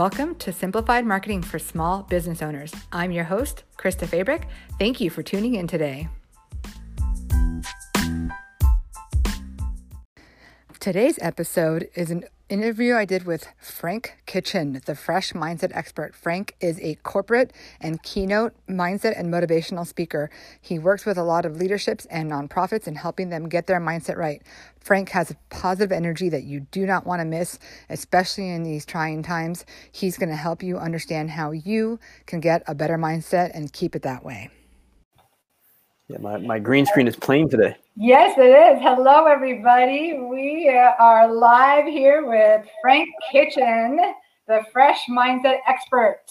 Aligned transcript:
Welcome 0.00 0.36
to 0.36 0.50
Simplified 0.50 1.04
Marketing 1.04 1.42
for 1.42 1.58
Small 1.58 2.04
Business 2.04 2.40
Owners. 2.40 2.72
I'm 2.90 3.12
your 3.12 3.24
host, 3.24 3.64
Krista 3.76 4.08
Fabric. 4.08 4.48
Thank 4.78 4.98
you 4.98 5.10
for 5.10 5.22
tuning 5.22 5.56
in 5.56 5.66
today. 5.66 6.08
Today's 10.78 11.18
episode 11.20 11.90
is 11.94 12.10
an 12.10 12.24
interview 12.50 12.96
I 12.96 13.04
did 13.04 13.24
with 13.24 13.46
Frank 13.60 14.16
Kitchen, 14.26 14.82
the 14.84 14.96
fresh 14.96 15.32
mindset 15.32 15.70
expert. 15.74 16.14
Frank 16.16 16.56
is 16.60 16.80
a 16.80 16.96
corporate 16.96 17.52
and 17.80 18.02
keynote 18.02 18.54
mindset 18.68 19.18
and 19.18 19.32
motivational 19.32 19.86
speaker. 19.86 20.30
He 20.60 20.78
works 20.78 21.06
with 21.06 21.16
a 21.16 21.22
lot 21.22 21.46
of 21.46 21.56
leaderships 21.56 22.06
and 22.06 22.30
nonprofits 22.30 22.88
in 22.88 22.96
helping 22.96 23.30
them 23.30 23.48
get 23.48 23.68
their 23.68 23.80
mindset 23.80 24.16
right. 24.16 24.42
Frank 24.80 25.10
has 25.10 25.30
a 25.30 25.36
positive 25.50 25.92
energy 25.92 26.28
that 26.28 26.42
you 26.42 26.60
do 26.72 26.86
not 26.86 27.06
want 27.06 27.20
to 27.20 27.24
miss, 27.24 27.58
especially 27.88 28.50
in 28.50 28.64
these 28.64 28.84
trying 28.84 29.22
times. 29.22 29.64
He's 29.92 30.18
going 30.18 30.30
to 30.30 30.36
help 30.36 30.62
you 30.62 30.76
understand 30.76 31.30
how 31.30 31.52
you 31.52 32.00
can 32.26 32.40
get 32.40 32.64
a 32.66 32.74
better 32.74 32.98
mindset 32.98 33.52
and 33.54 33.72
keep 33.72 33.94
it 33.94 34.02
that 34.02 34.24
way. 34.24 34.50
Yeah, 36.08 36.18
my, 36.18 36.38
my 36.38 36.58
green 36.58 36.86
screen 36.86 37.06
is 37.06 37.14
playing 37.14 37.50
today. 37.50 37.76
Yes, 38.02 38.38
it 38.38 38.44
is. 38.44 38.80
Hello, 38.80 39.26
everybody. 39.26 40.18
We 40.18 40.70
are 40.70 41.30
live 41.30 41.84
here 41.84 42.26
with 42.26 42.66
Frank 42.80 43.10
Kitchen, 43.30 44.00
the 44.48 44.62
fresh 44.72 45.04
mindset 45.10 45.58
expert. 45.68 46.22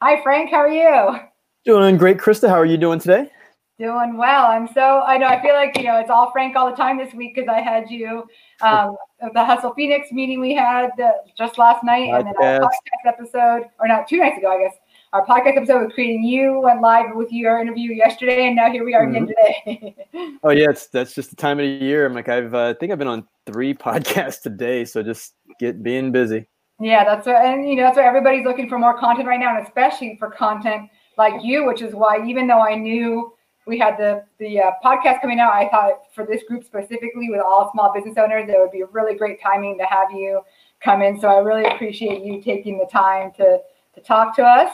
Hi, 0.00 0.22
Frank. 0.22 0.50
How 0.50 0.58
are 0.58 0.68
you? 0.68 1.18
Doing 1.64 1.96
great, 1.96 2.18
Krista. 2.18 2.48
How 2.48 2.54
are 2.54 2.64
you 2.64 2.76
doing 2.76 3.00
today? 3.00 3.28
Doing 3.76 4.18
well. 4.18 4.46
I'm 4.46 4.68
so, 4.68 5.00
I 5.00 5.18
know, 5.18 5.26
I 5.26 5.42
feel 5.42 5.54
like, 5.54 5.76
you 5.76 5.82
know, 5.82 5.98
it's 5.98 6.10
all 6.10 6.30
Frank 6.30 6.54
all 6.54 6.70
the 6.70 6.76
time 6.76 6.96
this 6.96 7.12
week 7.12 7.34
because 7.34 7.48
I 7.48 7.60
had 7.60 7.90
you, 7.90 8.28
um, 8.60 8.94
the 9.34 9.44
Hustle 9.44 9.74
Phoenix 9.74 10.12
meeting 10.12 10.38
we 10.38 10.54
had 10.54 10.90
uh, 11.00 11.10
just 11.36 11.58
last 11.58 11.82
night 11.82 12.10
podcast. 12.10 12.18
and 12.18 12.26
then 12.26 12.62
our 12.62 12.68
podcast 12.68 13.08
episode, 13.08 13.68
or 13.80 13.88
not 13.88 14.06
two 14.06 14.18
nights 14.18 14.38
ago, 14.38 14.52
I 14.52 14.62
guess, 14.62 14.76
our 15.12 15.26
podcast 15.26 15.56
episode 15.56 15.84
with 15.84 15.92
creating 15.92 16.22
you 16.22 16.60
went 16.60 16.80
live 16.80 17.14
with 17.14 17.32
your 17.32 17.60
interview 17.60 17.92
yesterday, 17.92 18.46
and 18.46 18.54
now 18.54 18.70
here 18.70 18.84
we 18.84 18.94
are 18.94 19.04
mm-hmm. 19.04 19.24
again 19.24 19.34
today. 19.64 19.96
oh 20.44 20.50
yeah, 20.50 20.70
it's 20.70 20.86
that's 20.86 21.14
just 21.14 21.30
the 21.30 21.36
time 21.36 21.58
of 21.58 21.64
the 21.64 21.84
year. 21.84 22.06
I'm 22.06 22.14
like 22.14 22.28
I've 22.28 22.54
uh, 22.54 22.68
I 22.68 22.74
think 22.74 22.92
I've 22.92 22.98
been 22.98 23.08
on 23.08 23.26
three 23.46 23.74
podcasts 23.86 24.40
today, 24.40 24.84
so 24.84 25.02
just 25.02 25.34
get 25.58 25.82
being 25.82 26.12
busy. 26.12 26.46
Yeah, 26.78 27.04
that's 27.04 27.26
what, 27.26 27.44
and 27.44 27.68
you 27.68 27.76
know 27.76 27.82
that's 27.82 27.96
why 27.96 28.04
everybody's 28.06 28.44
looking 28.44 28.68
for 28.68 28.78
more 28.78 28.98
content 28.98 29.26
right 29.26 29.40
now, 29.40 29.56
and 29.56 29.66
especially 29.66 30.16
for 30.18 30.30
content 30.30 30.88
like 31.18 31.42
you, 31.42 31.66
which 31.66 31.82
is 31.82 31.92
why 31.92 32.24
even 32.26 32.46
though 32.46 32.60
I 32.60 32.76
knew 32.76 33.32
we 33.66 33.78
had 33.78 33.98
the 33.98 34.24
the 34.38 34.60
uh, 34.60 34.70
podcast 34.84 35.22
coming 35.22 35.40
out, 35.40 35.52
I 35.52 35.68
thought 35.68 36.02
for 36.14 36.24
this 36.24 36.44
group 36.44 36.62
specifically 36.62 37.30
with 37.30 37.40
all 37.40 37.70
small 37.72 37.92
business 37.92 38.16
owners, 38.16 38.48
it 38.48 38.56
would 38.58 38.70
be 38.70 38.82
a 38.82 38.86
really 38.86 39.16
great 39.16 39.42
timing 39.42 39.76
to 39.78 39.84
have 39.86 40.12
you 40.12 40.42
come 40.80 41.02
in. 41.02 41.20
So 41.20 41.26
I 41.28 41.38
really 41.38 41.64
appreciate 41.64 42.22
you 42.22 42.40
taking 42.40 42.78
the 42.78 42.86
time 42.86 43.32
to 43.38 43.58
to 43.94 44.00
talk 44.00 44.36
to 44.36 44.44
us. 44.44 44.72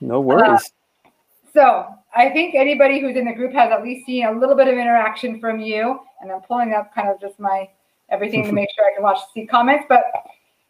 No 0.00 0.20
worries. 0.20 0.72
Uh, 1.04 1.10
so 1.52 1.86
I 2.14 2.30
think 2.30 2.54
anybody 2.54 3.00
who's 3.00 3.16
in 3.16 3.24
the 3.24 3.32
group 3.32 3.52
has 3.52 3.72
at 3.72 3.82
least 3.82 4.06
seen 4.06 4.26
a 4.26 4.32
little 4.32 4.54
bit 4.54 4.68
of 4.68 4.74
interaction 4.74 5.40
from 5.40 5.60
you. 5.60 6.00
And 6.20 6.30
I'm 6.30 6.40
pulling 6.42 6.74
up 6.74 6.94
kind 6.94 7.08
of 7.08 7.20
just 7.20 7.38
my 7.40 7.68
everything 8.10 8.44
to 8.44 8.52
make 8.60 8.68
sure 8.74 8.84
I 8.84 8.94
can 8.94 9.02
watch 9.02 9.18
see 9.32 9.46
comments. 9.46 9.84
But 9.88 10.04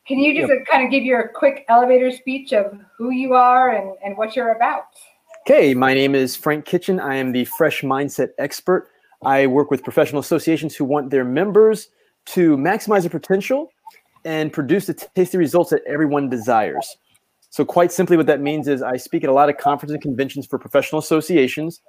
can 0.07 0.19
you 0.19 0.39
just 0.39 0.53
yep. 0.53 0.67
kind 0.71 0.85
of 0.85 0.91
give 0.91 1.03
your 1.03 1.29
quick 1.29 1.65
elevator 1.69 2.13
speech 2.13 2.53
of 2.53 2.79
who 2.97 3.11
you 3.11 3.35
are 3.35 3.71
and, 3.71 3.97
and 4.05 4.17
what 4.17 4.37
you're 4.37 4.53
about? 4.53 4.85
Okay, 5.43 5.75
my 5.75 5.95
name 5.95 6.15
is 6.15 6.37
Frank 6.37 6.65
Kitchen. 6.65 7.01
I 7.01 7.17
am 7.17 7.33
the 7.33 7.45
Fresh 7.45 7.83
Mindset 7.83 8.31
Expert. 8.39 8.89
I 9.25 9.47
work 9.47 9.71
with 9.71 9.83
professional 9.83 10.21
associations 10.21 10.77
who 10.77 10.85
want 10.85 11.11
their 11.11 11.25
members 11.25 11.89
to 12.27 12.57
maximize 12.57 13.03
their 13.03 13.11
potential 13.11 13.71
and 14.25 14.53
produce 14.53 14.87
the 14.87 14.95
tasty 14.95 15.39
results 15.39 15.71
that 15.71 15.83
everyone 15.87 16.29
desires. 16.29 16.97
So, 17.57 17.65
quite 17.65 17.91
simply, 17.91 18.19
what 18.19 18.27
that 18.27 18.43
means 18.43 18.69
is 18.69 18.83
I 18.83 18.99
speak 18.99 19.25
at 19.25 19.31
a 19.31 19.33
lot 19.33 19.49
of 19.49 19.57
conferences 19.57 19.95
and 19.95 20.03
conventions 20.03 20.47
for 20.47 20.59
professional 20.59 20.99
associations, 20.99 21.81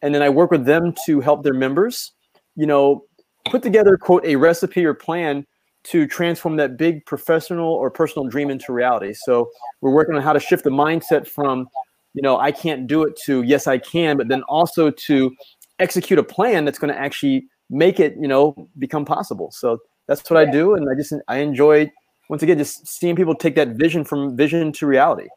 and 0.00 0.14
then 0.14 0.22
I 0.22 0.30
work 0.30 0.50
with 0.50 0.64
them 0.64 0.94
to 1.04 1.20
help 1.20 1.42
their 1.42 1.52
members, 1.52 2.12
you 2.56 2.64
know, 2.64 3.04
put 3.44 3.62
together, 3.62 3.98
quote, 3.98 4.24
a 4.24 4.36
recipe 4.36 4.86
or 4.86 4.94
plan 4.94 5.46
to 5.84 6.06
transform 6.06 6.56
that 6.56 6.78
big 6.78 7.04
professional 7.04 7.74
or 7.74 7.90
personal 7.90 8.26
dream 8.26 8.48
into 8.48 8.72
reality. 8.72 9.12
So, 9.12 9.50
we're 9.82 9.92
working 9.92 10.14
on 10.14 10.22
how 10.22 10.32
to 10.32 10.40
shift 10.40 10.64
the 10.64 10.70
mindset 10.70 11.28
from, 11.28 11.68
you 12.14 12.22
know, 12.22 12.38
I 12.38 12.50
can't 12.50 12.86
do 12.86 13.02
it 13.02 13.14
to 13.26 13.42
yes, 13.42 13.66
I 13.66 13.76
can, 13.76 14.16
but 14.16 14.28
then 14.28 14.42
also 14.44 14.90
to 14.90 15.30
execute 15.78 16.18
a 16.20 16.24
plan 16.24 16.64
that's 16.64 16.78
going 16.78 16.90
to 16.90 16.98
actually 16.98 17.44
make 17.68 18.00
it, 18.00 18.14
you 18.18 18.28
know, 18.28 18.54
become 18.78 19.04
possible. 19.04 19.50
So, 19.52 19.76
that's 20.08 20.30
what 20.30 20.38
I 20.38 20.50
do, 20.50 20.74
and 20.74 20.88
I 20.90 20.94
just 20.94 21.12
I 21.28 21.40
enjoy 21.40 21.92
once 22.32 22.42
again, 22.42 22.56
just 22.56 22.88
seeing 22.88 23.14
people 23.14 23.34
take 23.34 23.54
that 23.56 23.76
vision 23.76 24.04
from 24.04 24.34
vision 24.34 24.72
to 24.72 24.86
reality. 24.86 25.28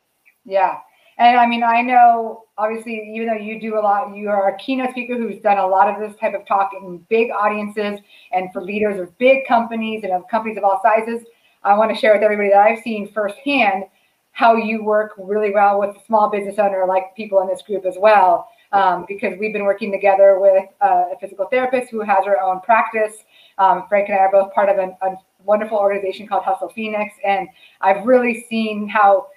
Yeah. 0.45 0.77
And 1.17 1.37
I 1.37 1.45
mean, 1.45 1.61
I 1.61 1.81
know 1.81 2.45
obviously, 2.57 3.11
even 3.13 3.27
though 3.27 3.33
you 3.33 3.59
do 3.59 3.77
a 3.77 3.81
lot, 3.81 4.15
you 4.15 4.29
are 4.29 4.47
a 4.47 4.57
keynote 4.57 4.91
speaker 4.91 5.17
who's 5.17 5.41
done 5.41 5.57
a 5.57 5.67
lot 5.67 5.89
of 5.89 5.99
this 5.99 6.17
type 6.21 6.33
of 6.33 6.47
talk 6.47 6.71
in 6.73 7.05
big 7.09 7.31
audiences 7.31 7.99
and 8.31 8.49
for 8.53 8.63
leaders 8.63 8.97
of 8.97 9.17
big 9.17 9.45
companies 9.45 10.05
and 10.05 10.13
of 10.13 10.25
companies 10.31 10.57
of 10.57 10.63
all 10.63 10.79
sizes. 10.81 11.21
I 11.63 11.77
want 11.77 11.93
to 11.93 11.97
share 11.97 12.13
with 12.13 12.23
everybody 12.23 12.47
that 12.47 12.59
I've 12.59 12.81
seen 12.81 13.11
firsthand 13.11 13.83
how 14.31 14.55
you 14.55 14.81
work 14.81 15.15
really 15.17 15.51
well 15.51 15.81
with 15.81 15.97
a 15.97 16.05
small 16.05 16.29
business 16.29 16.57
owner, 16.59 16.85
like 16.87 17.13
people 17.13 17.41
in 17.41 17.49
this 17.49 17.61
group 17.61 17.85
as 17.85 17.95
well. 17.99 18.47
Um, 18.71 19.05
because 19.07 19.33
we've 19.37 19.53
been 19.53 19.63
working 19.63 19.91
together 19.91 20.39
with 20.39 20.65
uh, 20.81 21.05
a 21.13 21.19
physical 21.19 21.47
therapist 21.47 21.91
who 21.91 22.01
has 22.01 22.25
her 22.25 22.41
own 22.41 22.61
practice. 22.61 23.13
Um, 23.57 23.85
Frank 23.87 24.09
and 24.09 24.17
I 24.17 24.21
are 24.21 24.31
both 24.31 24.53
part 24.53 24.69
of 24.69 24.77
an, 24.77 24.95
a 25.01 25.15
wonderful 25.45 25.77
organization 25.77 26.27
called 26.27 26.43
Hustle 26.43 26.69
Phoenix. 26.69 27.13
And 27.23 27.47
I've 27.81 28.05
really 28.05 28.45
seen 28.49 28.87
how 28.87 29.27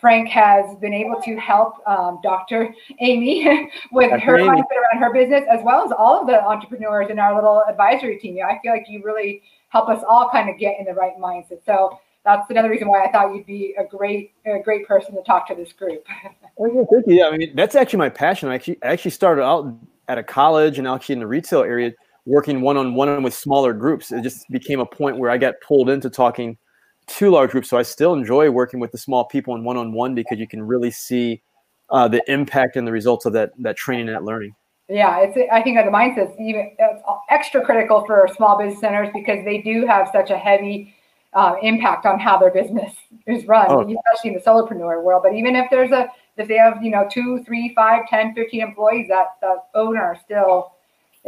Frank 0.00 0.28
has 0.28 0.76
been 0.76 0.94
able 0.94 1.20
to 1.22 1.36
help 1.36 1.86
um, 1.86 2.20
Dr. 2.22 2.74
Amy 3.00 3.70
with 3.92 4.10
Dr. 4.10 4.20
her 4.20 4.38
Amy. 4.38 4.48
mindset 4.48 4.76
around 4.92 5.02
her 5.02 5.12
business, 5.12 5.44
as 5.50 5.60
well 5.64 5.84
as 5.84 5.92
all 5.96 6.20
of 6.20 6.26
the 6.26 6.40
entrepreneurs 6.42 7.10
in 7.10 7.18
our 7.18 7.34
little 7.34 7.62
advisory 7.68 8.18
team. 8.18 8.38
I 8.44 8.58
feel 8.62 8.72
like 8.72 8.86
you 8.88 9.02
really 9.04 9.42
help 9.68 9.88
us 9.88 10.02
all 10.08 10.30
kind 10.30 10.48
of 10.48 10.58
get 10.58 10.78
in 10.78 10.86
the 10.86 10.94
right 10.94 11.16
mindset. 11.18 11.64
So 11.66 11.98
that's 12.24 12.48
another 12.50 12.70
reason 12.70 12.88
why 12.88 13.04
I 13.04 13.10
thought 13.10 13.34
you'd 13.34 13.46
be 13.46 13.74
a 13.78 13.84
great, 13.84 14.32
a 14.46 14.60
great 14.62 14.86
person 14.86 15.14
to 15.16 15.22
talk 15.22 15.48
to 15.48 15.54
this 15.54 15.72
group. 15.72 16.06
oh, 16.58 16.66
yeah, 16.66 16.82
thank 16.90 17.06
you. 17.06 17.14
Yeah, 17.14 17.28
I 17.28 17.36
mean 17.36 17.52
that's 17.54 17.74
actually 17.74 17.98
my 17.98 18.08
passion. 18.08 18.48
I 18.48 18.54
actually, 18.54 18.78
I 18.82 18.88
actually 18.88 19.12
started 19.12 19.42
out 19.42 19.74
at 20.08 20.18
a 20.18 20.22
college 20.22 20.78
and 20.78 20.86
actually 20.86 21.14
in 21.14 21.20
the 21.20 21.26
retail 21.26 21.62
area 21.62 21.92
working 22.28 22.60
one 22.60 22.76
on 22.76 22.94
one 22.94 23.08
and 23.08 23.24
with 23.24 23.34
smaller 23.34 23.72
groups. 23.72 24.12
It 24.12 24.22
just 24.22 24.48
became 24.50 24.80
a 24.80 24.86
point 24.86 25.16
where 25.18 25.30
I 25.30 25.38
got 25.38 25.60
pulled 25.60 25.88
into 25.88 26.10
talking 26.10 26.58
to 27.06 27.30
large 27.30 27.50
groups. 27.50 27.70
So 27.70 27.78
I 27.78 27.82
still 27.82 28.12
enjoy 28.12 28.50
working 28.50 28.80
with 28.80 28.92
the 28.92 28.98
small 28.98 29.24
people 29.24 29.54
and 29.54 29.64
one 29.64 29.76
on 29.76 29.92
one 29.92 30.14
because 30.14 30.38
you 30.38 30.46
can 30.46 30.62
really 30.62 30.90
see 30.90 31.42
uh, 31.90 32.06
the 32.06 32.22
impact 32.30 32.76
and 32.76 32.86
the 32.86 32.92
results 32.92 33.24
of 33.24 33.32
that 33.32 33.52
that 33.58 33.76
training 33.76 34.08
and 34.08 34.16
that 34.16 34.24
learning. 34.24 34.54
Yeah, 34.88 35.18
it's 35.20 35.36
I 35.52 35.62
think 35.62 35.76
the 35.78 35.90
mindset's 35.90 36.38
even 36.38 36.72
it's 36.78 37.02
extra 37.30 37.64
critical 37.64 38.04
for 38.06 38.28
small 38.36 38.58
business 38.58 38.80
centers 38.80 39.08
because 39.14 39.44
they 39.44 39.58
do 39.58 39.86
have 39.86 40.10
such 40.12 40.30
a 40.30 40.36
heavy 40.36 40.94
uh, 41.34 41.56
impact 41.62 42.06
on 42.06 42.18
how 42.18 42.38
their 42.38 42.50
business 42.50 42.94
is 43.26 43.46
run, 43.46 43.66
oh. 43.70 43.80
especially 43.80 44.30
in 44.30 44.34
the 44.34 44.40
solopreneur 44.40 45.02
world. 45.02 45.22
But 45.22 45.34
even 45.34 45.56
if 45.56 45.70
there's 45.70 45.92
a 45.92 46.08
if 46.36 46.46
they 46.46 46.56
have 46.56 46.82
you 46.82 46.90
know 46.90 47.08
two, 47.10 47.42
three, 47.44 47.72
five, 47.74 48.06
10, 48.08 48.34
15 48.34 48.60
employees, 48.60 49.08
that 49.08 49.36
the 49.40 49.56
owner 49.74 50.16
still 50.24 50.72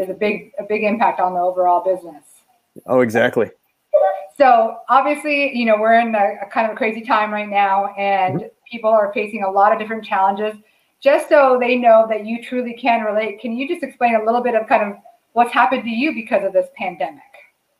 is 0.01 0.09
a 0.09 0.15
big 0.15 0.53
a 0.59 0.65
big 0.65 0.83
impact 0.83 1.21
on 1.21 1.35
the 1.35 1.41
overall 1.41 1.85
business. 1.85 2.25
Oh, 2.87 3.01
exactly. 3.01 3.51
So 4.37 4.79
obviously, 4.89 5.55
you 5.55 5.67
know, 5.67 5.77
we're 5.79 6.01
in 6.01 6.15
a, 6.15 6.37
a 6.43 6.51
kind 6.51 6.67
of 6.67 6.73
a 6.73 6.77
crazy 6.77 7.03
time 7.03 7.31
right 7.31 7.49
now, 7.49 7.95
and 7.99 8.37
mm-hmm. 8.37 8.47
people 8.71 8.91
are 8.91 9.13
facing 9.13 9.43
a 9.43 9.51
lot 9.51 9.73
of 9.73 9.79
different 9.79 10.05
challenges. 10.05 10.55
Just 11.03 11.29
so 11.29 11.59
they 11.61 11.77
know 11.77 12.07
that 12.09 12.27
you 12.27 12.43
truly 12.43 12.75
can 12.75 13.05
relate, 13.05 13.41
can 13.41 13.57
you 13.57 13.69
just 13.69 13.83
explain 13.83 14.17
a 14.17 14.25
little 14.25 14.43
bit 14.43 14.55
of 14.55 14.67
kind 14.67 14.83
of 14.83 14.99
what's 15.33 15.53
happened 15.53 15.83
to 15.85 15.91
you 15.91 16.15
because 16.15 16.45
of 16.45 16.53
this 16.53 16.69
pandemic? 16.77 17.23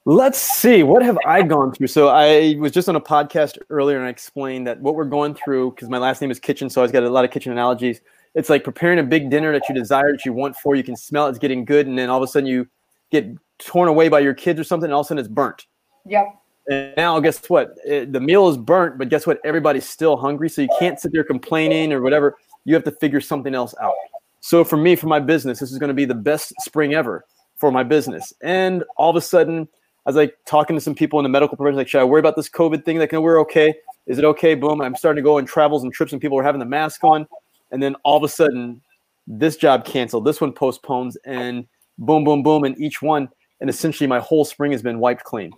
Let's 0.07 0.39
see. 0.39 0.83
What 0.83 1.03
have 1.03 1.19
I 1.27 1.43
gone 1.43 1.73
through? 1.73 1.89
So 1.89 2.09
I 2.09 2.57
was 2.59 2.73
just 2.73 2.89
on 2.89 2.97
a 2.97 3.01
podcast 3.01 3.59
earlier 3.69 3.99
and 3.99 4.07
I 4.07 4.11
explained 4.11 4.67
that 4.67 4.81
what 4.81 4.95
we're 4.95 5.05
going 5.05 5.35
through, 5.35 5.73
because 5.73 5.91
my 5.91 5.99
last 5.99 6.23
name 6.23 6.31
is 6.31 6.41
Kitchen, 6.41 6.71
so 6.71 6.83
I've 6.83 6.93
got 6.93 7.03
a 7.03 7.11
lot 7.11 7.27
of 7.27 7.31
kitchen 7.31 7.53
analogies 7.53 8.01
it's 8.35 8.49
like 8.49 8.65
preparing 8.65 8.99
a 8.99 9.03
big 9.03 9.31
dinner 9.31 9.53
that 9.53 9.69
you 9.69 9.75
desire 9.75 10.13
that 10.13 10.25
you 10.25 10.33
want 10.33 10.57
for 10.57 10.75
you 10.75 10.85
can 10.85 10.97
smell 10.97 11.27
it's 11.27 11.39
getting 11.39 11.65
good 11.65 11.87
and 11.87 11.99
then 11.99 12.09
all 12.09 12.23
of 12.23 12.23
a 12.23 12.27
sudden 12.27 12.47
you 12.47 12.69
get 13.11 13.27
torn 13.59 13.89
away 13.89 14.09
by 14.09 14.21
your 14.21 14.35
kids 14.35 14.59
or 14.59 14.65
something 14.65 14.87
and 14.87 14.95
all 14.95 15.01
of 15.01 15.07
a 15.07 15.09
sudden 15.09 15.19
it's 15.19 15.29
burnt 15.29 15.67
yep 16.07 16.27
and 16.69 16.95
now 16.97 17.19
guess 17.21 17.49
what 17.49 17.75
it, 17.85 18.13
the 18.13 18.21
meal 18.21 18.49
is 18.49 18.57
burnt 18.57 18.99
but 18.99 19.09
guess 19.09 19.27
what 19.27 19.39
everybody's 19.45 19.89
still 19.89 20.17
hungry 20.17 20.49
so 20.49 20.63
you 20.63 20.69
can't 20.79 21.01
sit 21.01 21.13
there 21.13 21.25
complaining 21.25 21.93
or 21.93 22.01
whatever 22.01 22.37
you 22.65 22.75
have 22.75 22.85
to 22.85 22.93
figure 22.93 23.21
something 23.21 23.55
else 23.55 23.75
out 23.81 23.95
so 24.41 24.65
for 24.65 24.77
me 24.77 24.97
for 24.97 25.07
my 25.07 25.21
business 25.21 25.59
this 25.59 25.73
is 25.73 25.79
going 25.79 25.89
to 25.89 25.95
be 25.95 26.05
the 26.05 26.15
best 26.15 26.53
spring 26.61 26.95
ever 26.95 27.25
for 27.57 27.71
my 27.71 27.83
business 27.83 28.33
and 28.43 28.85
all 28.97 29.11
of 29.11 29.17
a 29.17 29.21
sudden 29.21 29.69
I 30.07 30.09
was 30.09 30.17
like 30.17 30.35
talking 30.47 30.77
to 30.77 30.81
some 30.81 30.95
people 30.95 31.19
in 31.19 31.25
the 31.25 31.29
medical 31.29 31.59
profession, 31.59 31.77
like, 31.77 31.89
should 31.89 32.01
I 32.01 32.05
worry 32.05 32.21
about 32.21 32.35
this 32.35 32.49
COVID 32.49 32.87
thing? 32.87 32.99
Like, 32.99 33.13
no, 33.13 33.21
we're 33.21 33.39
okay. 33.43 33.75
Is 34.07 34.19
it 34.19 34.25
okay? 34.25 34.55
Boom. 34.55 34.81
I'm 34.81 34.97
starting 34.97 35.23
to 35.23 35.25
go 35.25 35.37
on 35.37 35.45
travels 35.45 35.85
and 35.85 35.93
trips, 35.93 36.13
and 36.13 36.23
people 36.23 36.39
are 36.39 36.43
having 36.43 36.59
the 36.59 36.65
mask 36.65 37.05
on 37.05 37.29
and 37.73 37.83
then 37.83 37.95
all 38.05 38.17
of 38.17 38.23
a 38.23 38.29
sudden 38.29 38.81
this 39.27 39.57
job 39.57 39.85
canceled 39.85 40.25
this 40.25 40.41
one 40.41 40.53
postpones 40.53 41.17
and 41.25 41.67
boom 41.99 42.25
boom 42.25 42.43
boom 42.43 42.65
and 42.65 42.79
each 42.81 43.03
one 43.03 43.29
and 43.61 43.69
essentially 43.69 44.07
my 44.07 44.19
whole 44.19 44.45
spring 44.45 44.73
has 44.73 44.83
been 44.83 44.99
wiped 44.99 45.25
clean 45.25 45.51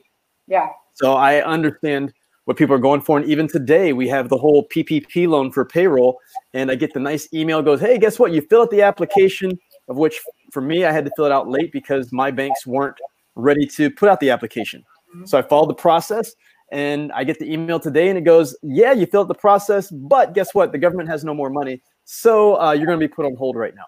yeah 0.47 0.69
so 0.94 1.14
i 1.14 1.41
understand 1.43 2.12
what 2.44 2.56
people 2.56 2.75
are 2.75 2.81
going 2.81 3.00
for. 3.00 3.19
And 3.19 3.26
even 3.26 3.47
today, 3.47 3.93
we 3.93 4.09
have 4.09 4.29
the 4.29 4.37
whole 4.37 4.67
PPP 4.69 5.29
loan 5.29 5.53
for 5.53 5.64
payroll. 5.64 6.19
And 6.55 6.70
I 6.70 6.75
get 6.75 6.93
the 6.93 7.00
nice 7.00 7.32
email 7.32 7.62
goes, 7.62 7.81
Hey, 7.81 7.99
guess 7.99 8.19
what? 8.19 8.32
You 8.32 8.43
fill 8.43 8.62
out 8.62 8.70
the 8.70 8.82
application, 8.82 9.58
of 9.88 9.97
which 9.97 10.20
for 10.50 10.61
me, 10.61 10.85
I 10.85 10.93
had 10.93 11.05
to 11.05 11.11
fill 11.17 11.26
it 11.26 11.32
out 11.32 11.49
late 11.49 11.73
because 11.73 12.12
my 12.12 12.31
banks 12.31 12.67
weren't 12.67 12.97
ready 13.35 13.67
to 13.67 13.91
put 13.91 14.08
out 14.08 14.20
the 14.20 14.31
application. 14.31 14.85
Mm-hmm. 15.15 15.26
So 15.26 15.38
I 15.38 15.43
followed 15.43 15.70
the 15.70 15.75
process 15.75 16.35
and 16.70 17.12
I 17.12 17.25
get 17.25 17.38
the 17.38 17.50
email 17.50 17.79
today 17.79 18.08
and 18.08 18.19
it 18.19 18.23
goes, 18.23 18.56
Yeah, 18.62 18.93
you 18.93 19.06
filled 19.06 19.26
out 19.26 19.29
the 19.29 19.41
process, 19.41 19.91
but 19.91 20.35
guess 20.35 20.55
what? 20.55 20.73
The 20.73 20.79
government 20.79 21.08
has 21.08 21.25
no 21.25 21.35
more 21.35 21.50
money. 21.50 21.81
So 22.04 22.60
uh, 22.60 22.72
you're 22.72 22.87
going 22.87 22.99
to 22.99 23.06
be 23.06 23.12
put 23.12 23.26
on 23.26 23.34
hold 23.37 23.56
right 23.56 23.75
now. 23.75 23.84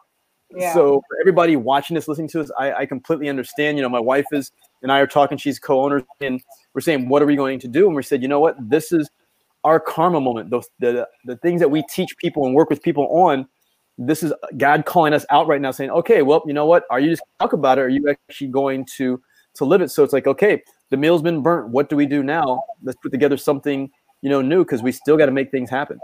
Yeah. 0.56 0.72
So 0.72 1.02
for 1.08 1.20
everybody 1.20 1.56
watching 1.56 1.94
this, 1.94 2.06
listening 2.06 2.28
to 2.28 2.38
this, 2.42 2.50
I, 2.58 2.72
I 2.72 2.86
completely 2.86 3.28
understand. 3.28 3.76
You 3.76 3.82
know, 3.82 3.88
my 3.88 4.00
wife 4.00 4.26
is 4.32 4.52
and 4.82 4.92
I 4.92 5.00
are 5.00 5.06
talking. 5.06 5.36
She's 5.36 5.58
co-owners, 5.58 6.02
and 6.20 6.40
we're 6.74 6.80
saying, 6.80 7.08
what 7.08 7.22
are 7.22 7.26
we 7.26 7.36
going 7.36 7.58
to 7.60 7.68
do? 7.68 7.86
And 7.86 7.96
we 7.96 8.02
said, 8.02 8.22
you 8.22 8.28
know 8.28 8.40
what? 8.40 8.56
This 8.60 8.92
is 8.92 9.10
our 9.64 9.80
karma 9.80 10.20
moment. 10.20 10.50
Those 10.50 10.68
the 10.78 11.08
the 11.24 11.36
things 11.38 11.60
that 11.60 11.70
we 11.70 11.82
teach 11.90 12.16
people 12.18 12.46
and 12.46 12.54
work 12.54 12.70
with 12.70 12.82
people 12.82 13.08
on. 13.10 13.48
This 13.96 14.22
is 14.22 14.32
God 14.56 14.86
calling 14.86 15.12
us 15.12 15.24
out 15.30 15.46
right 15.46 15.60
now, 15.60 15.70
saying, 15.70 15.90
okay, 15.90 16.22
well, 16.22 16.42
you 16.46 16.52
know 16.52 16.66
what? 16.66 16.84
Are 16.90 16.98
you 16.98 17.10
just 17.10 17.22
talk 17.38 17.52
about 17.52 17.78
it? 17.78 17.82
Or 17.82 17.84
are 17.84 17.88
you 17.88 18.08
actually 18.08 18.48
going 18.48 18.86
to 18.96 19.20
to 19.54 19.64
live 19.64 19.80
it? 19.80 19.90
So 19.90 20.04
it's 20.04 20.12
like, 20.12 20.26
okay, 20.26 20.62
the 20.90 20.96
meal's 20.96 21.22
been 21.22 21.42
burnt. 21.42 21.70
What 21.70 21.88
do 21.88 21.96
we 21.96 22.06
do 22.06 22.22
now? 22.22 22.64
Let's 22.82 22.98
put 23.02 23.12
together 23.12 23.36
something, 23.36 23.90
you 24.20 24.30
know, 24.30 24.42
new 24.42 24.64
because 24.64 24.82
we 24.82 24.92
still 24.92 25.16
got 25.16 25.26
to 25.26 25.32
make 25.32 25.50
things 25.50 25.70
happen. 25.70 25.98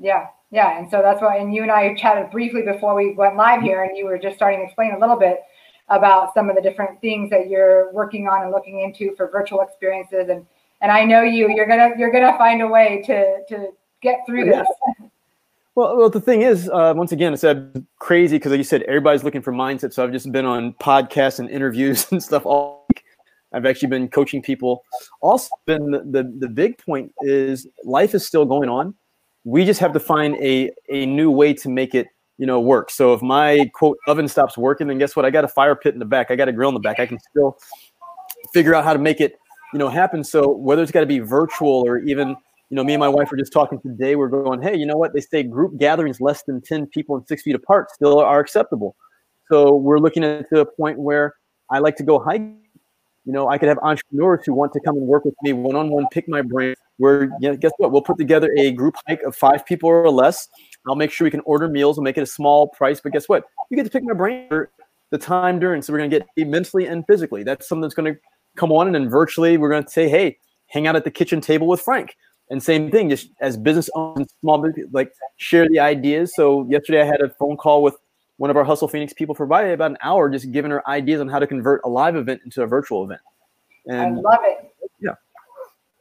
Yeah, 0.00 0.26
yeah, 0.50 0.78
and 0.78 0.90
so 0.90 1.02
that's 1.02 1.20
why. 1.20 1.36
And 1.36 1.54
you 1.54 1.62
and 1.62 1.70
I 1.70 1.94
chatted 1.94 2.30
briefly 2.30 2.62
before 2.62 2.94
we 2.94 3.14
went 3.14 3.36
live 3.36 3.62
here, 3.62 3.84
and 3.84 3.96
you 3.96 4.06
were 4.06 4.18
just 4.18 4.36
starting 4.36 4.60
to 4.60 4.64
explain 4.64 4.92
a 4.92 4.98
little 4.98 5.16
bit 5.16 5.40
about 5.88 6.32
some 6.34 6.48
of 6.48 6.56
the 6.56 6.62
different 6.62 7.00
things 7.00 7.30
that 7.30 7.48
you're 7.48 7.92
working 7.92 8.28
on 8.28 8.42
and 8.42 8.50
looking 8.50 8.80
into 8.80 9.14
for 9.16 9.28
virtual 9.28 9.60
experiences 9.60 10.28
and 10.28 10.46
and 10.80 10.90
I 10.90 11.04
know 11.04 11.22
you 11.22 11.50
you're 11.50 11.66
gonna 11.66 11.90
you're 11.98 12.12
gonna 12.12 12.36
find 12.38 12.62
a 12.62 12.66
way 12.66 13.02
to 13.06 13.44
to 13.48 13.68
get 14.02 14.20
through 14.26 14.46
this. 14.46 14.66
Well, 15.76 15.96
well, 15.96 16.10
the 16.10 16.20
thing 16.20 16.42
is, 16.42 16.68
uh, 16.68 16.92
once 16.96 17.12
again, 17.12 17.32
it's 17.32 17.44
uh, 17.44 17.64
crazy 17.98 18.36
because, 18.36 18.50
like 18.50 18.58
you 18.58 18.64
said, 18.64 18.82
everybody's 18.82 19.22
looking 19.22 19.40
for 19.40 19.52
mindset. 19.52 19.92
So 19.92 20.02
I've 20.02 20.12
just 20.12 20.30
been 20.32 20.44
on 20.44 20.74
podcasts 20.74 21.38
and 21.38 21.48
interviews 21.48 22.06
and 22.12 22.22
stuff 22.22 22.44
all 22.44 22.86
week. 22.88 23.04
I've 23.52 23.66
actually 23.66 23.88
been 23.88 24.08
coaching 24.08 24.42
people. 24.42 24.84
Also, 25.20 25.48
been 25.66 25.90
the, 25.90 26.00
the, 26.00 26.32
the 26.38 26.48
big 26.48 26.76
point 26.78 27.12
is 27.20 27.66
life 27.84 28.14
is 28.14 28.26
still 28.26 28.44
going 28.44 28.68
on. 28.68 28.94
We 29.50 29.64
just 29.64 29.80
have 29.80 29.92
to 29.92 30.00
find 30.00 30.36
a 30.36 30.70
a 30.88 31.06
new 31.06 31.30
way 31.30 31.54
to 31.54 31.68
make 31.68 31.94
it 31.94 32.06
you 32.40 32.46
know, 32.46 32.58
work. 32.58 32.90
So 32.90 33.12
if 33.12 33.20
my 33.20 33.70
quote 33.74 33.98
oven 34.06 34.26
stops 34.26 34.56
working, 34.56 34.86
then 34.86 34.96
guess 34.96 35.14
what? 35.14 35.26
I 35.26 35.30
got 35.30 35.44
a 35.44 35.48
fire 35.48 35.76
pit 35.76 35.92
in 35.92 35.98
the 35.98 36.06
back. 36.06 36.30
I 36.30 36.36
got 36.36 36.48
a 36.48 36.52
grill 36.52 36.70
in 36.70 36.74
the 36.74 36.80
back. 36.80 36.98
I 36.98 37.04
can 37.04 37.18
still 37.20 37.58
figure 38.54 38.74
out 38.74 38.82
how 38.82 38.94
to 38.94 38.98
make 38.98 39.20
it, 39.20 39.34
you 39.74 39.78
know, 39.78 39.90
happen. 39.90 40.24
So 40.24 40.48
whether 40.48 40.82
it's 40.82 40.90
got 40.90 41.00
to 41.00 41.06
be 41.06 41.18
virtual 41.18 41.86
or 41.86 41.98
even, 41.98 42.30
you 42.30 42.76
know, 42.76 42.82
me 42.82 42.94
and 42.94 43.00
my 43.00 43.10
wife 43.10 43.30
were 43.30 43.36
just 43.36 43.52
talking 43.52 43.78
today. 43.82 44.16
We're 44.16 44.28
going, 44.28 44.62
hey, 44.62 44.74
you 44.74 44.86
know 44.86 44.96
what? 44.96 45.12
They 45.12 45.20
say 45.20 45.42
group 45.42 45.76
gatherings 45.76 46.18
less 46.18 46.42
than 46.44 46.62
10 46.62 46.86
people 46.86 47.14
and 47.14 47.28
six 47.28 47.42
feet 47.42 47.54
apart 47.54 47.90
still 47.90 48.20
are 48.20 48.40
acceptable. 48.40 48.96
So 49.52 49.74
we're 49.74 49.98
looking 49.98 50.24
at 50.24 50.48
to 50.48 50.60
a 50.60 50.64
point 50.64 50.98
where 50.98 51.34
I 51.70 51.80
like 51.80 51.96
to 51.96 52.02
go 52.02 52.20
hike. 52.20 52.40
You 52.40 53.34
know, 53.34 53.50
I 53.50 53.58
could 53.58 53.68
have 53.68 53.78
entrepreneurs 53.82 54.46
who 54.46 54.54
want 54.54 54.72
to 54.72 54.80
come 54.80 54.96
and 54.96 55.06
work 55.06 55.26
with 55.26 55.34
me 55.42 55.52
one 55.52 55.76
on 55.76 55.90
one, 55.90 56.06
pick 56.10 56.26
my 56.26 56.40
brain. 56.40 56.74
Where, 57.00 57.24
you 57.40 57.48
know, 57.48 57.56
guess 57.56 57.72
what? 57.78 57.92
We'll 57.92 58.02
put 58.02 58.18
together 58.18 58.54
a 58.58 58.72
group 58.72 58.94
hike 59.08 59.22
of 59.22 59.34
five 59.34 59.64
people 59.64 59.88
or 59.88 60.10
less 60.10 60.48
I'll 60.88 60.96
make 60.96 61.10
sure 61.10 61.24
we 61.24 61.30
can 61.30 61.40
order 61.44 61.68
meals 61.68 61.98
and 61.98 62.04
make 62.04 62.16
it 62.16 62.22
a 62.22 62.26
small 62.26 62.68
price. 62.68 63.00
But 63.00 63.12
guess 63.12 63.28
what? 63.28 63.44
You 63.70 63.76
get 63.76 63.84
to 63.84 63.90
pick 63.90 64.02
my 64.02 64.14
brain 64.14 64.48
for 64.48 64.70
the 65.10 65.18
time 65.18 65.58
during. 65.58 65.82
So 65.82 65.92
we're 65.92 65.98
going 65.98 66.10
to 66.10 66.20
get 66.36 66.48
mentally 66.48 66.86
and 66.86 67.04
physically. 67.06 67.42
That's 67.42 67.68
something 67.68 67.82
that's 67.82 67.94
going 67.94 68.14
to 68.14 68.20
come 68.56 68.72
on. 68.72 68.86
And 68.86 68.94
then 68.94 69.08
virtually, 69.08 69.58
we're 69.58 69.70
going 69.70 69.84
to 69.84 69.90
say, 69.90 70.08
hey, 70.08 70.38
hang 70.68 70.86
out 70.86 70.96
at 70.96 71.04
the 71.04 71.10
kitchen 71.10 71.40
table 71.40 71.66
with 71.66 71.80
Frank. 71.80 72.16
And 72.48 72.62
same 72.62 72.90
thing, 72.90 73.10
just 73.10 73.28
as 73.40 73.56
business 73.56 73.88
owners, 73.94 74.28
small 74.40 74.58
business, 74.58 74.86
like 74.92 75.12
share 75.36 75.68
the 75.68 75.78
ideas. 75.78 76.34
So 76.34 76.66
yesterday 76.68 77.02
I 77.02 77.04
had 77.04 77.20
a 77.20 77.30
phone 77.38 77.56
call 77.56 77.82
with 77.82 77.96
one 78.38 78.50
of 78.50 78.56
our 78.56 78.64
Hustle 78.64 78.88
Phoenix 78.88 79.12
people 79.12 79.34
for 79.34 79.46
probably 79.46 79.72
about 79.72 79.92
an 79.92 79.98
hour, 80.02 80.28
just 80.30 80.50
giving 80.50 80.70
her 80.70 80.88
ideas 80.88 81.20
on 81.20 81.28
how 81.28 81.38
to 81.38 81.46
convert 81.46 81.82
a 81.84 81.88
live 81.88 82.16
event 82.16 82.40
into 82.44 82.62
a 82.62 82.66
virtual 82.66 83.04
event. 83.04 83.20
And 83.86 84.18
I 84.18 84.20
love 84.20 84.40
it. 84.42 84.74
Yeah. 84.98 85.12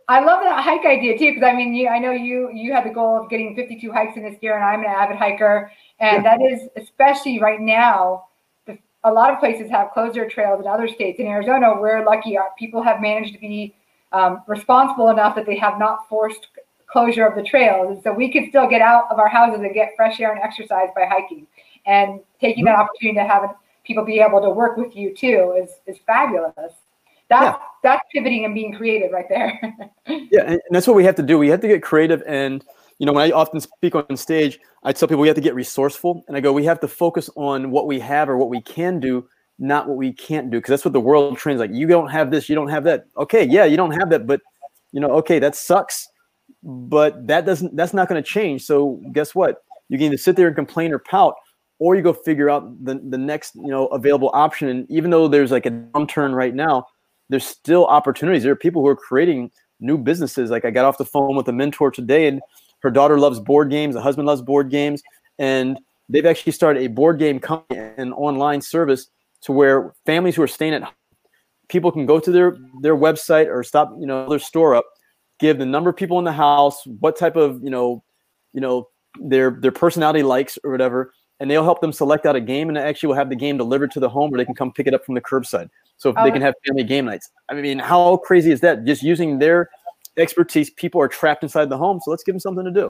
I 0.09 0.21
love 0.21 0.41
that 0.41 0.63
hike 0.63 0.87
idea 0.87 1.19
too, 1.19 1.35
because 1.35 1.43
I 1.43 1.53
mean, 1.53 1.75
you, 1.75 1.87
I 1.87 1.99
know 1.99 2.09
you 2.09 2.49
you 2.51 2.73
had 2.73 2.83
the 2.83 2.89
goal 2.89 3.21
of 3.21 3.29
getting 3.29 3.55
52 3.55 3.91
hikes 3.91 4.17
in 4.17 4.23
this 4.23 4.41
year, 4.41 4.55
and 4.55 4.65
I'm 4.65 4.79
an 4.79 4.87
avid 4.87 5.17
hiker, 5.17 5.71
and 5.99 6.23
yeah. 6.23 6.37
that 6.37 6.43
is 6.43 6.67
especially 6.75 7.39
right 7.39 7.61
now. 7.61 8.25
The, 8.65 8.79
a 9.03 9.13
lot 9.13 9.31
of 9.31 9.39
places 9.39 9.69
have 9.69 9.91
closed 9.91 10.15
their 10.15 10.27
trails 10.27 10.61
in 10.61 10.67
other 10.67 10.87
states. 10.87 11.19
In 11.19 11.27
Arizona, 11.27 11.79
we're 11.79 12.03
lucky; 12.03 12.39
our 12.39 12.49
people 12.57 12.81
have 12.81 13.01
managed 13.01 13.33
to 13.35 13.39
be 13.39 13.75
um, 14.11 14.41
responsible 14.47 15.09
enough 15.09 15.35
that 15.35 15.45
they 15.45 15.57
have 15.57 15.77
not 15.77 16.09
forced 16.09 16.47
closure 16.87 17.27
of 17.27 17.35
the 17.35 17.43
trails, 17.43 17.91
and 17.91 18.01
so 18.01 18.11
we 18.11 18.31
can 18.31 18.49
still 18.49 18.67
get 18.67 18.81
out 18.81 19.03
of 19.11 19.19
our 19.19 19.29
houses 19.29 19.61
and 19.61 19.71
get 19.75 19.91
fresh 19.95 20.19
air 20.19 20.31
and 20.33 20.41
exercise 20.41 20.89
by 20.95 21.05
hiking. 21.05 21.45
And 21.85 22.19
taking 22.41 22.65
mm-hmm. 22.65 22.73
that 22.73 22.79
opportunity 22.79 23.19
to 23.19 23.27
have 23.27 23.55
people 23.83 24.03
be 24.03 24.19
able 24.21 24.41
to 24.41 24.49
work 24.49 24.75
with 24.75 24.95
you 24.95 25.13
too 25.13 25.55
is 25.61 25.69
is 25.85 26.01
fabulous. 26.07 26.73
That's 27.29 27.57
yeah. 27.57 27.65
that's 27.83 28.03
pivoting 28.13 28.45
and 28.45 28.53
being 28.53 28.73
creative 28.73 29.11
right 29.11 29.27
there. 29.29 29.59
yeah, 30.07 30.41
and, 30.41 30.53
and 30.53 30.71
that's 30.71 30.87
what 30.87 30.95
we 30.95 31.03
have 31.03 31.15
to 31.15 31.23
do. 31.23 31.37
We 31.37 31.49
have 31.49 31.61
to 31.61 31.67
get 31.67 31.83
creative 31.83 32.23
and 32.27 32.63
you 32.99 33.05
know, 33.05 33.13
when 33.13 33.23
I 33.23 33.31
often 33.31 33.59
speak 33.61 33.95
on 33.95 34.17
stage, 34.17 34.59
I 34.83 34.91
tell 34.91 35.07
people 35.07 35.21
we 35.21 35.29
have 35.29 35.35
to 35.35 35.41
get 35.41 35.55
resourceful. 35.55 36.23
And 36.27 36.35
I 36.35 36.41
go, 36.41 36.51
we 36.51 36.65
have 36.65 36.81
to 36.81 36.87
focus 36.87 37.29
on 37.35 37.71
what 37.71 37.87
we 37.87 37.97
have 38.01 38.29
or 38.29 38.37
what 38.37 38.49
we 38.49 38.61
can 38.61 38.99
do, 38.99 39.27
not 39.57 39.87
what 39.87 39.95
we 39.97 40.11
can't 40.11 40.51
do. 40.51 40.57
Because 40.57 40.69
that's 40.69 40.85
what 40.85 40.93
the 40.93 40.99
world 40.99 41.37
trends 41.37 41.61
like. 41.61 41.71
You 41.73 41.87
don't 41.87 42.09
have 42.09 42.29
this, 42.29 42.49
you 42.49 42.55
don't 42.55 42.67
have 42.67 42.83
that. 42.83 43.05
Okay, 43.17 43.45
yeah, 43.45 43.63
you 43.63 43.77
don't 43.77 43.91
have 43.91 44.09
that, 44.09 44.27
but 44.27 44.41
you 44.91 44.99
know, 44.99 45.11
okay, 45.11 45.39
that 45.39 45.55
sucks. 45.55 46.07
But 46.61 47.25
that 47.27 47.45
doesn't 47.45 47.75
that's 47.75 47.93
not 47.93 48.09
going 48.09 48.21
to 48.21 48.27
change. 48.27 48.65
So 48.65 49.01
guess 49.13 49.33
what? 49.33 49.63
You 49.87 49.97
can 49.97 50.07
either 50.07 50.17
sit 50.17 50.35
there 50.35 50.47
and 50.47 50.55
complain 50.55 50.91
or 50.91 50.99
pout, 50.99 51.35
or 51.79 51.95
you 51.95 52.01
go 52.01 52.11
figure 52.11 52.49
out 52.49 52.83
the, 52.83 53.01
the 53.09 53.17
next, 53.17 53.55
you 53.55 53.69
know, 53.69 53.87
available 53.87 54.29
option. 54.33 54.67
And 54.67 54.91
even 54.91 55.09
though 55.09 55.29
there's 55.29 55.51
like 55.51 55.65
a 55.65 55.71
downturn 55.71 56.33
right 56.35 56.53
now, 56.53 56.85
there's 57.29 57.45
still 57.45 57.85
opportunities. 57.85 58.43
There 58.43 58.51
are 58.51 58.57
people 58.57 58.81
who 58.81 58.87
are 58.87 58.95
creating 58.95 59.51
new 59.79 59.97
businesses. 59.97 60.49
Like 60.49 60.65
I 60.65 60.71
got 60.71 60.85
off 60.85 60.97
the 60.97 61.05
phone 61.05 61.35
with 61.35 61.47
a 61.47 61.53
mentor 61.53 61.91
today, 61.91 62.27
and 62.27 62.41
her 62.79 62.91
daughter 62.91 63.19
loves 63.19 63.39
board 63.39 63.69
games, 63.69 63.95
the 63.95 64.01
husband 64.01 64.27
loves 64.27 64.41
board 64.41 64.69
games, 64.69 65.01
and 65.37 65.79
they've 66.09 66.25
actually 66.25 66.51
started 66.51 66.83
a 66.83 66.87
board 66.87 67.19
game 67.19 67.39
company 67.39 67.79
and 67.97 68.13
online 68.13 68.61
service 68.61 69.09
to 69.41 69.51
where 69.51 69.93
families 70.05 70.35
who 70.35 70.41
are 70.41 70.47
staying 70.47 70.73
at 70.73 70.83
home, 70.83 70.93
people 71.69 71.91
can 71.91 72.05
go 72.05 72.19
to 72.19 72.31
their 72.31 72.57
their 72.81 72.95
website 72.95 73.47
or 73.47 73.63
stop, 73.63 73.93
you 73.99 74.05
know, 74.05 74.27
their 74.27 74.39
store 74.39 74.75
up, 74.75 74.85
give 75.39 75.57
the 75.59 75.65
number 75.65 75.89
of 75.89 75.95
people 75.95 76.19
in 76.19 76.25
the 76.25 76.31
house, 76.31 76.85
what 76.99 77.17
type 77.17 77.35
of, 77.35 77.63
you 77.63 77.69
know, 77.69 78.03
you 78.53 78.61
know, 78.61 78.89
their 79.21 79.51
their 79.51 79.71
personality 79.71 80.23
likes 80.23 80.57
or 80.63 80.71
whatever, 80.71 81.13
and 81.39 81.49
they'll 81.49 81.63
help 81.63 81.81
them 81.81 81.93
select 81.93 82.25
out 82.25 82.35
a 82.35 82.41
game 82.41 82.69
and 82.69 82.77
actually 82.77 83.07
will 83.07 83.15
have 83.15 83.29
the 83.29 83.35
game 83.35 83.57
delivered 83.57 83.91
to 83.91 83.99
the 83.99 84.09
home 84.09 84.33
or 84.33 84.37
they 84.37 84.45
can 84.45 84.55
come 84.55 84.73
pick 84.73 84.87
it 84.87 84.93
up 84.93 85.05
from 85.05 85.15
the 85.15 85.21
curbside. 85.21 85.69
So 85.99 86.13
oh, 86.15 86.23
they 86.23 86.31
can 86.31 86.41
have 86.41 86.55
family 86.65 86.83
game 86.83 87.05
nights. 87.05 87.29
I 87.49 87.53
mean, 87.53 87.77
how 87.77 88.17
crazy 88.17 88.51
is 88.51 88.61
that? 88.61 88.85
Just 88.85 89.03
using 89.03 89.37
their 89.37 89.69
expertise, 90.17 90.69
people 90.69 91.01
are 91.01 91.09
trapped 91.09 91.43
inside 91.43 91.69
the 91.69 91.77
home. 91.77 91.99
So 92.03 92.09
let's 92.09 92.23
give 92.23 92.33
them 92.33 92.39
something 92.39 92.63
to 92.63 92.71
do. 92.71 92.89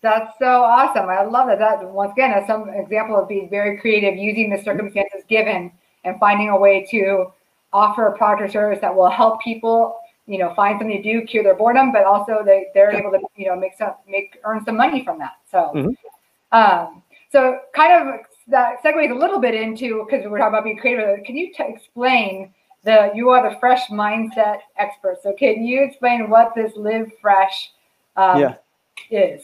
That's 0.00 0.32
so 0.38 0.62
awesome. 0.62 1.08
I 1.08 1.24
love 1.24 1.48
that. 1.48 1.58
That 1.58 1.90
once 1.90 2.12
again 2.12 2.30
as 2.30 2.46
some 2.46 2.68
example 2.68 3.20
of 3.20 3.28
being 3.28 3.50
very 3.50 3.78
creative, 3.78 4.16
using 4.16 4.48
the 4.48 4.62
circumstances 4.62 5.22
given 5.28 5.72
and 6.04 6.18
finding 6.20 6.50
a 6.50 6.56
way 6.56 6.86
to 6.92 7.32
offer 7.72 8.06
a 8.06 8.16
product 8.16 8.48
or 8.48 8.52
service 8.52 8.78
that 8.80 8.94
will 8.94 9.10
help 9.10 9.42
people, 9.42 9.98
you 10.26 10.38
know, 10.38 10.54
find 10.54 10.78
something 10.78 11.02
to 11.02 11.02
do, 11.02 11.26
cure 11.26 11.42
their 11.42 11.56
boredom, 11.56 11.90
but 11.90 12.04
also 12.04 12.42
they, 12.44 12.66
they're 12.74 12.92
able 12.92 13.10
to, 13.10 13.18
you 13.34 13.46
know, 13.46 13.56
make 13.56 13.76
some 13.76 13.94
make 14.06 14.38
earn 14.44 14.64
some 14.64 14.76
money 14.76 15.02
from 15.02 15.18
that. 15.18 15.32
So 15.50 15.72
mm-hmm. 15.74 16.56
um, 16.56 17.02
so 17.32 17.58
kind 17.74 18.08
of 18.08 18.20
that 18.48 18.82
segues 18.82 19.10
a 19.10 19.14
little 19.14 19.40
bit 19.40 19.54
into 19.54 20.04
because 20.04 20.24
we're 20.28 20.38
talking 20.38 20.54
about 20.54 20.64
being 20.64 20.78
creative. 20.78 21.24
Can 21.24 21.36
you 21.36 21.52
t- 21.52 21.64
explain 21.66 22.52
the 22.84 23.10
you 23.14 23.30
are 23.30 23.48
the 23.48 23.58
fresh 23.58 23.86
mindset 23.88 24.58
expert? 24.76 25.18
So 25.22 25.32
can 25.32 25.64
you 25.64 25.82
explain 25.82 26.30
what 26.30 26.54
this 26.54 26.72
live 26.76 27.10
fresh 27.20 27.72
um, 28.16 28.40
yeah. 28.40 28.54
is? 29.10 29.42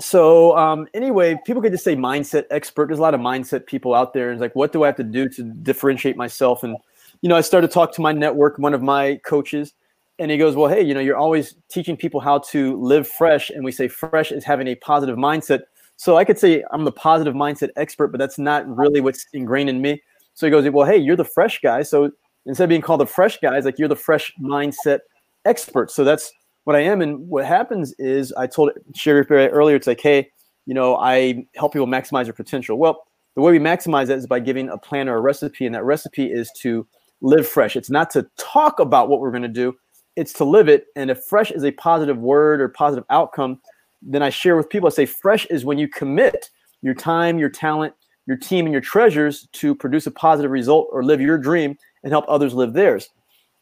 So 0.00 0.56
um, 0.56 0.86
anyway, 0.94 1.38
people 1.44 1.60
could 1.60 1.72
just 1.72 1.84
say 1.84 1.96
mindset 1.96 2.44
expert. 2.50 2.86
There's 2.86 3.00
a 3.00 3.02
lot 3.02 3.14
of 3.14 3.20
mindset 3.20 3.66
people 3.66 3.94
out 3.94 4.14
there. 4.14 4.30
And 4.30 4.36
it's 4.36 4.40
like, 4.40 4.54
what 4.54 4.72
do 4.72 4.84
I 4.84 4.86
have 4.86 4.96
to 4.96 5.04
do 5.04 5.28
to 5.30 5.42
differentiate 5.42 6.16
myself? 6.16 6.62
And 6.62 6.76
you 7.20 7.28
know, 7.28 7.36
I 7.36 7.40
started 7.40 7.66
to 7.68 7.74
talk 7.74 7.92
to 7.94 8.00
my 8.00 8.12
network, 8.12 8.58
one 8.58 8.74
of 8.74 8.82
my 8.82 9.20
coaches, 9.24 9.74
and 10.18 10.30
he 10.30 10.38
goes, 10.38 10.54
"Well, 10.54 10.68
hey, 10.68 10.82
you 10.82 10.94
know, 10.94 11.00
you're 11.00 11.16
always 11.16 11.56
teaching 11.68 11.96
people 11.96 12.20
how 12.20 12.38
to 12.50 12.80
live 12.80 13.08
fresh, 13.08 13.50
and 13.50 13.64
we 13.64 13.72
say 13.72 13.88
fresh 13.88 14.30
is 14.30 14.44
having 14.44 14.68
a 14.68 14.74
positive 14.76 15.16
mindset." 15.16 15.62
So 15.98 16.16
I 16.16 16.24
could 16.24 16.38
say 16.38 16.62
I'm 16.70 16.84
the 16.84 16.92
positive 16.92 17.34
mindset 17.34 17.70
expert, 17.76 18.08
but 18.08 18.18
that's 18.18 18.38
not 18.38 18.64
really 18.74 19.00
what's 19.00 19.26
ingrained 19.32 19.68
in 19.68 19.82
me. 19.82 20.00
So 20.34 20.46
he 20.46 20.50
goes, 20.50 20.68
Well, 20.70 20.86
hey, 20.86 20.96
you're 20.96 21.16
the 21.16 21.24
fresh 21.24 21.60
guy. 21.60 21.82
So 21.82 22.12
instead 22.46 22.64
of 22.64 22.68
being 22.68 22.80
called 22.80 23.00
the 23.00 23.06
fresh 23.06 23.38
guy, 23.40 23.56
it's 23.56 23.66
like 23.66 23.80
you're 23.80 23.88
the 23.88 23.96
fresh 23.96 24.32
mindset 24.40 25.00
expert. 25.44 25.90
So 25.90 26.04
that's 26.04 26.32
what 26.64 26.76
I 26.76 26.80
am. 26.80 27.02
And 27.02 27.28
what 27.28 27.44
happens 27.44 27.94
is 27.98 28.32
I 28.34 28.46
told 28.46 28.70
Sherry 28.94 29.26
earlier, 29.28 29.74
it's 29.74 29.88
like, 29.88 30.00
hey, 30.00 30.30
you 30.66 30.74
know, 30.74 30.96
I 30.96 31.44
help 31.56 31.72
people 31.72 31.88
maximize 31.88 32.24
their 32.24 32.32
potential. 32.32 32.78
Well, 32.78 33.04
the 33.34 33.40
way 33.40 33.50
we 33.50 33.58
maximize 33.58 34.06
that 34.06 34.18
is 34.18 34.26
by 34.28 34.38
giving 34.38 34.68
a 34.68 34.78
plan 34.78 35.08
or 35.08 35.16
a 35.16 35.20
recipe, 35.20 35.66
and 35.66 35.74
that 35.74 35.84
recipe 35.84 36.26
is 36.26 36.48
to 36.58 36.86
live 37.20 37.46
fresh. 37.48 37.74
It's 37.74 37.90
not 37.90 38.08
to 38.10 38.28
talk 38.36 38.78
about 38.78 39.08
what 39.08 39.18
we're 39.18 39.32
going 39.32 39.42
to 39.42 39.48
do, 39.48 39.74
it's 40.14 40.32
to 40.34 40.44
live 40.44 40.68
it. 40.68 40.86
And 40.94 41.10
if 41.10 41.24
fresh 41.24 41.50
is 41.50 41.64
a 41.64 41.72
positive 41.72 42.18
word 42.18 42.60
or 42.60 42.68
positive 42.68 43.04
outcome, 43.10 43.60
then 44.02 44.22
I 44.22 44.30
share 44.30 44.56
with 44.56 44.68
people. 44.68 44.86
I 44.86 44.90
say 44.90 45.06
fresh 45.06 45.46
is 45.46 45.64
when 45.64 45.78
you 45.78 45.88
commit 45.88 46.50
your 46.82 46.94
time, 46.94 47.38
your 47.38 47.48
talent, 47.48 47.94
your 48.26 48.36
team, 48.36 48.66
and 48.66 48.72
your 48.72 48.80
treasures 48.80 49.48
to 49.52 49.74
produce 49.74 50.06
a 50.06 50.10
positive 50.10 50.50
result 50.50 50.88
or 50.92 51.02
live 51.02 51.20
your 51.20 51.38
dream 51.38 51.76
and 52.02 52.12
help 52.12 52.24
others 52.28 52.54
live 52.54 52.72
theirs. 52.72 53.10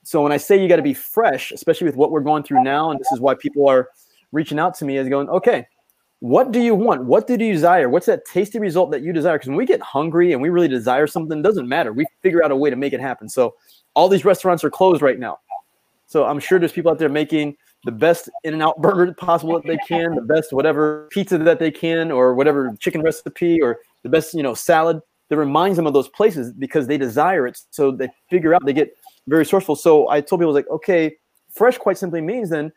So 0.02 0.22
when 0.22 0.32
I 0.32 0.36
say 0.36 0.60
you 0.60 0.68
got 0.68 0.76
to 0.76 0.82
be 0.82 0.94
fresh, 0.94 1.50
especially 1.50 1.86
with 1.86 1.96
what 1.96 2.10
we're 2.10 2.20
going 2.20 2.42
through 2.42 2.62
now, 2.62 2.90
and 2.90 3.00
this 3.00 3.10
is 3.12 3.20
why 3.20 3.34
people 3.34 3.68
are 3.68 3.88
reaching 4.32 4.58
out 4.58 4.74
to 4.78 4.84
me, 4.84 4.98
is 4.98 5.08
going, 5.08 5.28
okay, 5.28 5.66
what 6.20 6.52
do 6.52 6.60
you 6.60 6.74
want? 6.74 7.04
What 7.04 7.26
do 7.26 7.32
you 7.34 7.52
desire? 7.52 7.88
What's 7.88 8.06
that 8.06 8.24
tasty 8.24 8.58
result 8.58 8.90
that 8.92 9.02
you 9.02 9.12
desire? 9.12 9.34
Because 9.34 9.48
when 9.48 9.56
we 9.56 9.66
get 9.66 9.80
hungry 9.80 10.32
and 10.32 10.40
we 10.40 10.48
really 10.48 10.68
desire 10.68 11.06
something, 11.06 11.38
it 11.38 11.42
doesn't 11.42 11.68
matter. 11.68 11.92
We 11.92 12.06
figure 12.22 12.42
out 12.42 12.50
a 12.50 12.56
way 12.56 12.70
to 12.70 12.76
make 12.76 12.92
it 12.92 13.00
happen. 13.00 13.28
So 13.28 13.54
all 13.94 14.08
these 14.08 14.24
restaurants 14.24 14.64
are 14.64 14.70
closed 14.70 15.02
right 15.02 15.18
now. 15.18 15.38
So 16.06 16.24
I'm 16.24 16.38
sure 16.38 16.58
there's 16.58 16.72
people 16.72 16.90
out 16.90 16.98
there 16.98 17.08
making 17.08 17.56
the 17.86 17.92
best 17.92 18.28
In-N-Out 18.44 18.82
burger 18.82 19.14
possible 19.14 19.54
that 19.54 19.66
they 19.66 19.78
can, 19.88 20.14
the 20.14 20.20
best 20.20 20.52
whatever 20.52 21.08
pizza 21.10 21.38
that 21.38 21.58
they 21.58 21.70
can, 21.70 22.10
or 22.10 22.34
whatever 22.34 22.76
chicken 22.80 23.00
recipe, 23.00 23.62
or 23.62 23.78
the 24.02 24.08
best 24.08 24.34
you 24.34 24.42
know 24.42 24.54
salad 24.54 25.00
that 25.28 25.36
reminds 25.36 25.76
them 25.76 25.86
of 25.86 25.92
those 25.92 26.08
places 26.08 26.52
because 26.52 26.86
they 26.86 26.98
desire 26.98 27.46
it. 27.46 27.58
So 27.70 27.90
they 27.90 28.08
figure 28.28 28.54
out 28.54 28.64
they 28.66 28.72
get 28.72 28.96
very 29.26 29.40
resourceful. 29.40 29.76
So 29.76 30.08
I 30.08 30.20
told 30.20 30.40
people 30.40 30.52
like, 30.52 30.68
okay, 30.70 31.16
fresh 31.52 31.78
quite 31.78 31.98
simply 31.98 32.20
means 32.20 32.50
then 32.50 32.72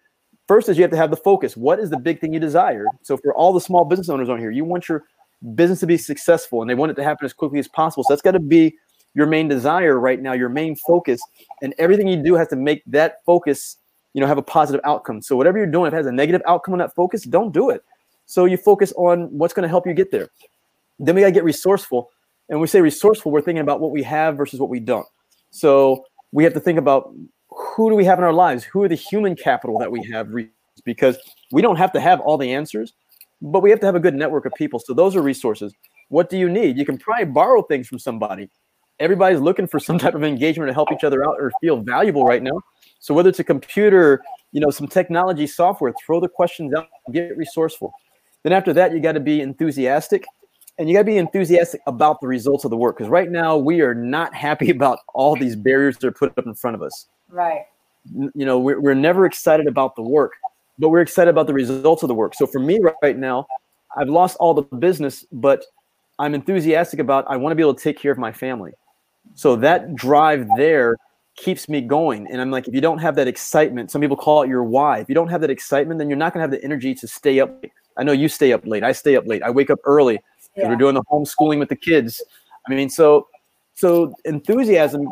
first 0.48 0.70
is 0.70 0.78
you 0.78 0.84
have 0.84 0.92
to 0.92 0.98
have 0.98 1.12
the 1.12 1.18
focus. 1.18 1.58
What 1.58 1.80
is 1.80 1.90
the 1.90 2.00
big 2.00 2.20
thing 2.20 2.34
you 2.34 2.40
desire? 2.40 2.86
So 3.04 3.18
for 3.18 3.34
all 3.36 3.54
the 3.54 3.62
small 3.62 3.86
business 3.86 4.10
owners 4.10 4.30
on 4.30 4.40
here, 4.40 4.52
you 4.52 4.64
want 4.64 4.90
your 4.90 5.04
business 5.56 5.80
to 5.82 5.88
be 5.88 5.98
successful 5.98 6.62
and 6.62 6.70
they 6.70 6.76
want 6.76 6.92
it 6.92 6.96
to 6.96 7.04
happen 7.04 7.26
as 7.26 7.34
quickly 7.34 7.60
as 7.60 7.68
possible. 7.68 8.04
So 8.04 8.14
that's 8.14 8.22
got 8.22 8.32
to 8.32 8.40
be 8.40 8.76
your 9.14 9.28
main 9.28 9.48
desire 9.48 10.00
right 10.00 10.22
now, 10.22 10.34
your 10.34 10.50
main 10.50 10.76
focus, 10.76 11.22
and 11.62 11.74
everything 11.78 12.08
you 12.08 12.22
do 12.24 12.36
has 12.36 12.48
to 12.50 12.56
make 12.56 12.84
that 12.88 13.18
focus, 13.26 13.78
you 14.14 14.22
know, 14.22 14.28
have 14.28 14.38
a 14.38 14.44
positive 14.44 14.82
outcome. 14.84 15.22
So 15.22 15.36
whatever 15.36 15.58
you're 15.58 15.68
doing, 15.68 15.88
if 15.88 15.94
it 15.94 15.98
has 15.98 16.06
a 16.06 16.12
negative 16.12 16.42
outcome 16.48 16.74
on 16.74 16.80
that 16.80 16.96
focus, 16.96 17.24
don't 17.24 17.52
do 17.52 17.70
it. 17.70 17.84
So 18.26 18.46
you 18.46 18.58
focus 18.58 18.94
on 18.96 19.24
what's 19.38 19.54
going 19.54 19.64
to 19.64 19.70
help 19.70 19.88
you 19.88 19.94
get 19.94 20.12
there. 20.12 20.30
Then 21.00 21.16
we 21.16 21.22
got 21.22 21.28
to 21.28 21.34
get 21.34 21.44
resourceful. 21.44 22.10
And 22.50 22.58
when 22.58 22.62
we 22.62 22.68
say 22.68 22.82
resourceful, 22.82 23.32
we're 23.32 23.42
thinking 23.42 23.62
about 23.62 23.80
what 23.80 23.92
we 23.92 24.04
have 24.04 24.38
versus 24.38 24.60
what 24.60 24.70
we 24.70 24.80
don't. 24.80 25.08
So 25.52 26.06
we 26.32 26.44
have 26.44 26.54
to 26.54 26.60
think 26.60 26.78
about 26.78 27.14
who 27.50 27.90
do 27.90 27.96
we 27.96 28.06
have 28.06 28.18
in 28.18 28.24
our 28.24 28.34
lives? 28.34 28.64
Who 28.64 28.84
are 28.84 28.88
the 28.88 28.96
human 28.96 29.36
capital 29.36 29.80
that 29.80 29.92
we 29.92 30.04
have? 30.12 30.30
Because 30.86 31.18
we 31.52 31.62
don't 31.62 31.78
have 31.78 31.92
to 31.94 32.00
have 32.00 32.20
all 32.22 32.38
the 32.38 32.54
answers, 32.54 32.94
but 33.42 33.62
we 33.62 33.70
have 33.70 33.80
to 33.80 33.86
have 33.86 33.96
a 33.96 34.00
good 34.00 34.16
network 34.16 34.46
of 34.46 34.54
people. 34.54 34.80
So 34.80 34.94
those 34.94 35.16
are 35.16 35.22
resources. 35.22 35.74
What 36.10 36.30
do 36.30 36.38
you 36.38 36.50
need? 36.50 36.78
You 36.78 36.86
can 36.86 36.98
probably 36.98 37.26
borrow 37.26 37.62
things 37.62 37.88
from 37.88 38.00
somebody 38.00 38.50
everybody's 39.00 39.40
looking 39.40 39.68
for 39.68 39.80
some 39.80 39.98
type 40.00 40.16
of 40.16 40.24
engagement 40.24 40.70
to 40.70 40.74
help 40.74 40.92
each 40.92 41.04
other 41.04 41.28
out 41.28 41.36
or 41.40 41.52
feel 41.62 41.78
valuable 41.78 42.26
right 42.26 42.44
now. 42.44 42.62
So 43.00 43.14
whether 43.14 43.30
it's 43.30 43.40
a 43.40 43.44
computer, 43.44 44.22
you 44.52 44.60
know, 44.60 44.70
some 44.70 44.88
technology 44.88 45.48
software, 45.48 45.94
throw 46.06 46.20
the 46.20 46.28
questions 46.28 46.74
out, 46.74 46.88
get 47.12 47.36
resourceful. 47.38 47.94
Then 48.44 48.54
after 48.54 48.74
that, 48.74 48.94
you 48.94 49.00
got 49.00 49.14
to 49.14 49.20
be 49.20 49.42
enthusiastic 49.42 50.26
and 50.78 50.88
you 50.88 50.96
got 50.96 51.02
to 51.02 51.06
be 51.06 51.18
enthusiastic 51.18 51.82
about 51.88 52.22
the 52.22 52.28
results 52.28 52.64
of 52.64 52.72
the 52.72 52.78
work. 52.78 52.98
Because 52.98 53.10
right 53.10 53.30
now 53.30 53.58
we 53.58 53.82
are 53.82 53.94
not 53.94 54.34
happy 54.34 54.70
about 54.72 55.00
all 55.14 55.36
these 55.36 55.56
barriers 55.56 55.98
that 55.98 56.08
are 56.08 56.12
put 56.12 56.38
up 56.38 56.46
in 56.46 56.54
front 56.56 56.76
of 56.76 56.82
us. 56.82 57.08
Right. 57.30 57.66
You 58.14 58.46
know, 58.46 58.60
we're, 58.60 58.80
we're 58.80 58.94
never 58.94 59.26
excited 59.26 59.68
about 59.68 59.96
the 59.96 60.02
work, 60.02 60.34
but 60.78 60.90
we're 60.90 61.02
excited 61.02 61.30
about 61.30 61.48
the 61.48 61.54
results 61.54 62.02
of 62.02 62.08
the 62.08 62.16
work. 62.16 62.34
So 62.34 62.48
for 62.48 62.60
me 62.60 62.80
right 63.04 63.18
now, 63.18 63.46
I've 63.98 64.10
lost 64.10 64.38
all 64.40 64.54
the 64.54 64.62
business, 64.62 65.26
but 65.32 65.66
I'm 66.18 66.34
enthusiastic 66.34 67.00
about 67.00 67.26
I 67.28 67.38
want 67.38 67.52
to 67.52 67.56
be 67.56 67.62
able 67.62 67.74
to 67.74 67.84
take 67.84 67.98
care 67.98 68.12
of 68.12 68.18
my 68.18 68.32
family. 68.32 68.72
So 69.40 69.56
that 69.58 69.96
drive 69.96 70.48
there 70.58 70.98
keeps 71.36 71.70
me 71.70 71.80
going. 71.80 72.28
And 72.28 72.42
I'm 72.42 72.52
like, 72.52 72.68
if 72.68 72.74
you 72.74 72.82
don't 72.82 73.00
have 73.00 73.16
that 73.16 73.28
excitement, 73.28 73.90
some 73.90 74.02
people 74.02 74.18
call 74.18 74.44
it 74.44 74.50
your 74.50 74.64
why. 74.64 75.00
If 75.00 75.08
you 75.08 75.16
don't 75.16 75.30
have 75.30 75.42
that 75.42 75.50
excitement, 75.50 76.00
then 76.00 76.10
you're 76.10 76.18
not 76.18 76.34
going 76.34 76.40
to 76.40 76.44
have 76.44 76.52
the 76.52 76.64
energy 76.64 76.94
to 76.96 77.08
stay 77.08 77.40
up. 77.40 77.64
Late. 77.64 77.72
I 77.96 78.04
know 78.04 78.12
you 78.12 78.28
stay 78.28 78.52
up 78.52 78.66
late. 78.66 78.84
I 78.84 78.92
stay 78.92 79.16
up 79.16 79.26
late. 79.26 79.42
I 79.42 79.50
wake 79.50 79.70
up 79.70 79.80
early 79.86 80.20
yeah. 80.56 80.70
we're 80.70 80.76
doing 80.76 80.96
the 80.96 81.04
homeschooling 81.04 81.60
with 81.60 81.70
the 81.70 81.76
kids. 81.76 82.22
I 82.68 82.74
mean, 82.74 82.90
so 82.90 83.28
so 83.76 84.14
enthusiasm 84.26 85.08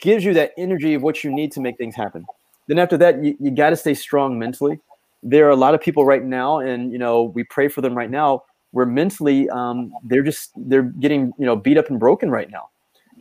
gives 0.00 0.24
you 0.24 0.34
that 0.34 0.52
energy 0.58 0.94
of 0.94 1.02
what 1.02 1.24
you 1.24 1.32
need 1.32 1.52
to 1.52 1.60
make 1.60 1.78
things 1.78 1.94
happen. 1.94 2.26
Then 2.66 2.78
after 2.78 2.98
that, 2.98 3.24
you, 3.24 3.36
you 3.40 3.50
got 3.50 3.70
to 3.70 3.76
stay 3.76 3.94
strong 3.94 4.38
mentally. 4.38 4.78
There 5.22 5.46
are 5.46 5.50
a 5.50 5.56
lot 5.56 5.74
of 5.74 5.80
people 5.80 6.04
right 6.04 6.22
now, 6.22 6.58
and 6.58 6.92
you 6.92 6.98
know, 6.98 7.24
we 7.24 7.44
pray 7.44 7.68
for 7.68 7.80
them 7.80 7.94
right 7.94 8.10
now. 8.10 8.44
Where 8.72 8.86
mentally, 8.86 9.48
um, 9.50 9.92
they're 10.04 10.22
just 10.22 10.50
they're 10.56 10.82
getting 10.82 11.32
you 11.38 11.46
know 11.46 11.56
beat 11.56 11.78
up 11.78 11.88
and 11.90 11.98
broken 11.98 12.30
right 12.30 12.50
now 12.50 12.69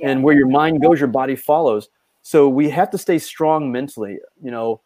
and 0.04 0.24
where 0.24 0.36
your 0.36 0.48
mind 0.48 0.82
goes 0.82 1.00
your 1.00 1.08
body 1.08 1.36
follows. 1.36 1.90
So 2.22 2.50
we 2.50 2.70
have 2.70 2.90
to 2.92 2.98
stay 2.98 3.20
strong 3.20 3.72
mentally 3.72 4.20
you 4.42 4.52
know? 4.52 4.82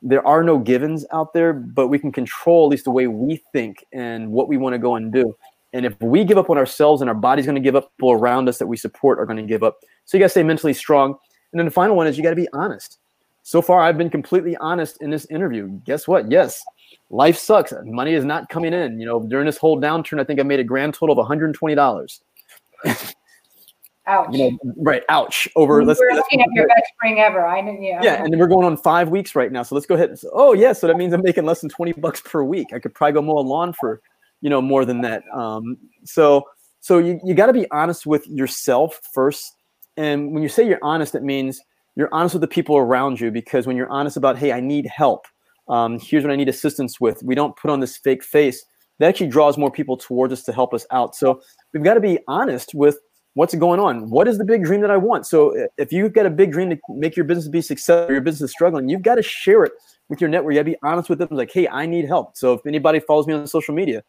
There 0.00 0.24
are 0.26 0.44
no 0.44 0.58
givens 0.58 1.04
out 1.12 1.32
there 1.32 1.52
but 1.52 1.88
we 1.88 1.98
can 1.98 2.12
control 2.12 2.66
at 2.66 2.70
least 2.70 2.84
the 2.84 2.90
way 2.90 3.06
we 3.06 3.42
think 3.52 3.84
and 3.92 4.30
what 4.30 4.48
we 4.48 4.56
want 4.56 4.74
to 4.74 4.78
go 4.78 4.94
and 4.94 5.12
do. 5.12 5.36
And 5.72 5.84
if 5.84 6.00
we 6.00 6.24
give 6.24 6.38
up 6.38 6.50
on 6.50 6.56
ourselves 6.56 7.02
and 7.02 7.10
our 7.10 7.16
body's 7.16 7.44
going 7.44 7.56
to 7.56 7.60
give 7.60 7.76
up 7.76 7.90
people 7.96 8.12
around 8.12 8.48
us 8.48 8.58
that 8.58 8.66
we 8.66 8.76
support 8.76 9.18
are 9.18 9.26
going 9.26 9.36
to 9.36 9.42
give 9.42 9.62
up. 9.62 9.80
So 10.04 10.16
you 10.16 10.22
got 10.22 10.26
to 10.26 10.30
stay 10.30 10.42
mentally 10.42 10.72
strong. 10.72 11.16
And 11.52 11.58
then 11.58 11.66
the 11.66 11.72
final 11.72 11.96
one 11.96 12.06
is 12.06 12.16
you 12.16 12.22
got 12.22 12.30
to 12.30 12.36
be 12.36 12.48
honest. 12.52 12.98
So 13.42 13.62
far 13.62 13.80
i've 13.80 13.98
been 13.98 14.10
completely 14.10 14.56
honest 14.58 15.02
in 15.02 15.10
this 15.10 15.26
interview. 15.26 15.68
Guess 15.84 16.06
what? 16.06 16.30
Yes 16.30 16.62
life 17.10 17.38
sucks. 17.38 17.72
Money 17.84 18.14
is 18.14 18.24
not 18.24 18.48
coming 18.48 18.72
in. 18.72 19.00
You 19.00 19.06
know 19.06 19.20
during 19.22 19.46
this 19.46 19.58
whole 19.58 19.80
downturn 19.80 20.20
i 20.20 20.24
think 20.24 20.40
i 20.40 20.42
made 20.42 20.60
a 20.60 20.64
grand 20.64 20.94
total 20.94 21.18
of 21.18 21.26
$120 21.26 22.20
Ouch. 24.08 24.28
You 24.32 24.50
know, 24.50 24.58
right? 24.78 25.02
Ouch. 25.10 25.46
Over. 25.54 25.84
let's. 25.84 26.00
We're 26.00 26.14
looking 26.14 26.40
at 26.40 26.48
your 26.52 26.66
best 26.66 26.82
spring 26.94 27.20
ever. 27.20 27.46
I 27.46 27.60
know. 27.60 27.76
Yeah. 27.78 28.00
Yeah, 28.02 28.22
and 28.22 28.32
then 28.32 28.40
we're 28.40 28.48
going 28.48 28.64
on 28.64 28.76
five 28.76 29.10
weeks 29.10 29.34
right 29.34 29.52
now. 29.52 29.62
So 29.62 29.74
let's 29.74 29.86
go 29.86 29.94
ahead. 29.94 30.10
And, 30.10 30.18
oh 30.32 30.54
yeah, 30.54 30.72
so 30.72 30.86
that 30.86 30.96
means 30.96 31.12
I'm 31.12 31.22
making 31.22 31.44
less 31.44 31.60
than 31.60 31.70
twenty 31.70 31.92
bucks 31.92 32.20
per 32.22 32.42
week. 32.42 32.68
I 32.72 32.78
could 32.78 32.94
probably 32.94 33.12
go 33.12 33.22
mow 33.22 33.38
a 33.38 33.40
lawn 33.40 33.74
for, 33.74 34.00
you 34.40 34.48
know, 34.48 34.62
more 34.62 34.84
than 34.84 35.02
that. 35.02 35.22
Um, 35.34 35.76
so 36.04 36.44
so 36.80 36.98
you 36.98 37.20
you 37.22 37.34
got 37.34 37.46
to 37.46 37.52
be 37.52 37.70
honest 37.70 38.06
with 38.06 38.26
yourself 38.26 38.98
first. 39.12 39.54
And 39.96 40.32
when 40.32 40.42
you 40.42 40.48
say 40.48 40.66
you're 40.66 40.78
honest, 40.82 41.14
it 41.14 41.22
means 41.22 41.60
you're 41.94 42.08
honest 42.12 42.34
with 42.34 42.40
the 42.42 42.48
people 42.48 42.78
around 42.78 43.20
you. 43.20 43.30
Because 43.30 43.66
when 43.66 43.76
you're 43.76 43.90
honest 43.90 44.16
about, 44.16 44.38
hey, 44.38 44.52
I 44.52 44.60
need 44.60 44.86
help. 44.86 45.26
Um, 45.68 45.98
here's 46.00 46.24
what 46.24 46.32
I 46.32 46.36
need 46.36 46.48
assistance 46.48 46.98
with. 46.98 47.22
We 47.22 47.34
don't 47.34 47.54
put 47.56 47.70
on 47.70 47.80
this 47.80 47.98
fake 47.98 48.24
face. 48.24 48.64
That 49.00 49.08
actually 49.08 49.28
draws 49.28 49.58
more 49.58 49.70
people 49.70 49.96
towards 49.96 50.32
us 50.32 50.42
to 50.44 50.52
help 50.52 50.72
us 50.72 50.86
out. 50.90 51.14
So 51.14 51.40
we've 51.72 51.84
got 51.84 51.94
to 51.94 52.00
be 52.00 52.18
honest 52.26 52.74
with 52.74 52.98
what's 53.38 53.54
going 53.54 53.78
on? 53.78 54.10
What 54.10 54.26
is 54.26 54.36
the 54.36 54.44
big 54.44 54.64
dream 54.64 54.80
that 54.80 54.90
i 54.90 54.96
want? 54.96 55.24
So 55.24 55.68
if 55.76 55.92
you've 55.92 56.12
got 56.12 56.26
a 56.26 56.30
big 56.30 56.50
dream 56.50 56.70
to 56.70 56.78
make 56.88 57.14
your 57.14 57.24
business 57.24 57.46
be 57.46 57.62
successful 57.62 58.12
your 58.12 58.20
business 58.20 58.50
is 58.50 58.50
struggling 58.50 58.88
you've 58.88 59.02
got 59.02 59.14
to 59.14 59.22
share 59.22 59.62
it 59.62 59.72
with 60.08 60.20
your 60.20 60.28
network. 60.28 60.54
You 60.54 60.58
got 60.58 60.64
to 60.64 60.72
be 60.72 60.76
honest 60.82 61.08
with 61.08 61.20
them 61.20 61.28
like 61.30 61.52
hey 61.52 61.68
i 61.68 61.86
need 61.86 62.04
help. 62.04 62.36
So 62.36 62.54
if 62.54 62.66
anybody 62.66 62.98
follows 62.98 63.28
me 63.28 63.34
on 63.34 63.46
social 63.46 63.76
media 63.76 64.02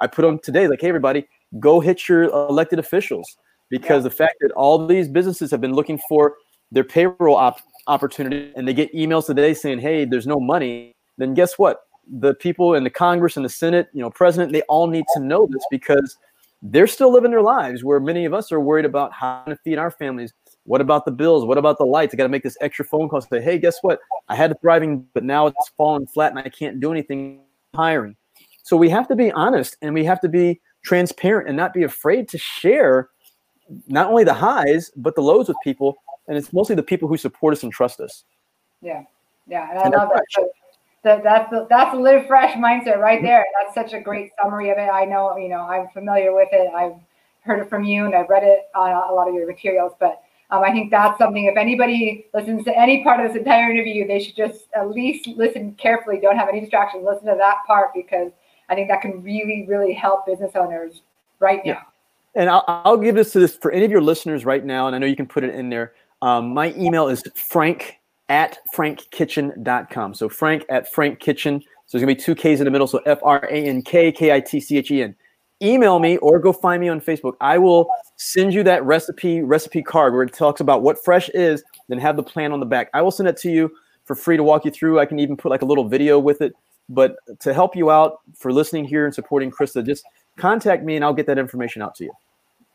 i 0.00 0.08
put 0.08 0.24
on 0.24 0.40
today 0.40 0.66
like 0.66 0.80
hey 0.80 0.88
everybody 0.88 1.24
go 1.60 1.78
hit 1.78 2.08
your 2.08 2.24
elected 2.24 2.80
officials. 2.80 3.36
Because 3.70 4.02
yeah. 4.02 4.08
the 4.08 4.16
fact 4.22 4.34
that 4.40 4.50
all 4.52 4.84
these 4.86 5.08
businesses 5.08 5.52
have 5.52 5.60
been 5.60 5.72
looking 5.72 6.00
for 6.08 6.34
their 6.72 6.84
payroll 6.84 7.36
op- 7.36 7.60
opportunity 7.86 8.52
and 8.56 8.66
they 8.66 8.74
get 8.74 8.92
emails 8.92 9.26
today 9.26 9.54
saying 9.54 9.78
hey 9.78 10.04
there's 10.04 10.26
no 10.26 10.40
money 10.40 10.96
then 11.16 11.32
guess 11.32 11.60
what? 11.60 11.82
The 12.12 12.34
people 12.34 12.74
in 12.74 12.82
the 12.82 12.90
congress 12.90 13.36
and 13.36 13.44
the 13.44 13.54
senate 13.62 13.86
you 13.92 14.02
know 14.02 14.10
president 14.10 14.52
they 14.52 14.62
all 14.62 14.88
need 14.88 15.04
to 15.14 15.20
know 15.20 15.46
this 15.48 15.64
because 15.70 16.18
they're 16.64 16.86
still 16.86 17.12
living 17.12 17.30
their 17.30 17.42
lives 17.42 17.84
where 17.84 18.00
many 18.00 18.24
of 18.24 18.32
us 18.32 18.50
are 18.50 18.58
worried 18.58 18.86
about 18.86 19.12
how 19.12 19.44
to 19.46 19.56
feed 19.56 19.76
our 19.76 19.90
families. 19.90 20.32
What 20.64 20.80
about 20.80 21.04
the 21.04 21.12
bills? 21.12 21.44
What 21.44 21.58
about 21.58 21.76
the 21.76 21.84
lights? 21.84 22.14
I 22.14 22.16
got 22.16 22.22
to 22.22 22.30
make 22.30 22.42
this 22.42 22.56
extra 22.62 22.86
phone 22.86 23.10
call. 23.10 23.20
Say, 23.20 23.42
hey, 23.42 23.58
guess 23.58 23.76
what? 23.82 23.98
I 24.28 24.34
had 24.34 24.50
a 24.50 24.54
thriving, 24.54 25.06
but 25.12 25.24
now 25.24 25.46
it's 25.46 25.68
fallen 25.76 26.06
flat 26.06 26.30
and 26.30 26.38
I 26.38 26.48
can't 26.48 26.80
do 26.80 26.90
anything 26.90 27.42
hiring. 27.74 28.16
So 28.62 28.78
we 28.78 28.88
have 28.88 29.06
to 29.08 29.14
be 29.14 29.30
honest 29.32 29.76
and 29.82 29.92
we 29.92 30.04
have 30.06 30.20
to 30.22 30.28
be 30.28 30.58
transparent 30.82 31.48
and 31.48 31.56
not 31.56 31.74
be 31.74 31.82
afraid 31.82 32.30
to 32.30 32.38
share 32.38 33.10
not 33.86 34.08
only 34.08 34.24
the 34.24 34.32
highs, 34.32 34.90
but 34.96 35.16
the 35.16 35.20
lows 35.20 35.48
with 35.48 35.58
people. 35.62 35.96
And 36.28 36.38
it's 36.38 36.50
mostly 36.50 36.74
the 36.74 36.82
people 36.82 37.08
who 37.08 37.18
support 37.18 37.52
us 37.52 37.62
and 37.62 37.70
trust 37.70 38.00
us. 38.00 38.24
Yeah. 38.80 39.02
Yeah. 39.46 39.68
And 39.68 39.78
I 39.78 39.82
and 39.82 39.92
love 39.92 40.08
that. 40.14 40.48
That 41.04 41.22
that's 41.22 41.50
the, 41.50 41.66
that's 41.68 41.92
the 41.92 42.00
live 42.00 42.26
fresh 42.26 42.56
mindset 42.56 42.98
right 42.98 43.20
there. 43.22 43.44
That's 43.60 43.74
such 43.74 43.92
a 43.92 44.02
great 44.02 44.30
summary 44.42 44.70
of 44.70 44.78
it. 44.78 44.88
I 44.88 45.04
know, 45.04 45.36
you 45.36 45.48
know, 45.48 45.60
I'm 45.60 45.88
familiar 45.88 46.34
with 46.34 46.48
it. 46.50 46.72
I've 46.74 46.96
heard 47.42 47.60
it 47.60 47.68
from 47.68 47.84
you 47.84 48.06
and 48.06 48.14
I've 48.14 48.28
read 48.28 48.42
it 48.42 48.70
on 48.74 48.90
a 48.90 49.12
lot 49.12 49.28
of 49.28 49.34
your 49.34 49.46
materials, 49.46 49.92
but 50.00 50.22
um, 50.50 50.62
I 50.62 50.72
think 50.72 50.90
that's 50.90 51.18
something. 51.18 51.44
If 51.44 51.56
anybody 51.56 52.26
listens 52.32 52.64
to 52.64 52.78
any 52.78 53.02
part 53.02 53.20
of 53.20 53.28
this 53.28 53.36
entire 53.36 53.70
interview, 53.70 54.06
they 54.06 54.22
should 54.22 54.36
just 54.36 54.64
at 54.74 54.90
least 54.90 55.26
listen 55.26 55.74
carefully. 55.74 56.20
Don't 56.20 56.36
have 56.36 56.48
any 56.48 56.60
distractions. 56.60 57.04
Listen 57.04 57.26
to 57.26 57.36
that 57.38 57.58
part 57.66 57.90
because 57.94 58.30
I 58.68 58.74
think 58.74 58.88
that 58.88 59.02
can 59.02 59.22
really, 59.22 59.66
really 59.68 59.92
help 59.92 60.26
business 60.26 60.52
owners 60.54 61.02
right 61.38 61.60
now. 61.64 61.72
Yeah. 61.72 61.82
And 62.34 62.50
I'll, 62.50 62.64
I'll 62.66 62.96
give 62.96 63.14
this 63.14 63.32
to 63.32 63.40
this 63.40 63.56
for 63.56 63.70
any 63.70 63.84
of 63.84 63.90
your 63.90 64.00
listeners 64.00 64.44
right 64.44 64.64
now, 64.64 64.86
and 64.86 64.96
I 64.96 64.98
know 64.98 65.06
you 65.06 65.16
can 65.16 65.26
put 65.26 65.44
it 65.44 65.54
in 65.54 65.68
there. 65.68 65.92
Um, 66.22 66.54
my 66.54 66.72
email 66.74 67.08
is 67.08 67.22
frank 67.34 67.98
at 68.28 68.58
frankkitchen.com. 68.74 70.14
So 70.14 70.28
Frank 70.28 70.64
at 70.68 70.92
frankkitchen. 70.92 71.60
So 71.60 71.98
there's 71.98 72.02
gonna 72.02 72.14
be 72.14 72.20
two 72.20 72.34
K's 72.34 72.60
in 72.60 72.64
the 72.64 72.70
middle. 72.70 72.86
So 72.86 72.98
F 73.06 73.18
R 73.22 73.44
A 73.50 73.64
N 73.64 73.82
K 73.82 74.10
K 74.10 74.32
I 74.32 74.40
T 74.40 74.60
C 74.60 74.78
H 74.78 74.90
E 74.90 75.02
N. 75.02 75.14
Email 75.62 75.98
me 75.98 76.16
or 76.18 76.38
go 76.38 76.52
find 76.52 76.80
me 76.80 76.88
on 76.88 77.00
Facebook. 77.00 77.34
I 77.40 77.58
will 77.58 77.88
send 78.16 78.52
you 78.52 78.62
that 78.64 78.84
recipe 78.84 79.42
recipe 79.42 79.82
card 79.82 80.12
where 80.12 80.22
it 80.22 80.32
talks 80.32 80.60
about 80.60 80.82
what 80.82 81.02
fresh 81.04 81.28
is, 81.30 81.62
then 81.88 81.98
have 81.98 82.16
the 82.16 82.22
plan 82.22 82.52
on 82.52 82.60
the 82.60 82.66
back. 82.66 82.90
I 82.94 83.02
will 83.02 83.10
send 83.10 83.28
it 83.28 83.36
to 83.38 83.50
you 83.50 83.70
for 84.04 84.14
free 84.14 84.36
to 84.36 84.42
walk 84.42 84.64
you 84.64 84.70
through. 84.70 85.00
I 85.00 85.06
can 85.06 85.18
even 85.18 85.36
put 85.36 85.50
like 85.50 85.62
a 85.62 85.66
little 85.66 85.88
video 85.88 86.18
with 86.18 86.40
it. 86.40 86.54
But 86.88 87.16
to 87.40 87.54
help 87.54 87.74
you 87.74 87.90
out 87.90 88.18
for 88.36 88.52
listening 88.52 88.84
here 88.84 89.06
and 89.06 89.14
supporting 89.14 89.50
Krista, 89.50 89.84
just 89.84 90.04
contact 90.36 90.84
me 90.84 90.96
and 90.96 91.04
I'll 91.04 91.14
get 91.14 91.26
that 91.26 91.38
information 91.38 91.80
out 91.80 91.94
to 91.96 92.04
you. 92.04 92.12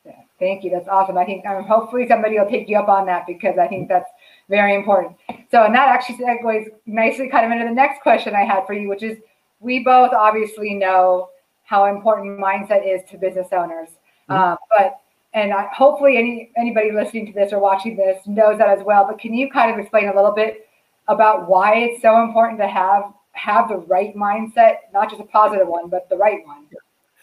Yeah, 0.05 0.13
thank 0.39 0.63
you. 0.63 0.71
That's 0.71 0.87
awesome. 0.87 1.17
I 1.17 1.25
think 1.25 1.45
um, 1.45 1.63
hopefully 1.63 2.07
somebody 2.07 2.39
will 2.39 2.47
pick 2.47 2.67
you 2.67 2.77
up 2.77 2.89
on 2.89 3.05
that 3.05 3.27
because 3.27 3.57
I 3.59 3.67
think 3.67 3.89
that's 3.89 4.09
very 4.49 4.73
important. 4.73 5.15
So, 5.51 5.63
and 5.63 5.73
that 5.73 5.87
actually 5.87 6.17
segues 6.17 6.67
nicely 6.85 7.29
kind 7.29 7.45
of 7.45 7.51
into 7.51 7.65
the 7.65 7.73
next 7.73 8.01
question 8.01 8.35
I 8.35 8.43
had 8.43 8.65
for 8.67 8.73
you, 8.73 8.87
which 8.87 9.03
is 9.03 9.17
we 9.59 9.83
both 9.83 10.13
obviously 10.13 10.75
know 10.75 11.29
how 11.63 11.85
important 11.85 12.39
mindset 12.39 12.87
is 12.87 13.01
to 13.09 13.17
business 13.17 13.47
owners. 13.51 13.89
Mm-hmm. 14.29 14.33
Uh, 14.33 14.55
but 14.69 15.01
and 15.33 15.53
I, 15.53 15.67
hopefully 15.73 16.17
any 16.17 16.51
anybody 16.57 16.91
listening 16.91 17.27
to 17.27 17.33
this 17.33 17.53
or 17.53 17.59
watching 17.59 17.95
this 17.95 18.25
knows 18.25 18.57
that 18.57 18.69
as 18.69 18.83
well. 18.83 19.05
But 19.07 19.19
can 19.19 19.33
you 19.33 19.49
kind 19.49 19.71
of 19.71 19.79
explain 19.79 20.07
a 20.07 20.15
little 20.15 20.31
bit 20.31 20.67
about 21.07 21.47
why 21.47 21.75
it's 21.75 22.01
so 22.01 22.23
important 22.23 22.59
to 22.59 22.67
have 22.67 23.03
have 23.33 23.69
the 23.69 23.77
right 23.77 24.15
mindset, 24.15 24.77
not 24.93 25.09
just 25.09 25.21
a 25.21 25.25
positive 25.25 25.67
one, 25.67 25.89
but 25.89 26.09
the 26.09 26.17
right 26.17 26.45
one? 26.45 26.65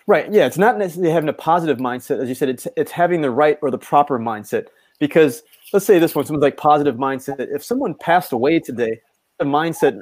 Right. 0.09 0.33
Yeah. 0.33 0.47
It's 0.47 0.59
not 0.59 0.78
necessarily 0.78 1.12
having 1.12 1.28
a 1.28 1.33
positive 1.33 1.78
mindset, 1.78 2.23
as 2.23 2.28
you 2.28 2.35
said. 2.35 2.49
It's 2.49 2.68
it's 2.76 2.92
having 2.92 3.23
the 3.23 3.30
right 3.30 3.59
or 3.62 3.71
the 3.71 3.78
proper 3.78 4.18
mindset. 4.18 4.66
Because 4.99 5.43
let's 5.73 5.87
say 5.87 5.99
this 5.99 6.15
one, 6.15 6.25
someone's 6.25 6.43
like 6.43 6.57
positive 6.57 6.97
mindset. 6.97 7.49
If 7.55 7.65
someone 7.65 7.95
passed 7.95 8.33
away 8.33 8.61
today, 8.61 9.00
the 9.38 9.45
mindset 9.45 10.00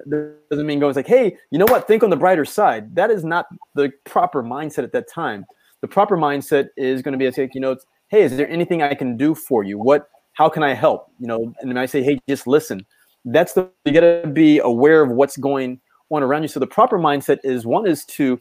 doesn't 0.50 0.66
mean 0.66 0.78
going 0.78 0.94
like, 0.94 1.06
hey, 1.06 1.36
you 1.50 1.58
know 1.58 1.66
what? 1.66 1.88
Think 1.88 2.02
on 2.02 2.10
the 2.10 2.16
brighter 2.16 2.44
side. 2.44 2.94
That 2.94 3.10
is 3.10 3.24
not 3.24 3.46
the 3.74 3.92
proper 4.04 4.42
mindset 4.42 4.84
at 4.84 4.92
that 4.92 5.08
time. 5.08 5.44
The 5.80 5.88
proper 5.88 6.16
mindset 6.16 6.68
is 6.76 7.02
going 7.02 7.12
to 7.12 7.18
be 7.18 7.30
like, 7.30 7.54
you 7.54 7.60
know, 7.60 7.76
hey, 8.08 8.22
is 8.22 8.36
there 8.36 8.48
anything 8.48 8.82
I 8.82 8.94
can 8.94 9.16
do 9.16 9.34
for 9.34 9.64
you? 9.64 9.78
What? 9.78 10.08
How 10.34 10.48
can 10.48 10.62
I 10.62 10.74
help? 10.74 11.10
You 11.18 11.26
know, 11.26 11.54
and 11.60 11.78
I 11.78 11.86
say, 11.86 12.02
hey, 12.02 12.18
just 12.28 12.46
listen. 12.46 12.84
That's 13.24 13.52
the 13.52 13.70
you 13.84 13.92
got 13.92 14.00
to 14.00 14.28
be 14.28 14.58
aware 14.58 15.02
of 15.02 15.10
what's 15.10 15.36
going 15.36 15.80
on 16.10 16.22
around 16.22 16.42
you. 16.42 16.48
So 16.48 16.60
the 16.60 16.66
proper 16.66 16.98
mindset 16.98 17.38
is 17.44 17.66
one 17.66 17.86
is 17.86 18.04
to, 18.06 18.38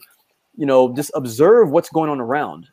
you 0.56 0.66
know, 0.66 0.94
just 0.94 1.10
observe 1.14 1.70
what's 1.70 1.88
going 1.88 2.10
on 2.10 2.20
around 2.20 2.68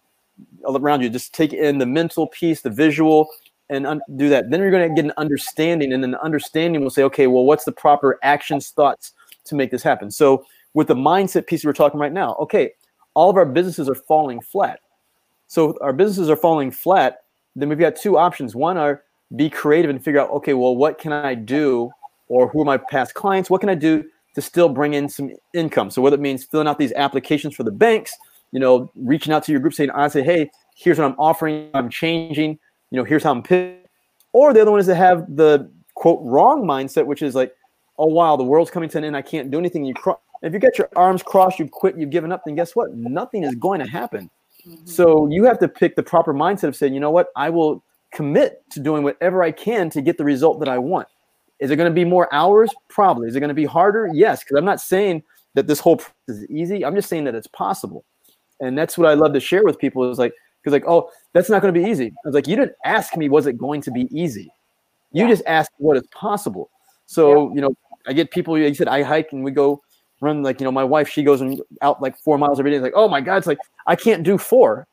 around 0.67 1.01
you. 1.01 1.09
Just 1.09 1.33
take 1.33 1.53
in 1.53 1.77
the 1.77 1.85
mental 1.85 2.27
piece, 2.27 2.61
the 2.61 2.69
visual, 2.69 3.29
and 3.71 3.87
un- 3.87 4.01
do 4.15 4.29
that. 4.29 4.51
Then 4.51 4.59
you're 4.59 4.69
going 4.69 4.87
to 4.87 4.93
get 4.93 5.05
an 5.05 5.13
understanding, 5.17 5.91
and 5.93 6.03
then 6.03 6.11
the 6.11 6.21
understanding 6.21 6.83
will 6.83 6.91
say, 6.91 7.03
okay, 7.03 7.25
well, 7.25 7.45
what's 7.45 7.63
the 7.63 7.71
proper 7.71 8.19
actions, 8.21 8.69
thoughts 8.69 9.13
to 9.45 9.55
make 9.55 9.71
this 9.71 9.81
happen? 9.81 10.11
So 10.11 10.45
with 10.73 10.87
the 10.87 10.95
mindset 10.95 11.47
piece 11.47 11.65
we're 11.65 11.73
talking 11.73 11.99
right 11.99 12.13
now, 12.13 12.35
okay, 12.35 12.73
all 13.13 13.29
of 13.29 13.37
our 13.37 13.45
businesses 13.45 13.89
are 13.89 13.95
falling 13.95 14.41
flat. 14.41 14.79
So 15.47 15.77
our 15.81 15.93
businesses 15.93 16.29
are 16.29 16.35
falling 16.35 16.71
flat. 16.71 17.23
Then 17.55 17.67
we've 17.69 17.79
got 17.79 17.95
two 17.95 18.17
options. 18.17 18.55
One 18.55 18.77
are 18.77 19.03
be 19.35 19.49
creative 19.49 19.89
and 19.89 20.03
figure 20.03 20.19
out, 20.19 20.29
okay, 20.29 20.53
well, 20.53 20.75
what 20.75 20.97
can 20.97 21.11
I 21.11 21.35
do, 21.35 21.89
or 22.27 22.47
who 22.47 22.61
are 22.61 22.65
my 22.65 22.77
past 22.77 23.13
clients? 23.13 23.49
What 23.49 23.61
can 23.61 23.69
I 23.69 23.75
do 23.75 24.03
to 24.35 24.41
still 24.41 24.69
bring 24.69 24.93
in 24.93 25.09
some 25.09 25.31
income? 25.53 25.89
So 25.89 26.01
whether 26.01 26.15
it 26.15 26.21
means 26.21 26.43
filling 26.43 26.67
out 26.67 26.77
these 26.77 26.93
applications 26.93 27.55
for 27.55 27.63
the 27.63 27.71
banks, 27.71 28.13
you 28.51 28.59
know, 28.59 28.91
reaching 28.95 29.33
out 29.33 29.43
to 29.45 29.51
your 29.51 29.61
group 29.61 29.73
saying, 29.73 29.91
I 29.91 30.07
say, 30.09 30.23
hey, 30.23 30.49
here's 30.75 30.97
what 30.97 31.05
I'm 31.05 31.19
offering, 31.19 31.69
I'm 31.73 31.89
changing 31.89 32.59
you 32.91 32.97
know, 32.97 33.03
here's 33.03 33.23
how 33.23 33.31
I'm 33.31 33.41
pissed. 33.41 33.87
Or 34.33 34.53
the 34.53 34.61
other 34.61 34.71
one 34.71 34.79
is 34.79 34.85
to 34.85 34.95
have 34.95 35.35
the 35.35 35.71
quote 35.95 36.19
wrong 36.21 36.63
mindset, 36.63 37.05
which 37.05 37.21
is 37.21 37.35
like, 37.35 37.53
oh 37.97 38.05
wow, 38.05 38.35
the 38.35 38.43
world's 38.43 38.71
coming 38.71 38.89
to 38.89 38.97
an 38.97 39.03
end. 39.03 39.17
I 39.17 39.21
can't 39.21 39.51
do 39.51 39.59
anything. 39.59 39.83
You 39.83 39.93
cro- 39.93 40.19
if 40.41 40.53
you 40.53 40.59
get 40.59 40.77
your 40.77 40.89
arms 40.95 41.21
crossed, 41.21 41.59
you've 41.59 41.71
quit, 41.71 41.97
you've 41.97 42.09
given 42.09 42.31
up, 42.31 42.43
then 42.45 42.55
guess 42.55 42.75
what? 42.75 42.93
Nothing 42.93 43.43
is 43.43 43.55
going 43.55 43.79
to 43.79 43.87
happen. 43.87 44.29
Mm-hmm. 44.67 44.85
So 44.85 45.27
you 45.27 45.43
have 45.45 45.59
to 45.59 45.67
pick 45.67 45.95
the 45.95 46.03
proper 46.03 46.33
mindset 46.33 46.65
of 46.65 46.75
saying, 46.75 46.93
you 46.93 46.99
know 46.99 47.11
what, 47.11 47.27
I 47.35 47.49
will 47.49 47.83
commit 48.11 48.63
to 48.71 48.79
doing 48.79 49.03
whatever 49.03 49.43
I 49.43 49.51
can 49.51 49.89
to 49.91 50.01
get 50.01 50.17
the 50.17 50.23
result 50.23 50.59
that 50.59 50.69
I 50.69 50.77
want. 50.77 51.07
Is 51.59 51.69
it 51.69 51.75
going 51.75 51.89
to 51.89 51.93
be 51.93 52.05
more 52.05 52.33
hours? 52.33 52.71
Probably. 52.89 53.27
Is 53.27 53.35
it 53.35 53.39
going 53.39 53.49
to 53.49 53.53
be 53.53 53.65
harder? 53.65 54.09
Yes, 54.13 54.43
because 54.43 54.57
I'm 54.57 54.65
not 54.65 54.81
saying 54.81 55.23
that 55.53 55.67
this 55.67 55.79
whole 55.79 55.97
process 55.97 56.13
is 56.27 56.49
easy. 56.49 56.83
I'm 56.83 56.95
just 56.95 57.07
saying 57.07 57.25
that 57.25 57.35
it's 57.35 57.47
possible. 57.47 58.03
And 58.59 58.77
that's 58.77 58.97
what 58.97 59.09
I 59.09 59.13
love 59.13 59.33
to 59.33 59.39
share 59.39 59.63
with 59.63 59.77
people 59.77 60.09
is 60.09 60.17
like, 60.17 60.33
because 60.61 60.73
like, 60.73 60.87
oh, 60.87 61.09
that's 61.33 61.49
not 61.49 61.61
going 61.61 61.73
to 61.73 61.79
be 61.79 61.89
easy. 61.89 62.07
I 62.07 62.27
was 62.27 62.35
like, 62.35 62.47
you 62.47 62.55
didn't 62.55 62.75
ask 62.85 63.17
me, 63.17 63.29
was 63.29 63.47
it 63.47 63.57
going 63.57 63.81
to 63.81 63.91
be 63.91 64.07
easy? 64.11 64.51
You 65.11 65.23
yeah. 65.23 65.29
just 65.29 65.43
asked 65.45 65.71
what 65.77 65.97
is 65.97 66.03
possible. 66.07 66.69
So 67.05 67.49
yeah. 67.49 67.55
you 67.55 67.61
know, 67.61 67.75
I 68.07 68.13
get 68.13 68.31
people. 68.31 68.57
You 68.57 68.73
said 68.73 68.87
I 68.87 69.03
hike 69.03 69.29
and 69.31 69.43
we 69.43 69.51
go 69.51 69.81
run. 70.21 70.43
Like 70.43 70.59
you 70.59 70.65
know, 70.65 70.71
my 70.71 70.83
wife 70.83 71.09
she 71.09 71.23
goes 71.23 71.41
and 71.41 71.61
out 71.81 72.01
like 72.01 72.17
four 72.17 72.37
miles 72.37 72.59
every 72.59 72.71
day. 72.71 72.77
It's 72.77 72.83
like, 72.83 72.93
oh 72.95 73.07
my 73.07 73.21
god, 73.21 73.37
it's 73.37 73.47
like 73.47 73.59
I 73.87 73.95
can't 73.95 74.23
do 74.23 74.37
four. 74.37 74.87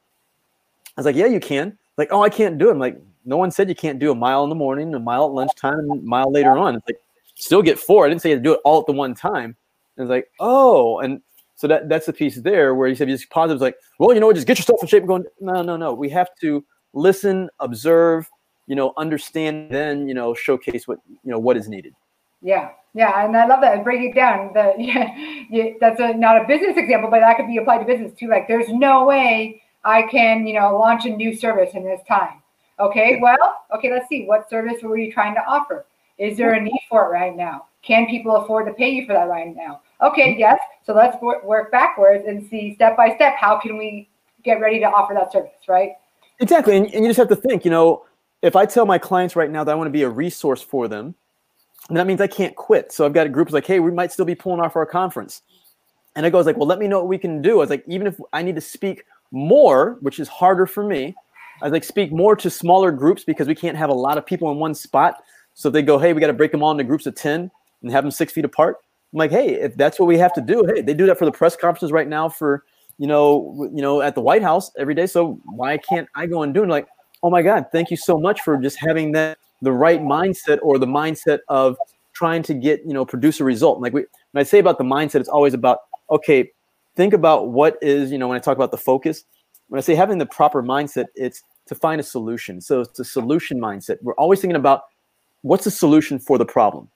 I 0.97 1.01
was 1.01 1.07
like, 1.07 1.17
yeah, 1.17 1.27
you 1.27 1.41
can. 1.41 1.79
Like, 1.97 2.09
oh, 2.13 2.23
I 2.23 2.29
can't 2.29 2.59
do 2.59 2.69
it. 2.69 2.73
I'm 2.73 2.79
like, 2.79 3.01
no 3.25 3.37
one 3.37 3.51
said 3.51 3.69
you 3.69 3.75
can't 3.75 3.99
do 3.99 4.11
a 4.11 4.15
mile 4.15 4.43
in 4.45 4.49
the 4.49 4.57
morning, 4.57 4.95
a 4.95 4.99
mile 4.99 5.27
at 5.27 5.33
lunchtime, 5.33 5.91
a 5.91 5.97
mile 5.97 6.31
later 6.33 6.57
on. 6.57 6.77
It's 6.77 6.87
like, 6.89 7.01
still 7.35 7.63
get 7.63 7.79
four. 7.79 8.05
I 8.05 8.09
didn't 8.09 8.23
say 8.23 8.31
you 8.31 8.37
had 8.37 8.43
to 8.43 8.49
do 8.49 8.55
it 8.55 8.61
all 8.65 8.81
at 8.81 8.87
the 8.87 8.93
one 8.93 9.15
time. 9.15 9.57
And 9.97 10.05
it's 10.05 10.11
like, 10.11 10.31
oh, 10.41 10.99
and 11.01 11.21
so 11.59 11.67
that 11.67 11.89
that's 11.89 12.07
the 12.07 12.13
piece 12.13 12.37
there 12.37 12.77
where 12.77 12.87
you 12.89 12.95
said 12.95 13.09
these 13.09 13.27
positives 13.27 13.61
like, 13.61 13.75
well, 13.99 14.15
you 14.15 14.21
know, 14.21 14.33
just 14.33 14.47
get 14.47 14.59
yourself 14.59 14.81
in 14.81 14.87
shape 14.87 15.01
and 15.01 15.09
going. 15.09 15.25
No, 15.41 15.61
no, 15.61 15.77
no. 15.77 15.93
We 15.93 16.09
have 16.11 16.29
to 16.41 16.65
listen, 16.93 17.51
observe, 17.59 18.31
you 18.69 18.77
know, 18.77 18.93
understand, 18.97 19.73
then 19.73 20.07
you 20.07 20.15
know, 20.15 20.35
showcase 20.35 20.87
what 20.87 21.01
you 21.09 21.33
know 21.33 21.39
what 21.41 21.57
is 21.57 21.69
needed. 21.69 21.95
Yeah, 22.43 22.71
yeah, 22.95 23.25
and 23.25 23.37
I 23.37 23.47
love 23.47 23.61
that. 23.63 23.75
And 23.75 23.83
break 23.83 24.03
it 24.03 24.15
down. 24.15 24.53
The 24.55 24.73
yeah, 24.79 25.17
yeah, 25.51 25.71
that's 25.81 25.99
a 25.99 26.15
not 26.15 26.41
a 26.41 26.47
business 26.47 26.77
example, 26.77 27.11
but 27.11 27.19
that 27.19 27.37
could 27.37 27.49
be 27.49 27.57
applied 27.57 27.79
to 27.79 27.85
business 27.85 28.13
too. 28.17 28.29
Like, 28.29 28.47
there's 28.47 28.69
no 28.69 29.05
way 29.05 29.61
I 29.83 30.03
can, 30.03 30.47
you 30.47 30.55
know, 30.55 30.79
launch 30.79 31.07
a 31.07 31.11
new 31.11 31.35
service 31.35 31.71
in 31.75 31.83
this 31.83 32.01
time. 32.07 32.41
Okay, 32.79 33.19
well, 33.21 33.37
okay, 33.77 33.93
let's 33.93 34.09
see. 34.09 34.27
What 34.27 34.49
service 34.49 34.81
were 34.81 34.97
you 34.97 35.11
trying 35.11 35.35
to 35.35 35.41
offer? 35.41 35.87
Is 36.19 36.37
there 36.37 36.53
a 36.53 36.61
need 36.61 36.83
for 36.89 37.07
it 37.07 37.09
right 37.09 37.37
now? 37.37 37.67
Can 37.83 38.07
people 38.07 38.37
afford 38.37 38.67
to 38.67 38.75
pay 38.75 38.91
you 38.91 39.07
for 39.07 39.13
that 39.15 39.29
right 39.29 39.57
now? 39.57 39.81
Okay, 40.03 40.33
mm-hmm. 40.33 40.41
yes. 40.41 40.59
So 40.85 40.95
let's 40.95 41.17
work 41.21 41.71
backwards 41.71 42.25
and 42.27 42.49
see 42.49 42.75
step 42.75 42.97
by 42.97 43.15
step 43.17 43.35
how 43.37 43.59
can 43.59 43.77
we 43.77 44.09
get 44.45 44.61
ready 44.61 44.79
to 44.81 44.87
offer 44.87 45.15
that 45.15 45.33
service, 45.33 45.69
right? 45.69 45.93
Exactly. 46.41 46.77
And, 46.77 46.87
and 46.87 47.05
you 47.05 47.11
just 47.11 47.19
have 47.19 47.29
to 47.29 47.37
think, 47.37 47.65
you 47.65 47.71
know, 47.71 48.05
if 48.43 48.55
I 48.55 48.67
tell 48.67 48.87
my 48.87 48.99
clients 48.99 49.35
right 49.35 49.51
now 49.51 49.65
that 49.65 49.73
I 49.73 49.75
want 49.75 49.89
to 49.89 49.93
be 49.93 50.03
a 50.03 50.09
resource 50.09 50.63
for 50.63 50.87
them, 50.87 51.15
that 51.91 52.07
means 52.07 52.21
I 52.21 52.27
can't 52.27 52.55
quit. 52.55 52.93
So 52.93 53.05
I've 53.05 53.13
got 53.13 53.27
a 53.27 53.31
group 53.31 53.51
like, 53.51 53.67
hey, 53.67 53.81
we 53.81 53.91
might 53.91 54.13
still 54.13 54.25
be 54.25 54.35
pulling 54.35 54.61
off 54.61 54.77
our 54.77 54.87
conference. 54.87 55.43
And 56.15 56.25
it 56.25 56.31
goes 56.31 56.47
like, 56.47 56.57
well, 56.57 56.67
let 56.67 56.79
me 56.79 56.87
know 56.87 56.99
what 56.99 57.09
we 57.09 57.19
can 57.19 57.43
do. 57.43 57.53
I 57.53 57.57
was 57.57 57.71
like, 57.71 57.85
even 57.87 58.07
if 58.07 58.21
I 58.33 58.43
need 58.43 58.55
to 58.55 58.61
speak 58.61 59.05
more, 59.31 59.99
which 60.01 60.21
is 60.21 60.29
harder 60.29 60.67
for 60.67 60.85
me, 60.85 61.15
I 61.61 61.65
was 61.65 61.73
like, 61.73 61.85
speak 61.85 62.13
more 62.13 62.37
to 62.37 62.51
smaller 62.51 62.93
groups 62.93 63.25
because 63.25 63.49
we 63.49 63.55
can't 63.55 63.77
have 63.77 63.91
a 63.91 63.95
lot 63.95 64.19
of 64.19 64.25
people 64.25 64.51
in 64.51 64.59
one 64.59 64.75
spot. 64.75 65.23
So 65.55 65.69
if 65.69 65.73
they 65.73 65.83
go, 65.83 65.99
hey, 65.99 66.13
we 66.13 66.21
got 66.21 66.29
to 66.29 66.33
break 66.33 66.53
them 66.53 66.63
all 66.63 66.71
into 66.71 66.85
groups 66.85 67.07
of 67.07 67.15
10 67.15 67.51
and 67.83 67.91
have 67.91 68.05
them 68.05 68.11
six 68.11 68.33
feet 68.33 68.45
apart. 68.45 68.79
I'm 69.13 69.19
like, 69.19 69.31
hey, 69.31 69.55
if 69.55 69.77
that's 69.77 69.99
what 69.99 70.07
we 70.07 70.19
have 70.19 70.33
to 70.35 70.41
do, 70.41 70.65
hey, 70.67 70.83
they 70.83 70.95
do 70.95 71.07
that 71.07 71.19
for 71.19 71.25
the 71.25 71.33
press 71.33 71.57
conferences 71.57 71.93
right 71.93 72.09
now 72.09 72.29
for, 72.29 72.65
you 72.99 73.07
know, 73.07 73.71
you 73.75 73.81
know, 73.81 74.03
at 74.03 74.15
the 74.15 74.21
White 74.21 74.43
House 74.43 74.71
every 74.79 74.95
day. 74.95 75.07
So 75.07 75.41
why 75.47 75.79
can't 75.79 76.09
I 76.15 76.27
go 76.27 76.43
and 76.43 76.53
do 76.53 76.63
it? 76.63 76.69
Like, 76.69 76.89
oh 77.23 77.31
my 77.31 77.43
God, 77.43 77.67
thank 77.73 77.91
you 77.91 77.97
so 77.97 78.19
much 78.19 78.43
for 78.43 78.59
just 78.59 78.77
having 78.79 79.13
that 79.13 79.39
the 79.63 79.73
right 79.73 80.01
mindset 80.01 80.59
or 80.63 80.79
the 80.79 80.87
mindset 80.87 81.41
of 81.49 81.77
trying 82.13 82.43
to 82.45 82.55
get, 82.55 82.81
you 82.85 82.93
know, 82.93 83.05
produce 83.05 83.41
a 83.41 83.45
result. 83.45 83.81
Like 83.81 83.93
we, 83.93 84.05
when 84.33 84.41
I 84.41 84.45
say 84.45 84.59
about 84.59 84.79
the 84.79 84.85
mindset, 84.85 85.17
it's 85.17 85.29
always 85.29 85.55
about, 85.55 85.79
okay, 86.11 86.51
think 86.97 87.13
about 87.13 87.49
what 87.49 87.79
is, 87.83 88.13
you 88.13 88.19
know, 88.19 88.29
when 88.29 88.37
I 88.37 88.41
talk 88.41 88.57
about 88.57 88.71
the 88.71 88.79
focus, 88.79 89.25
when 89.69 89.79
I 89.79 89.83
say 89.83 89.95
having 89.95 90.19
the 90.19 90.27
proper 90.27 90.63
mindset, 90.63 91.07
it's 91.15 91.43
to 91.67 91.75
find 91.75 92.01
a 92.01 92.05
solution. 92.05 92.61
So 92.61 92.81
it's 92.83 92.99
a 92.99 93.05
solution 93.05 93.61
mindset. 93.61 93.99
We're 94.03 94.15
always 94.15 94.41
thinking 94.41 94.57
about 94.57 94.83
what's 95.43 95.65
the 95.65 95.71
solution 95.71 96.19
for 96.19 96.39
the 96.39 96.47
problem 96.47 96.89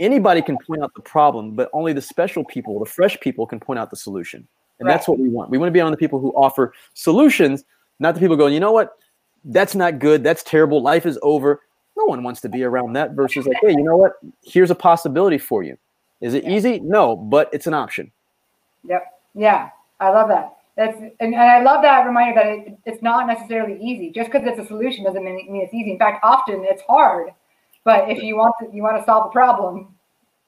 anybody 0.00 0.42
can 0.42 0.58
point 0.58 0.82
out 0.82 0.92
the 0.94 1.02
problem, 1.02 1.52
but 1.54 1.70
only 1.72 1.92
the 1.92 2.02
special 2.02 2.44
people, 2.44 2.78
the 2.80 2.86
fresh 2.86 3.20
people, 3.20 3.46
can 3.46 3.60
point 3.60 3.78
out 3.78 3.90
the 3.90 3.96
solution. 3.96 4.48
And 4.80 4.86
right. 4.86 4.94
that's 4.94 5.06
what 5.06 5.18
we 5.18 5.28
want. 5.28 5.50
We 5.50 5.58
want 5.58 5.68
to 5.68 5.72
be 5.72 5.80
on 5.80 5.90
the 5.90 5.96
people 5.96 6.18
who 6.18 6.30
offer 6.30 6.72
solutions, 6.94 7.64
not 7.98 8.14
the 8.14 8.20
people 8.20 8.36
going, 8.36 8.54
you 8.54 8.60
know 8.60 8.72
what, 8.72 8.96
that's 9.44 9.74
not 9.74 9.98
good, 9.98 10.24
that's 10.24 10.42
terrible, 10.42 10.82
life 10.82 11.06
is 11.06 11.18
over. 11.22 11.60
No 11.96 12.06
one 12.06 12.22
wants 12.22 12.40
to 12.40 12.48
be 12.48 12.64
around 12.64 12.94
that 12.94 13.12
versus 13.12 13.46
like, 13.46 13.58
hey, 13.60 13.70
you 13.70 13.82
know 13.82 13.96
what, 13.96 14.14
here's 14.42 14.70
a 14.70 14.74
possibility 14.74 15.38
for 15.38 15.62
you. 15.62 15.76
Is 16.20 16.34
it 16.34 16.44
easy? 16.44 16.80
No, 16.80 17.14
but 17.14 17.50
it's 17.52 17.66
an 17.66 17.74
option. 17.74 18.10
Yep. 18.88 19.04
Yeah, 19.34 19.70
I 20.00 20.10
love 20.10 20.28
that. 20.28 20.56
That's 20.76 20.96
and, 20.96 21.12
and 21.20 21.36
I 21.36 21.62
love 21.62 21.82
that 21.82 22.06
reminder 22.06 22.40
that 22.40 22.46
it, 22.46 22.78
it's 22.86 23.02
not 23.02 23.26
necessarily 23.26 23.78
easy. 23.82 24.10
Just 24.10 24.30
because 24.30 24.46
it's 24.46 24.58
a 24.58 24.66
solution 24.66 25.04
doesn't 25.04 25.22
mean, 25.22 25.50
mean 25.50 25.62
it's 25.62 25.74
easy. 25.74 25.92
In 25.92 25.98
fact, 25.98 26.20
often 26.24 26.64
it's 26.66 26.82
hard 26.82 27.32
but 27.84 28.10
if 28.10 28.22
you 28.22 28.36
want 28.36 28.54
to, 28.60 28.68
you 28.72 28.82
want 28.82 28.98
to 28.98 29.04
solve 29.04 29.26
a 29.26 29.30
problem, 29.30 29.94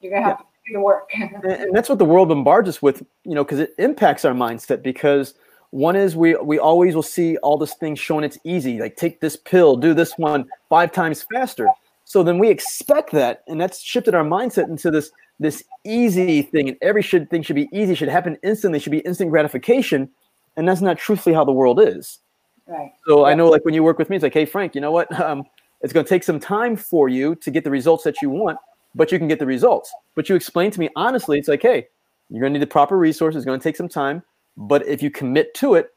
you're 0.00 0.12
gonna 0.12 0.24
have 0.24 0.38
yeah. 0.38 0.44
to 0.44 0.44
do 0.66 0.72
the 0.74 0.80
work. 0.80 1.10
and 1.14 1.74
that's 1.74 1.88
what 1.88 1.98
the 1.98 2.04
world 2.04 2.28
bombards 2.28 2.68
us 2.68 2.82
with, 2.82 3.02
you 3.24 3.34
know, 3.34 3.44
because 3.44 3.58
it 3.58 3.74
impacts 3.78 4.24
our 4.24 4.34
mindset. 4.34 4.82
Because 4.82 5.34
one 5.70 5.96
is 5.96 6.14
we 6.14 6.34
we 6.36 6.58
always 6.58 6.94
will 6.94 7.02
see 7.02 7.36
all 7.38 7.56
this 7.56 7.74
things 7.74 7.98
showing 7.98 8.24
it's 8.24 8.38
easy, 8.44 8.78
like 8.80 8.96
take 8.96 9.20
this 9.20 9.36
pill, 9.36 9.76
do 9.76 9.94
this 9.94 10.18
one 10.18 10.46
five 10.68 10.92
times 10.92 11.22
faster. 11.32 11.68
So 12.04 12.22
then 12.22 12.38
we 12.38 12.50
expect 12.50 13.12
that, 13.12 13.42
and 13.48 13.60
that's 13.60 13.80
shifted 13.80 14.14
our 14.14 14.24
mindset 14.24 14.68
into 14.68 14.90
this 14.90 15.10
this 15.40 15.64
easy 15.84 16.42
thing, 16.42 16.68
and 16.68 16.78
every 16.82 17.02
should 17.02 17.30
thing 17.30 17.42
should 17.42 17.56
be 17.56 17.68
easy, 17.72 17.94
should 17.94 18.08
happen 18.08 18.36
instantly, 18.42 18.78
should 18.78 18.92
be 18.92 18.98
instant 18.98 19.30
gratification, 19.30 20.10
and 20.56 20.68
that's 20.68 20.80
not 20.82 20.98
truthfully 20.98 21.34
how 21.34 21.44
the 21.44 21.52
world 21.52 21.80
is. 21.80 22.18
Right. 22.66 22.92
So 23.06 23.26
yeah. 23.26 23.32
I 23.32 23.34
know, 23.34 23.48
like 23.48 23.64
when 23.64 23.74
you 23.74 23.82
work 23.82 23.98
with 23.98 24.10
me, 24.10 24.16
it's 24.16 24.22
like, 24.22 24.34
hey 24.34 24.44
Frank, 24.44 24.74
you 24.74 24.80
know 24.80 24.92
what? 24.92 25.08
Um, 25.22 25.44
it's 25.82 25.92
going 25.92 26.04
to 26.04 26.08
take 26.08 26.24
some 26.24 26.40
time 26.40 26.76
for 26.76 27.08
you 27.08 27.34
to 27.36 27.50
get 27.50 27.64
the 27.64 27.70
results 27.70 28.04
that 28.04 28.22
you 28.22 28.30
want. 28.30 28.58
but 28.94 29.10
you 29.12 29.18
can 29.18 29.28
get 29.28 29.38
the 29.38 29.46
results. 29.46 29.92
But 30.14 30.28
you 30.28 30.34
explain 30.36 30.70
to 30.72 30.80
me 30.80 30.88
honestly, 30.96 31.38
it's 31.38 31.48
like, 31.48 31.62
hey, 31.62 31.88
you're 32.30 32.40
going 32.40 32.52
to 32.52 32.58
need 32.58 32.62
the 32.62 32.70
proper 32.70 32.98
resources. 32.98 33.38
It's 33.38 33.46
going 33.46 33.58
to 33.58 33.64
take 33.64 33.76
some 33.76 33.88
time, 33.88 34.22
but 34.56 34.86
if 34.86 35.02
you 35.02 35.10
commit 35.10 35.54
to 35.54 35.74
it, 35.74 35.90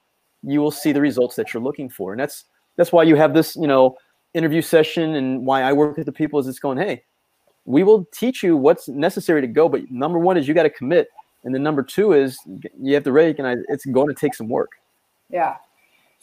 you 0.44 0.62
will 0.62 0.72
see 0.72 0.92
the 0.92 1.02
results 1.02 1.36
that 1.36 1.54
you're 1.54 1.64
looking 1.64 1.90
for. 1.90 2.12
And 2.14 2.20
that's 2.20 2.46
that's 2.78 2.92
why 2.92 3.04
you 3.04 3.16
have 3.16 3.34
this, 3.34 3.56
you 3.56 3.68
know, 3.68 3.98
interview 4.34 4.62
session 4.62 5.16
and 5.16 5.46
why 5.46 5.62
I 5.62 5.72
work 5.74 5.98
with 5.98 6.06
the 6.06 6.12
people 6.12 6.40
is 6.40 6.48
it's 6.48 6.60
going, 6.60 6.78
hey, 6.78 7.04
we 7.66 7.84
will 7.84 8.06
teach 8.14 8.44
you 8.44 8.58
what's 8.58 8.88
necessary 8.90 9.42
to 9.42 9.48
go. 9.48 9.70
But 9.70 9.90
number 9.90 10.20
one 10.20 10.38
is 10.38 10.48
you 10.48 10.54
got 10.54 10.64
to 10.64 10.70
commit. 10.70 11.08
And 11.46 11.56
then 11.56 11.64
number 11.64 11.84
two 11.84 12.14
is 12.14 12.38
you 12.82 12.94
have 12.96 13.04
to 13.04 13.12
recognize 13.12 13.60
it's 13.70 13.86
going 13.86 14.08
to 14.08 14.14
take 14.14 14.36
some 14.36 14.50
work. 14.50 14.72
Yeah. 15.30 15.56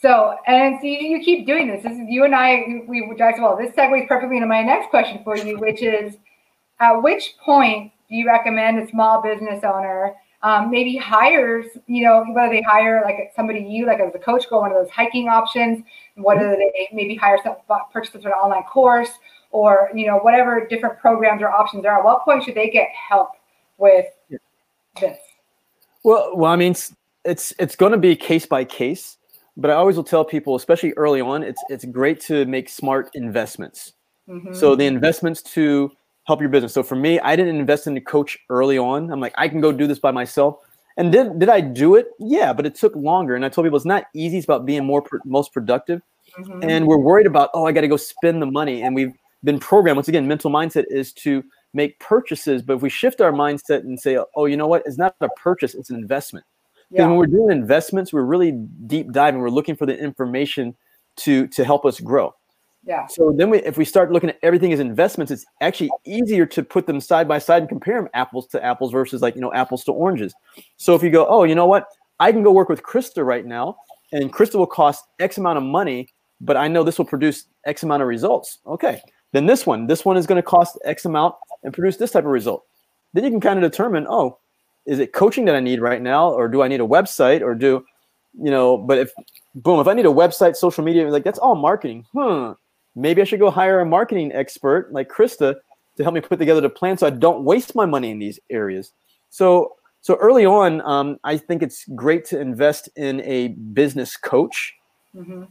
So, 0.03 0.35
and 0.47 0.77
so 0.81 0.85
you, 0.85 0.97
you 0.97 1.23
keep 1.23 1.47
doing 1.47 1.69
this. 1.69 1.81
This 1.81 1.93
is 1.93 2.09
you 2.09 2.25
and 2.25 2.35
I, 2.35 2.83
we, 2.89 3.03
we 3.03 3.15
well. 3.15 3.57
This 3.57 3.73
segues 3.73 4.05
perfectly 4.05 4.35
into 4.35 4.47
my 4.47 4.61
next 4.61 4.89
question 4.89 5.21
for 5.23 5.37
you, 5.37 5.57
which 5.57 5.81
is 5.81 6.17
at 6.81 7.01
which 7.01 7.35
point 7.43 7.93
do 8.09 8.15
you 8.15 8.27
recommend 8.27 8.79
a 8.79 8.89
small 8.89 9.21
business 9.21 9.63
owner 9.63 10.13
um, 10.41 10.69
maybe 10.69 10.97
hires, 10.97 11.65
you 11.87 12.03
know, 12.03 12.25
whether 12.33 12.51
they 12.51 12.61
hire 12.61 13.01
like 13.05 13.31
somebody 13.33 13.61
you 13.61 13.85
like 13.85 14.01
as 14.01 14.13
a 14.13 14.19
coach, 14.19 14.49
go 14.49 14.59
one 14.59 14.71
of 14.71 14.77
those 14.77 14.91
hiking 14.91 15.29
options, 15.29 15.85
whether 16.15 16.41
mm-hmm. 16.41 16.59
they 16.59 16.89
maybe 16.91 17.15
hire 17.15 17.37
some 17.41 17.55
purchase 17.93 18.13
an 18.13 18.31
online 18.31 18.63
course 18.63 19.11
or 19.51 19.89
you 19.95 20.05
know 20.05 20.17
whatever 20.17 20.67
different 20.67 20.99
programs 20.99 21.41
or 21.41 21.49
options 21.49 21.85
are. 21.85 21.99
At 21.99 22.03
what 22.03 22.25
point 22.25 22.43
should 22.43 22.55
they 22.55 22.69
get 22.69 22.89
help 22.89 23.29
with 23.77 24.07
yeah. 24.27 24.37
this? 24.99 25.17
Well, 26.03 26.35
well, 26.35 26.51
I 26.51 26.57
mean, 26.57 26.71
it's 26.71 26.93
it's, 27.23 27.53
it's 27.57 27.77
going 27.77 27.93
to 27.93 27.97
be 27.97 28.17
case 28.17 28.45
by 28.45 28.65
case, 28.65 29.17
but 29.55 29.71
I 29.71 29.75
always 29.75 29.95
will 29.95 30.03
tell 30.03 30.25
people, 30.25 30.55
especially 30.55 30.93
early 30.93 31.21
on, 31.21 31.43
it's 31.43 31.61
it's 31.69 31.85
great 31.85 32.19
to 32.21 32.45
make 32.45 32.69
smart 32.69 33.09
investments. 33.13 33.93
Mm-hmm. 34.27 34.53
So 34.53 34.75
the 34.75 34.85
investments 34.85 35.41
to 35.53 35.91
help 36.25 36.39
your 36.39 36.49
business. 36.49 36.73
So 36.73 36.83
for 36.83 36.95
me, 36.95 37.19
I 37.19 37.35
didn't 37.35 37.57
invest 37.57 37.87
in 37.87 37.95
a 37.97 38.01
coach 38.01 38.37
early 38.49 38.77
on. 38.77 39.11
I'm 39.11 39.19
like, 39.19 39.33
I 39.37 39.47
can 39.47 39.61
go 39.61 39.71
do 39.71 39.87
this 39.87 39.99
by 39.99 40.11
myself. 40.11 40.57
And 40.97 41.11
did 41.11 41.39
did 41.39 41.49
I 41.49 41.61
do 41.61 41.95
it? 41.95 42.07
Yeah, 42.19 42.53
but 42.53 42.65
it 42.65 42.75
took 42.75 42.95
longer. 42.95 43.35
And 43.35 43.45
I 43.45 43.49
told 43.49 43.65
people 43.65 43.77
it's 43.77 43.85
not 43.85 44.05
easy. 44.13 44.37
It's 44.37 44.45
about 44.45 44.65
being 44.65 44.85
more 44.85 45.01
pro- 45.01 45.19
most 45.25 45.53
productive. 45.53 46.01
Mm-hmm. 46.39 46.63
And 46.63 46.87
we're 46.87 46.97
worried 46.97 47.27
about 47.27 47.49
oh, 47.53 47.65
I 47.65 47.71
got 47.71 47.81
to 47.81 47.87
go 47.87 47.97
spend 47.97 48.41
the 48.41 48.47
money. 48.47 48.81
And 48.81 48.95
we've 48.95 49.13
been 49.43 49.59
programmed 49.59 49.97
once 49.97 50.07
again. 50.07 50.27
Mental 50.27 50.49
mindset 50.49 50.85
is 50.89 51.13
to 51.13 51.43
make 51.73 51.99
purchases. 51.99 52.61
But 52.61 52.75
if 52.75 52.81
we 52.81 52.89
shift 52.89 53.21
our 53.21 53.31
mindset 53.31 53.79
and 53.79 53.99
say, 53.99 54.17
oh, 54.35 54.45
you 54.45 54.55
know 54.55 54.67
what? 54.67 54.83
It's 54.85 54.97
not 54.97 55.15
a 55.21 55.29
purchase. 55.29 55.73
It's 55.73 55.89
an 55.89 55.95
investment. 55.95 56.45
Because 56.93 57.05
yeah. 57.05 57.07
when 57.07 57.17
we're 57.17 57.25
doing 57.25 57.51
investments, 57.51 58.13
we're 58.13 58.21
really 58.21 58.51
deep 58.85 59.11
diving. 59.11 59.41
We're 59.41 59.49
looking 59.49 59.75
for 59.75 59.87
the 59.87 59.97
information 59.97 60.75
to 61.17 61.47
to 61.47 61.65
help 61.65 61.85
us 61.85 61.99
grow. 61.99 62.35
Yeah. 62.85 63.07
So 63.07 63.33
then 63.35 63.49
we, 63.49 63.59
if 63.59 63.77
we 63.77 63.85
start 63.85 64.11
looking 64.11 64.29
at 64.29 64.37
everything 64.43 64.73
as 64.73 64.79
investments, 64.79 65.31
it's 65.31 65.45
actually 65.61 65.89
easier 66.05 66.45
to 66.47 66.61
put 66.61 66.85
them 66.85 66.99
side 66.99 67.27
by 67.27 67.39
side 67.39 67.63
and 67.63 67.69
compare 67.69 67.95
them 67.95 68.09
apples 68.13 68.45
to 68.47 68.63
apples 68.63 68.91
versus 68.91 69.21
like, 69.21 69.35
you 69.35 69.41
know, 69.41 69.53
apples 69.53 69.83
to 69.85 69.91
oranges. 69.91 70.35
So 70.77 70.93
if 70.93 71.01
you 71.01 71.09
go, 71.09 71.25
oh, 71.27 71.45
you 71.45 71.55
know 71.55 71.65
what? 71.65 71.87
I 72.19 72.31
can 72.31 72.43
go 72.43 72.51
work 72.51 72.69
with 72.69 72.83
Krista 72.83 73.25
right 73.25 73.45
now 73.45 73.77
and 74.11 74.31
Krista 74.31 74.55
will 74.55 74.67
cost 74.67 75.05
X 75.19 75.37
amount 75.37 75.57
of 75.57 75.63
money, 75.63 76.09
but 76.41 76.57
I 76.57 76.67
know 76.67 76.83
this 76.83 76.97
will 76.97 77.05
produce 77.05 77.45
X 77.65 77.83
amount 77.83 78.01
of 78.01 78.07
results. 78.07 78.59
Okay. 78.67 79.01
Then 79.31 79.45
this 79.45 79.65
one, 79.65 79.87
this 79.87 80.05
one 80.05 80.17
is 80.17 80.27
going 80.27 80.41
to 80.41 80.43
cost 80.45 80.77
X 80.83 81.05
amount 81.05 81.35
and 81.63 81.73
produce 81.73 81.97
this 81.97 82.11
type 82.11 82.25
of 82.25 82.31
result. 82.31 82.65
Then 83.13 83.23
you 83.23 83.31
can 83.31 83.39
kind 83.39 83.63
of 83.63 83.71
determine, 83.71 84.05
oh, 84.09 84.39
is 84.85 84.99
it 84.99 85.13
coaching 85.13 85.45
that 85.45 85.55
I 85.55 85.59
need 85.59 85.79
right 85.79 86.01
now? 86.01 86.29
Or 86.29 86.47
do 86.47 86.61
I 86.61 86.67
need 86.67 86.81
a 86.81 86.87
website 86.87 87.41
or 87.41 87.55
do, 87.55 87.85
you 88.41 88.51
know, 88.51 88.77
but 88.77 88.97
if 88.97 89.11
boom, 89.55 89.79
if 89.79 89.87
I 89.87 89.93
need 89.93 90.05
a 90.05 90.09
website, 90.09 90.55
social 90.55 90.83
media, 90.83 91.09
like 91.09 91.23
that's 91.23 91.39
all 91.39 91.55
marketing. 91.55 92.05
Hmm 92.13 92.53
maybe 92.95 93.21
I 93.21 93.25
should 93.25 93.39
go 93.39 93.49
hire 93.49 93.79
a 93.79 93.85
marketing 93.85 94.31
expert 94.33 94.91
like 94.91 95.09
Krista 95.09 95.55
to 95.97 96.03
help 96.03 96.15
me 96.15 96.21
put 96.21 96.39
together 96.39 96.61
the 96.61 96.69
plan 96.69 96.97
so 96.97 97.07
I 97.07 97.11
don't 97.11 97.43
waste 97.43 97.75
my 97.75 97.85
money 97.85 98.11
in 98.11 98.19
these 98.19 98.39
areas. 98.49 98.91
So 99.29 99.75
so 100.01 100.15
early 100.15 100.45
on, 100.45 100.81
um, 100.81 101.17
I 101.23 101.37
think 101.37 101.63
it's 101.63 101.85
great 101.95 102.25
to 102.25 102.39
invest 102.39 102.89
in 102.97 103.21
a 103.21 103.49
business 103.49 104.17
coach 104.17 104.73
mm-hmm. 105.15 105.43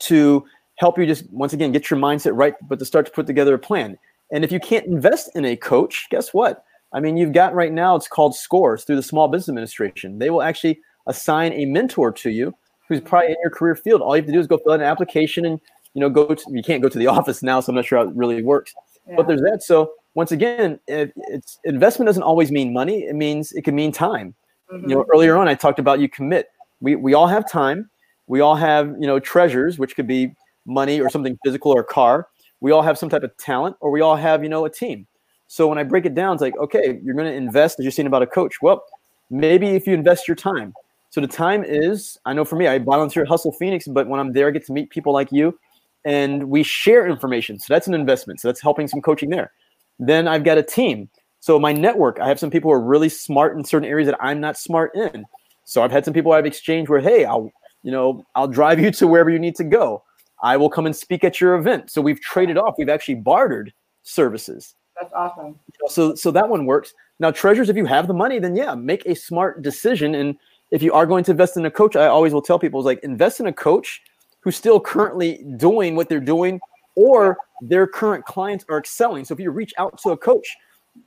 to 0.00 0.44
help 0.76 0.98
you 0.98 1.06
just 1.06 1.30
once 1.32 1.54
again 1.54 1.72
get 1.72 1.88
your 1.88 1.98
mindset 1.98 2.32
right, 2.34 2.54
but 2.68 2.78
to 2.80 2.84
start 2.84 3.06
to 3.06 3.12
put 3.12 3.26
together 3.26 3.54
a 3.54 3.58
plan. 3.58 3.96
And 4.30 4.44
if 4.44 4.52
you 4.52 4.60
can't 4.60 4.84
invest 4.86 5.30
in 5.34 5.46
a 5.46 5.56
coach, 5.56 6.06
guess 6.10 6.34
what? 6.34 6.64
I 6.94 7.00
mean, 7.00 7.16
you've 7.16 7.32
got 7.32 7.54
right 7.54 7.72
now 7.72 7.96
it's 7.96 8.08
called 8.08 8.34
Scores 8.34 8.84
through 8.84 8.96
the 8.96 9.02
Small 9.02 9.28
Business 9.28 9.48
Administration. 9.50 10.18
They 10.18 10.30
will 10.30 10.42
actually 10.42 10.80
assign 11.06 11.52
a 11.52 11.66
mentor 11.66 12.12
to 12.12 12.30
you 12.30 12.54
who's 12.88 13.00
probably 13.00 13.30
in 13.30 13.36
your 13.42 13.50
career 13.50 13.74
field. 13.74 14.00
All 14.00 14.16
you 14.16 14.22
have 14.22 14.26
to 14.26 14.32
do 14.32 14.38
is 14.38 14.46
go 14.46 14.58
fill 14.58 14.72
out 14.72 14.80
an 14.80 14.86
application 14.86 15.44
and 15.44 15.60
you 15.94 16.00
know, 16.00 16.10
go 16.10 16.34
to, 16.34 16.44
you 16.50 16.62
can't 16.62 16.82
go 16.82 16.88
to 16.88 16.98
the 16.98 17.06
office 17.18 17.42
now, 17.42 17.60
so 17.60 17.70
I'm 17.70 17.76
not 17.76 17.84
sure 17.84 17.98
how 17.98 18.04
it 18.04 18.14
really 18.14 18.42
works. 18.42 18.74
Yeah. 19.08 19.16
But 19.16 19.26
there's 19.26 19.40
that. 19.42 19.62
So 19.62 19.92
once 20.14 20.32
again, 20.32 20.78
it, 20.86 21.12
it's 21.16 21.58
investment 21.64 22.06
doesn't 22.06 22.22
always 22.22 22.50
mean 22.50 22.72
money. 22.72 23.04
It 23.04 23.14
means 23.14 23.52
it 23.52 23.64
can 23.64 23.74
mean 23.74 23.92
time. 23.92 24.34
Mm-hmm. 24.72 24.88
You 24.88 24.96
know, 24.96 25.06
earlier 25.12 25.36
on 25.36 25.48
I 25.48 25.54
talked 25.54 25.78
about 25.78 26.00
you 26.00 26.08
commit. 26.08 26.48
We 26.80 26.96
we 26.96 27.14
all 27.14 27.26
have 27.26 27.50
time. 27.50 27.90
We 28.26 28.40
all 28.40 28.56
have 28.56 28.88
you 29.00 29.06
know 29.06 29.18
treasures, 29.18 29.78
which 29.78 29.96
could 29.96 30.06
be 30.06 30.34
money 30.66 31.00
or 31.00 31.10
something 31.10 31.38
physical 31.44 31.72
or 31.72 31.80
a 31.80 31.84
car. 31.84 32.28
We 32.60 32.72
all 32.72 32.82
have 32.82 32.98
some 32.98 33.10
type 33.10 33.22
of 33.22 33.36
talent, 33.36 33.76
or 33.80 33.90
we 33.90 34.00
all 34.00 34.16
have 34.16 34.42
you 34.42 34.48
know 34.48 34.64
a 34.64 34.70
team. 34.70 35.06
So 35.46 35.68
when 35.68 35.78
I 35.78 35.82
break 35.82 36.06
it 36.06 36.14
down, 36.14 36.34
it's 36.34 36.42
like 36.42 36.56
okay, 36.58 36.98
you're 37.02 37.14
going 37.14 37.30
to 37.30 37.36
invest 37.36 37.78
as 37.78 37.84
you're 37.84 37.92
saying 37.92 38.06
about 38.06 38.22
a 38.22 38.26
coach. 38.26 38.62
Well, 38.62 38.84
maybe 39.30 39.68
if 39.68 39.86
you 39.86 39.94
invest 39.94 40.28
your 40.28 40.36
time. 40.36 40.74
So 41.10 41.20
the 41.20 41.28
time 41.28 41.62
is, 41.64 42.18
I 42.24 42.32
know 42.32 42.44
for 42.44 42.56
me, 42.56 42.66
I 42.66 42.78
volunteer 42.78 43.22
at 43.22 43.28
Hustle 43.28 43.52
Phoenix, 43.52 43.86
but 43.86 44.08
when 44.08 44.18
I'm 44.18 44.32
there, 44.32 44.48
I 44.48 44.50
get 44.50 44.66
to 44.66 44.72
meet 44.72 44.90
people 44.90 45.12
like 45.12 45.30
you 45.30 45.56
and 46.04 46.50
we 46.50 46.62
share 46.62 47.06
information. 47.06 47.58
So 47.58 47.72
that's 47.72 47.86
an 47.86 47.94
investment. 47.94 48.40
So 48.40 48.48
that's 48.48 48.60
helping 48.60 48.88
some 48.88 49.00
coaching 49.00 49.30
there. 49.30 49.52
Then 49.98 50.28
I've 50.28 50.44
got 50.44 50.58
a 50.58 50.62
team. 50.62 51.08
So 51.40 51.58
my 51.58 51.72
network, 51.72 52.18
I 52.20 52.28
have 52.28 52.40
some 52.40 52.50
people 52.50 52.70
who 52.70 52.74
are 52.74 52.80
really 52.80 53.08
smart 53.08 53.56
in 53.56 53.64
certain 53.64 53.88
areas 53.88 54.06
that 54.08 54.18
I'm 54.20 54.40
not 54.40 54.56
smart 54.58 54.92
in. 54.94 55.24
So 55.64 55.82
I've 55.82 55.92
had 55.92 56.04
some 56.04 56.14
people 56.14 56.32
I've 56.32 56.46
exchanged 56.46 56.90
where, 56.90 57.00
hey, 57.00 57.24
I'll, 57.24 57.50
you 57.82 57.90
know, 57.90 58.24
I'll 58.34 58.48
drive 58.48 58.80
you 58.80 58.90
to 58.90 59.06
wherever 59.06 59.30
you 59.30 59.38
need 59.38 59.56
to 59.56 59.64
go. 59.64 60.02
I 60.42 60.56
will 60.56 60.68
come 60.68 60.84
and 60.84 60.94
speak 60.94 61.24
at 61.24 61.40
your 61.40 61.54
event. 61.54 61.90
So 61.90 62.02
we've 62.02 62.20
traded 62.20 62.58
off. 62.58 62.74
We've 62.76 62.88
actually 62.88 63.16
bartered 63.16 63.72
services. 64.02 64.74
That's 65.00 65.12
awesome. 65.12 65.58
So 65.88 66.14
so 66.14 66.30
that 66.30 66.48
one 66.48 66.66
works. 66.66 66.94
Now, 67.18 67.30
treasures, 67.30 67.68
if 67.68 67.76
you 67.76 67.84
have 67.86 68.08
the 68.08 68.14
money, 68.14 68.38
then 68.38 68.56
yeah, 68.56 68.74
make 68.74 69.04
a 69.06 69.14
smart 69.14 69.62
decision. 69.62 70.14
And 70.14 70.36
if 70.70 70.82
you 70.82 70.92
are 70.92 71.06
going 71.06 71.24
to 71.24 71.30
invest 71.30 71.56
in 71.56 71.64
a 71.66 71.70
coach, 71.70 71.96
I 71.96 72.06
always 72.06 72.32
will 72.32 72.42
tell 72.42 72.58
people 72.58 72.80
is 72.80 72.86
like 72.86 73.00
invest 73.02 73.40
in 73.40 73.46
a 73.46 73.52
coach 73.52 74.02
who's 74.40 74.56
still 74.56 74.80
currently 74.80 75.44
doing 75.56 75.96
what 75.96 76.08
they're 76.08 76.20
doing 76.20 76.60
or 76.96 77.38
their 77.60 77.86
current 77.86 78.24
clients 78.24 78.64
are 78.68 78.78
excelling. 78.78 79.24
So 79.24 79.34
if 79.34 79.40
you 79.40 79.50
reach 79.50 79.72
out 79.78 79.98
to 80.02 80.10
a 80.10 80.16
coach, 80.16 80.46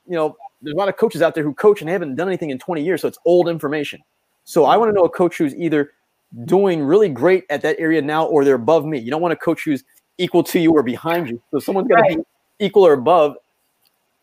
you 0.05 0.15
know, 0.15 0.35
there's 0.61 0.73
a 0.73 0.77
lot 0.77 0.89
of 0.89 0.97
coaches 0.97 1.21
out 1.21 1.35
there 1.35 1.43
who 1.43 1.53
coach 1.53 1.81
and 1.81 1.87
they 1.87 1.93
haven't 1.93 2.15
done 2.15 2.27
anything 2.27 2.49
in 2.49 2.57
20 2.57 2.83
years. 2.83 3.01
So 3.01 3.07
it's 3.07 3.19
old 3.25 3.47
information. 3.47 4.01
So 4.43 4.65
I 4.65 4.77
want 4.77 4.89
to 4.89 4.93
know 4.93 5.03
a 5.03 5.09
coach 5.09 5.37
who's 5.37 5.55
either 5.55 5.91
doing 6.45 6.83
really 6.83 7.09
great 7.09 7.45
at 7.49 7.61
that 7.61 7.77
area 7.79 8.01
now 8.01 8.25
or 8.25 8.43
they're 8.43 8.55
above 8.55 8.85
me. 8.85 8.99
You 8.99 9.11
don't 9.11 9.21
want 9.21 9.33
a 9.33 9.37
coach 9.37 9.63
who's 9.63 9.83
equal 10.17 10.43
to 10.43 10.59
you 10.59 10.71
or 10.71 10.83
behind 10.83 11.29
you. 11.29 11.41
So 11.51 11.59
someone's 11.59 11.87
got 11.87 11.97
to 11.97 12.01
right. 12.01 12.17
be 12.17 12.65
equal 12.65 12.85
or 12.85 12.93
above. 12.93 13.35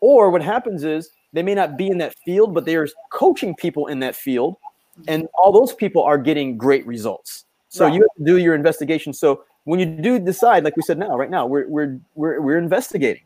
Or 0.05 0.29
what 0.29 0.43
happens 0.43 0.83
is 0.83 1.09
they 1.33 1.41
may 1.41 1.55
not 1.55 1.77
be 1.77 1.87
in 1.87 1.97
that 1.97 2.13
field, 2.23 2.53
but 2.53 2.65
there's 2.65 2.93
coaching 3.11 3.55
people 3.55 3.87
in 3.87 4.01
that 4.01 4.15
field. 4.15 4.55
And 5.07 5.27
all 5.33 5.51
those 5.51 5.73
people 5.73 6.03
are 6.03 6.19
getting 6.19 6.57
great 6.57 6.85
results. 6.85 7.45
So 7.69 7.85
right. 7.85 7.93
you 7.95 8.01
have 8.01 8.15
to 8.19 8.23
do 8.23 8.37
your 8.37 8.53
investigation. 8.53 9.13
So 9.13 9.43
when 9.63 9.79
you 9.79 9.87
do 9.87 10.19
decide, 10.19 10.63
like 10.63 10.77
we 10.77 10.83
said 10.83 10.99
now, 10.99 11.17
right 11.17 11.31
now, 11.31 11.47
we're 11.47 11.67
we're 11.67 11.99
we're 12.13 12.39
we're 12.39 12.59
investigating. 12.59 13.23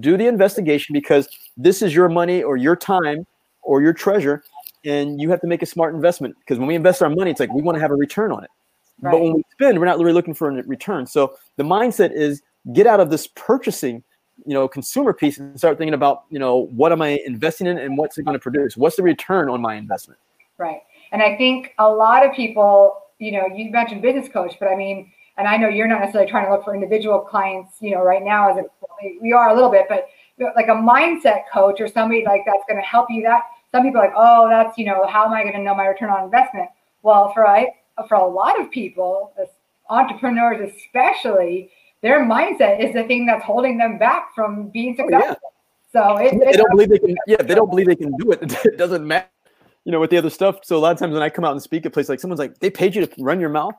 Do 0.00 0.16
the 0.16 0.26
investigation 0.26 0.94
because 0.94 1.28
this 1.56 1.80
is 1.80 1.94
your 1.94 2.08
money 2.08 2.42
or 2.42 2.56
your 2.56 2.74
time 2.74 3.24
or 3.62 3.80
your 3.80 3.92
treasure, 3.92 4.42
and 4.84 5.20
you 5.20 5.30
have 5.30 5.40
to 5.42 5.46
make 5.46 5.62
a 5.62 5.66
smart 5.66 5.94
investment. 5.94 6.34
Because 6.40 6.58
when 6.58 6.66
we 6.66 6.74
invest 6.74 7.02
our 7.02 7.08
money, 7.08 7.30
it's 7.30 7.38
like 7.38 7.52
we 7.52 7.62
want 7.62 7.76
to 7.76 7.80
have 7.80 7.92
a 7.92 7.94
return 7.94 8.32
on 8.32 8.42
it. 8.42 8.50
Right. 9.00 9.12
But 9.12 9.20
when 9.20 9.32
we 9.34 9.44
spend, 9.52 9.78
we're 9.78 9.86
not 9.86 9.98
really 9.98 10.12
looking 10.12 10.34
for 10.34 10.50
a 10.50 10.62
return. 10.64 11.06
So 11.06 11.36
the 11.56 11.62
mindset 11.62 12.10
is 12.12 12.42
get 12.72 12.88
out 12.88 12.98
of 12.98 13.10
this 13.10 13.28
purchasing, 13.28 14.02
you 14.44 14.54
know, 14.54 14.68
consumer 14.68 15.12
piece 15.12 15.38
and 15.38 15.56
start 15.58 15.78
thinking 15.78 15.94
about, 15.94 16.24
you 16.30 16.38
know, 16.38 16.66
what 16.66 16.92
am 16.92 17.00
I 17.00 17.20
investing 17.24 17.66
in 17.66 17.78
and 17.78 17.96
what's 17.96 18.18
it 18.18 18.24
going 18.24 18.34
to 18.34 18.42
produce? 18.42 18.76
What's 18.76 18.96
the 18.96 19.02
return 19.02 19.48
on 19.48 19.60
my 19.60 19.74
investment? 19.76 20.20
Right. 20.58 20.80
And 21.12 21.22
I 21.22 21.36
think 21.36 21.74
a 21.78 21.88
lot 21.88 22.24
of 22.24 22.34
people 22.34 23.02
you 23.18 23.32
know, 23.32 23.46
you 23.54 23.70
mentioned 23.70 24.02
business 24.02 24.28
coach, 24.28 24.54
but 24.60 24.68
I 24.68 24.76
mean, 24.76 25.10
and 25.38 25.46
I 25.46 25.56
know 25.56 25.68
you're 25.68 25.86
not 25.86 26.00
necessarily 26.00 26.30
trying 26.30 26.46
to 26.46 26.52
look 26.52 26.64
for 26.64 26.74
individual 26.74 27.20
clients, 27.20 27.76
you 27.80 27.90
know, 27.90 28.02
right 28.02 28.22
now 28.22 28.50
as 28.50 28.64
we 29.20 29.32
are 29.32 29.50
a 29.50 29.54
little 29.54 29.70
bit, 29.70 29.86
but 29.88 30.08
like 30.54 30.68
a 30.68 30.72
mindset 30.72 31.42
coach 31.52 31.80
or 31.80 31.88
somebody 31.88 32.24
like 32.24 32.42
that's 32.46 32.64
going 32.68 32.80
to 32.80 32.86
help 32.86 33.08
you. 33.10 33.22
That 33.22 33.42
some 33.72 33.82
people 33.82 34.00
like, 34.00 34.12
oh, 34.14 34.48
that's 34.48 34.76
you 34.78 34.84
know, 34.84 35.06
how 35.06 35.24
am 35.24 35.32
I 35.32 35.42
going 35.42 35.54
to 35.54 35.62
know 35.62 35.74
my 35.74 35.86
return 35.86 36.10
on 36.10 36.24
investment? 36.24 36.68
Well, 37.02 37.32
for 37.32 37.46
I 37.46 37.68
for 38.08 38.16
a 38.16 38.26
lot 38.26 38.60
of 38.60 38.70
people, 38.70 39.32
entrepreneurs 39.88 40.72
especially, 40.74 41.70
their 42.06 42.24
mindset 42.24 42.82
is 42.84 42.94
the 42.94 43.04
thing 43.04 43.26
that's 43.26 43.44
holding 43.44 43.78
them 43.78 43.98
back 43.98 44.34
from 44.34 44.68
being 44.68 44.94
successful. 44.96 45.36
Oh, 45.36 45.58
yeah. 45.94 46.16
So 46.16 46.16
it, 46.18 46.38
they 46.44 46.52
don't 46.52 46.70
believe 46.70 46.90
they 46.90 46.98
can. 46.98 47.16
Yeah, 47.26 47.42
they 47.42 47.54
don't 47.54 47.70
believe 47.70 47.86
they 47.86 47.96
can 47.96 48.12
do 48.16 48.32
it. 48.32 48.40
It 48.64 48.76
doesn't 48.78 49.06
matter 49.06 49.28
you 49.86 49.92
know, 49.92 50.00
with 50.00 50.10
the 50.10 50.18
other 50.18 50.30
stuff. 50.30 50.58
So 50.64 50.76
a 50.76 50.78
lot 50.78 50.92
of 50.92 50.98
times 50.98 51.14
when 51.14 51.22
I 51.22 51.30
come 51.30 51.44
out 51.44 51.52
and 51.52 51.62
speak 51.62 51.86
at 51.86 51.92
places, 51.92 52.10
like 52.10 52.18
someone's 52.18 52.40
like, 52.40 52.58
they 52.58 52.70
paid 52.70 52.96
you 52.96 53.06
to 53.06 53.22
run 53.22 53.38
your 53.38 53.50
mouth. 53.50 53.74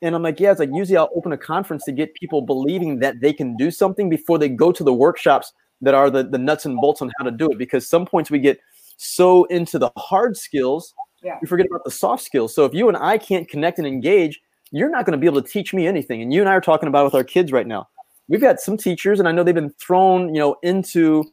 And 0.00 0.14
I'm 0.14 0.22
like, 0.22 0.40
yeah, 0.40 0.52
it's 0.52 0.58
like 0.58 0.70
usually 0.72 0.96
I'll 0.96 1.10
open 1.14 1.32
a 1.32 1.38
conference 1.38 1.84
to 1.84 1.92
get 1.92 2.14
people 2.14 2.40
believing 2.40 2.98
that 3.00 3.20
they 3.20 3.34
can 3.34 3.56
do 3.58 3.70
something 3.70 4.08
before 4.08 4.38
they 4.38 4.48
go 4.48 4.72
to 4.72 4.82
the 4.82 4.94
workshops 4.94 5.52
that 5.82 5.92
are 5.92 6.08
the, 6.08 6.22
the 6.22 6.38
nuts 6.38 6.64
and 6.64 6.76
bolts 6.80 7.02
on 7.02 7.10
how 7.18 7.24
to 7.24 7.30
do 7.30 7.50
it 7.50 7.58
because 7.58 7.86
some 7.86 8.06
points 8.06 8.30
we 8.30 8.38
get 8.38 8.58
so 8.96 9.44
into 9.44 9.78
the 9.78 9.90
hard 9.96 10.36
skills 10.36 10.94
yeah. 11.22 11.38
we 11.40 11.46
forget 11.46 11.66
about 11.66 11.84
the 11.84 11.90
soft 11.90 12.22
skills 12.22 12.54
so 12.54 12.66
if 12.66 12.74
you 12.74 12.86
and 12.88 12.98
i 12.98 13.16
can't 13.16 13.48
connect 13.48 13.78
and 13.78 13.86
engage 13.86 14.40
you're 14.72 14.90
not 14.90 15.04
going 15.04 15.12
to 15.12 15.18
be 15.18 15.26
able 15.26 15.42
to 15.42 15.48
teach 15.48 15.74
me 15.74 15.86
anything 15.86 16.22
and 16.22 16.32
you 16.32 16.40
and 16.40 16.48
i 16.48 16.52
are 16.52 16.60
talking 16.60 16.88
about 16.88 17.04
with 17.04 17.14
our 17.14 17.24
kids 17.24 17.52
right 17.52 17.66
now. 17.66 17.88
We've 18.28 18.40
got 18.40 18.60
some 18.60 18.76
teachers 18.76 19.18
and 19.18 19.28
i 19.28 19.32
know 19.32 19.42
they've 19.42 19.54
been 19.54 19.70
thrown 19.70 20.34
you 20.34 20.40
know 20.40 20.56
into 20.62 21.24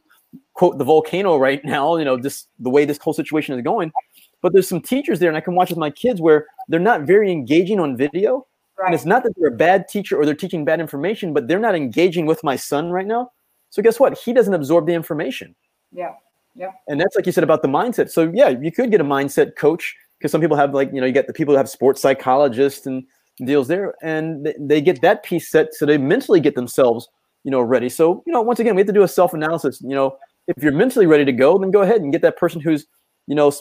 quote 0.54 0.78
the 0.78 0.84
volcano 0.84 1.36
right 1.36 1.64
now 1.64 1.96
you 1.96 2.04
know 2.04 2.18
just 2.18 2.48
the 2.58 2.70
way 2.70 2.84
this 2.84 2.98
whole 2.98 3.12
situation 3.12 3.56
is 3.56 3.62
going. 3.62 3.92
But 4.40 4.52
there's 4.52 4.68
some 4.68 4.80
teachers 4.80 5.18
there 5.18 5.28
and 5.28 5.36
i 5.36 5.40
can 5.40 5.54
watch 5.54 5.70
with 5.70 5.78
my 5.78 5.90
kids 5.90 6.20
where 6.20 6.46
they're 6.68 6.80
not 6.80 7.02
very 7.02 7.30
engaging 7.30 7.80
on 7.80 7.96
video. 7.96 8.46
Right. 8.78 8.86
and 8.86 8.94
it's 8.94 9.04
not 9.04 9.24
that 9.24 9.32
they're 9.36 9.48
a 9.48 9.56
bad 9.56 9.88
teacher 9.88 10.16
or 10.16 10.24
they're 10.24 10.36
teaching 10.36 10.64
bad 10.64 10.80
information 10.80 11.32
but 11.32 11.48
they're 11.48 11.58
not 11.58 11.74
engaging 11.74 12.26
with 12.26 12.44
my 12.44 12.56
son 12.56 12.90
right 12.90 13.06
now. 13.06 13.32
So 13.70 13.82
guess 13.82 13.98
what? 13.98 14.16
He 14.16 14.32
doesn't 14.32 14.54
absorb 14.54 14.86
the 14.86 14.94
information. 14.94 15.54
Yeah. 15.92 16.12
Yeah. 16.54 16.70
And 16.86 17.00
that's 17.00 17.14
like 17.16 17.26
you 17.26 17.32
said 17.32 17.44
about 17.44 17.62
the 17.62 17.68
mindset. 17.68 18.10
So 18.10 18.30
yeah 18.34 18.48
you 18.48 18.72
could 18.72 18.90
get 18.90 19.00
a 19.00 19.04
mindset 19.04 19.56
coach 19.56 19.96
because 20.18 20.32
some 20.32 20.40
people 20.40 20.56
have 20.56 20.74
like 20.74 20.90
you 20.92 21.00
know 21.00 21.06
you 21.06 21.12
get 21.12 21.26
the 21.26 21.32
people 21.32 21.54
who 21.54 21.58
have 21.58 21.68
sports 21.68 22.00
psychologists 22.00 22.86
and 22.86 23.04
deals 23.44 23.68
there 23.68 23.94
and 24.02 24.52
they, 24.58 24.80
get 24.80 25.00
that 25.02 25.22
piece 25.22 25.50
set 25.50 25.74
so 25.74 25.86
they 25.86 25.98
mentally 25.98 26.40
get 26.40 26.54
themselves 26.54 27.08
you 27.44 27.50
know 27.50 27.60
ready. 27.60 27.88
So 27.88 28.22
you 28.26 28.32
know 28.32 28.42
once 28.42 28.58
again 28.58 28.74
we 28.74 28.80
have 28.80 28.86
to 28.88 28.92
do 28.92 29.02
a 29.02 29.08
self-analysis. 29.08 29.80
You 29.82 29.94
know 29.94 30.16
if 30.46 30.62
you're 30.62 30.72
mentally 30.72 31.06
ready 31.06 31.24
to 31.24 31.32
go 31.32 31.58
then 31.58 31.70
go 31.70 31.82
ahead 31.82 32.00
and 32.00 32.12
get 32.12 32.22
that 32.22 32.36
person 32.36 32.60
who's 32.60 32.86
you 33.26 33.34
know 33.34 33.52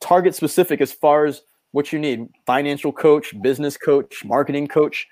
target 0.00 0.34
specific 0.34 0.80
as 0.80 0.92
far 0.92 1.26
as 1.26 1.42
what 1.72 1.92
you 1.92 1.98
need. 1.98 2.26
Financial 2.46 2.92
coach 2.92 3.34
business 3.42 3.76
coach 3.76 4.24
marketing 4.24 4.66
coach. 4.66 5.06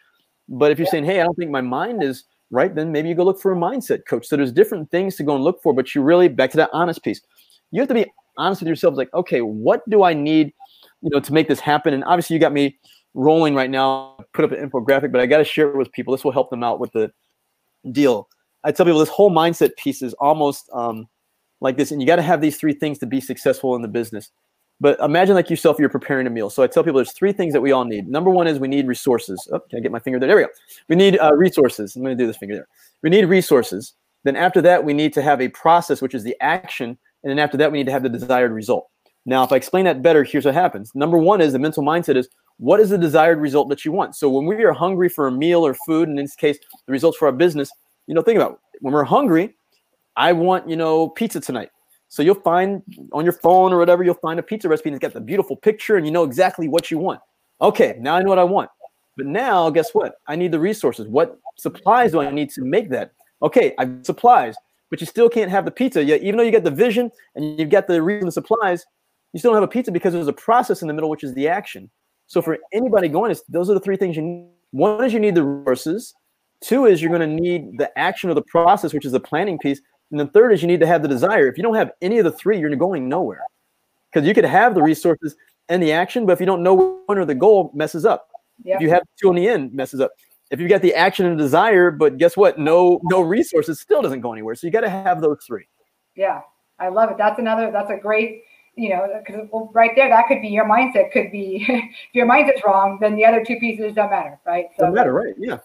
But 0.49 0.71
if 0.71 0.79
you're 0.79 0.87
saying 0.87 1.05
hey 1.05 1.21
i 1.21 1.25
don't 1.25 1.37
think 1.37 1.51
my 1.51 1.61
mind 1.61 2.03
is 2.03 2.25
right 2.51 2.75
then 2.75 2.93
maybe 2.93 3.09
you 3.09 3.15
go 3.15 3.25
look 3.25 3.41
for 3.41 3.53
a 3.53 3.57
mindset 3.57 4.07
coach. 4.09 4.27
So 4.27 4.37
there's 4.37 4.53
different 4.53 4.91
things 4.91 5.17
to 5.17 5.25
go 5.25 5.35
and 5.35 5.45
look 5.45 5.63
for 5.63 5.75
but 5.75 5.95
you 5.95 6.03
really 6.03 6.29
back 6.29 6.51
to 6.53 6.57
that 6.59 6.71
honest 6.73 7.03
piece 7.03 7.21
you 7.71 7.81
have 7.81 7.89
to 7.89 7.95
be 7.95 8.07
honest 8.39 8.61
with 8.61 8.69
yourself 8.69 8.95
like 8.97 9.13
okay 9.15 9.41
what 9.41 9.83
do 9.89 10.03
i 10.03 10.13
need 10.13 10.53
you 11.03 11.11
know 11.11 11.21
to 11.21 11.33
make 11.33 11.49
this 11.49 11.61
happen? 11.61 11.95
And 11.95 12.05
obviously 12.05 12.35
you 12.35 12.41
got 12.41 12.53
me 12.53 12.79
rolling 13.17 13.55
right 13.55 13.71
now 13.71 14.15
put 14.35 14.45
up 14.45 14.53
an 14.53 14.69
infographic 14.69 15.11
but 15.11 15.23
i 15.23 15.27
got 15.27 15.39
to 15.39 15.45
share 15.45 15.71
it 15.71 15.77
with 15.77 15.91
people. 15.91 16.15
This 16.15 16.23
will 16.23 16.33
help 16.33 16.51
them 16.51 16.63
out 16.63 16.79
with 16.79 16.93
the 16.93 17.11
deal. 17.91 18.29
I 18.63 18.73
tell 18.73 18.85
people 18.85 19.01
this 19.01 19.09
whole 19.09 19.31
mindset 19.31 19.75
piece 19.77 20.03
is 20.03 20.13
almost 20.15 20.69
um, 20.73 21.09
like 21.61 21.77
this 21.77 21.91
and 21.91 22.01
you 22.01 22.07
got 22.07 22.17
to 22.17 22.23
have 22.23 22.41
these 22.41 22.59
three 22.59 22.75
things 22.75 22.99
to 22.99 23.07
be 23.07 23.21
successful 23.21 23.75
in 23.75 23.83
the 23.83 23.89
business. 23.89 24.31
But 24.79 25.01
imagine 25.01 25.35
like 25.35 25.49
yourself 25.49 25.79
you're 25.79 25.89
preparing 25.89 26.27
a 26.27 26.31
meal. 26.31 26.51
So 26.51 26.63
i 26.63 26.67
tell 26.67 26.85
people 26.85 26.99
there's 26.99 27.13
three 27.13 27.33
things 27.33 27.55
that 27.55 27.63
we 27.63 27.73
all 27.73 27.87
need. 27.87 28.07
Number 28.07 28.31
one 28.31 28.47
is 28.47 28.59
we 28.59 28.69
need 28.69 28.87
resources. 28.87 29.49
Oh, 29.51 29.61
can 29.61 29.79
i 29.79 29.81
get 29.81 29.91
my 29.91 29.99
finger 29.99 30.19
there? 30.19 30.29
There 30.29 30.37
we 30.37 30.43
go. 30.43 30.51
We 30.89 30.97
need 30.97 31.19
uh, 31.19 31.35
resources. 31.35 31.97
I'm 31.97 32.03
going 32.03 32.17
to 32.17 32.23
do 32.23 32.27
this 32.27 32.37
finger 32.37 32.55
there. 32.55 32.69
We 33.03 33.09
need 33.09 33.25
resources. 33.25 33.95
Then 34.25 34.37
after 34.37 34.61
that 34.61 34.85
we 34.85 34.93
need 34.93 35.15
to 35.15 35.23
have 35.23 35.41
a 35.41 35.49
process 35.49 36.03
which 36.03 36.15
is 36.15 36.23
the 36.23 36.37
action 36.43 36.99
and 37.23 37.31
then 37.31 37.39
after 37.39 37.57
that 37.57 37.73
we 37.73 37.79
need 37.79 37.87
to 37.87 37.93
have 37.93 38.03
the 38.03 38.11
desired 38.11 38.53
result 38.53 38.91
now 39.27 39.45
if 39.45 39.53
i 39.53 39.57
explain 39.57 39.85
that 39.85 40.03
better 40.03 40.25
here's 40.25 40.45
what 40.45 40.55
happens 40.55 40.93
number 40.95 41.19
one 41.19 41.41
is 41.41 41.53
the 41.53 41.59
mental 41.59 41.83
mindset 41.83 42.17
is 42.17 42.29
what 42.59 42.81
is 42.81 42.89
the 42.89 42.99
desired 42.99 43.39
result 43.39 43.69
that 43.69 43.85
you 43.85 43.93
want 43.93 44.17
so 44.17 44.31
when 44.31 44.47
we 44.47 44.65
are 44.65 44.73
hungry 44.73 45.09
for 45.09 45.27
a 45.27 45.33
meal 45.33 45.67
or 45.67 45.75
food 45.75 46.09
and 46.09 46.19
in 46.19 46.25
this 46.25 46.35
case 46.35 46.59
the 46.87 46.93
results 46.93 47.19
for 47.19 47.27
our 47.27 47.33
business 47.33 47.71
you 48.07 48.15
know 48.15 48.23
think 48.23 48.37
about 48.37 48.53
it. 48.53 48.59
when 48.81 48.95
we're 48.95 49.05
hungry 49.05 49.55
i 50.17 50.33
want 50.33 50.69
you 50.69 50.77
know 50.77 51.09
pizza 51.11 51.39
tonight 51.41 51.71
so 52.09 52.23
you'll 52.23 52.37
find 52.37 52.83
on 53.13 53.25
your 53.25 53.33
phone 53.33 53.73
or 53.73 53.79
whatever, 53.79 54.05
you'll 54.05 54.15
find 54.15 54.39
a 54.39 54.43
pizza 54.43 54.69
recipe 54.69 54.91
and 54.91 54.97
it's 54.97 55.03
got 55.03 55.13
the 55.13 55.21
beautiful 55.21 55.57
picture 55.57 55.97
and 55.97 56.07
you 56.07 56.13
know 56.13 56.25
exactly 56.25 56.69
what 56.69 56.91
you 56.91 56.99
want. 56.99 57.21
Okay, 57.61 57.97
now 57.99 58.17
I 58.17 58.23
know 58.23 58.29
what 58.29 58.39
I 58.39 58.45
want. 58.45 58.71
But 59.17 59.27
now, 59.27 59.71
guess 59.71 59.91
what? 59.93 60.17
I 60.27 60.37
need 60.37 60.53
the 60.53 60.61
resources. 60.61 61.09
What 61.09 61.39
supplies 61.57 62.13
do 62.13 62.21
I 62.21 62.31
need 62.31 62.51
to 62.51 62.65
make 62.65 62.91
that? 62.91 63.13
Okay, 63.43 63.75
I 63.79 63.87
have 63.87 64.01
supplies, 64.05 64.55
but 64.91 65.01
you 65.01 65.07
still 65.07 65.29
can't 65.29 65.51
have 65.51 65.65
the 65.65 65.71
pizza 65.71 66.05
yet. 66.05 66.23
Even 66.23 66.37
though 66.37 66.43
you 66.43 66.53
got 66.53 66.65
the 66.65 66.71
vision 66.71 67.11
and 67.35 67.59
you've 67.59 67.71
got 67.71 67.87
the 67.87 68.03
reason, 68.03 68.27
the 68.27 68.33
supplies, 68.33 68.85
you 69.33 69.39
still 69.39 69.51
don't 69.51 69.61
have 69.61 69.69
a 69.69 69.73
pizza 69.73 69.93
because 69.93 70.13
there's 70.13 70.29
a 70.29 70.33
process 70.33 70.83
in 70.83 70.89
the 70.89 70.95
middle, 70.95 71.11
which 71.11 71.25
is 71.25 71.35
the 71.35 71.49
action. 71.49 71.91
So 72.27 72.43
for 72.43 72.59
anybody 72.73 73.09
going, 73.09 73.35
those 73.49 73.71
are 73.71 73.75
the 73.75 73.81
three 73.81 73.97
things 73.97 74.17
you 74.17 74.23
need. 74.23 74.51
One 74.73 75.05
is 75.05 75.13
you 75.13 75.21
need 75.21 75.35
the 75.35 75.45
resources. 75.45 76.15
Two 76.61 76.87
is 76.87 77.01
you're 77.01 77.17
going 77.17 77.29
to 77.29 77.43
need 77.43 77.79
the 77.79 77.97
action 77.99 78.31
of 78.31 78.37
the 78.37 78.43
process, 78.43 78.93
which 78.93 79.05
is 79.05 79.13
the 79.13 79.21
planning 79.21 79.59
piece. 79.59 79.81
And 80.11 80.19
the 80.19 80.27
third 80.27 80.53
is 80.53 80.63
you 80.63 80.69
need 80.69 80.81
to 80.81 80.87
have 80.87 81.03
the 81.03 81.09
desire. 81.09 81.47
If 81.47 81.57
you 81.57 81.63
don't 81.63 81.75
have 81.75 81.93
any 82.01 82.19
of 82.19 82.25
the 82.25 82.33
three, 82.33 82.59
you're 82.59 82.75
going 82.77 83.09
nowhere. 83.09 83.43
Because 84.13 84.27
you 84.27 84.35
could 84.35 84.45
have 84.45 84.75
the 84.75 84.83
resources 84.83 85.37
and 85.69 85.83
the 85.83 85.93
action, 85.93 86.27
but 86.27 86.33
if 86.33 86.41
you 86.41 86.47
don't 86.47 86.63
know 86.63 87.03
one 87.07 87.19
or 87.19 87.25
the 87.25 87.35
goal, 87.35 87.71
messes 87.75 88.05
up. 88.05 88.29
Yep. 88.65 88.77
If 88.77 88.83
you 88.83 88.91
have 88.91 89.03
two 89.21 89.29
on 89.29 89.35
the 89.35 89.47
end, 89.47 89.75
messes 89.75 90.01
up. 90.01 90.13
If 90.51 90.61
you 90.61 90.69
got 90.69 90.81
the 90.81 90.95
action 90.95 91.27
and 91.27 91.37
desire, 91.37 91.91
but 91.91 92.19
guess 92.19 92.37
what? 92.37 92.59
No, 92.59 93.01
no 93.05 93.21
resources, 93.21 93.81
still 93.81 94.01
doesn't 94.01 94.21
go 94.21 94.33
anywhere. 94.33 94.55
So 94.55 94.67
you 94.67 94.73
got 94.73 94.83
to 94.83 94.91
have 94.91 95.21
those 95.21 95.39
three. 95.47 95.67
Yeah, 96.15 96.41
I 96.79 96.89
love 96.89 97.11
it. 97.11 97.19
That's 97.19 97.39
another. 97.39 97.71
That's 97.73 97.91
a 97.91 97.97
great. 97.97 98.45
You 98.77 98.91
know, 98.91 99.09
because 99.27 99.49
well, 99.51 99.71
right 99.73 99.93
there, 99.97 100.09
that 100.09 100.27
could 100.29 100.43
be 100.43 100.49
your 100.49 100.67
mindset. 100.67 101.11
Could 101.13 101.33
be 101.33 101.65
if 101.69 101.85
your 102.13 102.27
mindset's 102.27 102.63
wrong, 102.65 102.99
then 103.01 103.17
the 103.17 103.25
other 103.25 103.45
two 103.45 103.59
pieces 103.59 103.95
don't 103.95 104.11
matter, 104.11 104.39
right? 104.47 104.67
So 104.77 104.85
Doesn't 104.85 104.95
matter, 104.95 105.13
right? 105.13 105.35
Yeah. 105.39 105.59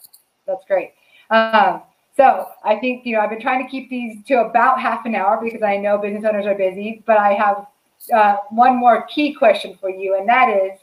That's 0.47 0.63
great. 0.65 0.91
Um, 1.29 1.83
so 2.15 2.47
I 2.63 2.75
think 2.77 3.05
you 3.05 3.15
know 3.15 3.21
I've 3.21 3.29
been 3.29 3.41
trying 3.41 3.63
to 3.63 3.69
keep 3.69 3.89
these 3.89 4.23
to 4.27 4.41
about 4.41 4.79
half 4.79 5.05
an 5.05 5.15
hour 5.15 5.39
because 5.43 5.61
I 5.61 5.77
know 5.77 5.97
business 5.97 6.23
owners 6.25 6.45
are 6.45 6.55
busy. 6.55 7.03
But 7.05 7.17
I 7.17 7.33
have 7.33 7.67
uh, 8.13 8.37
one 8.49 8.77
more 8.77 9.05
key 9.07 9.33
question 9.33 9.77
for 9.79 9.89
you, 9.89 10.17
and 10.17 10.27
that 10.29 10.49
is, 10.49 10.79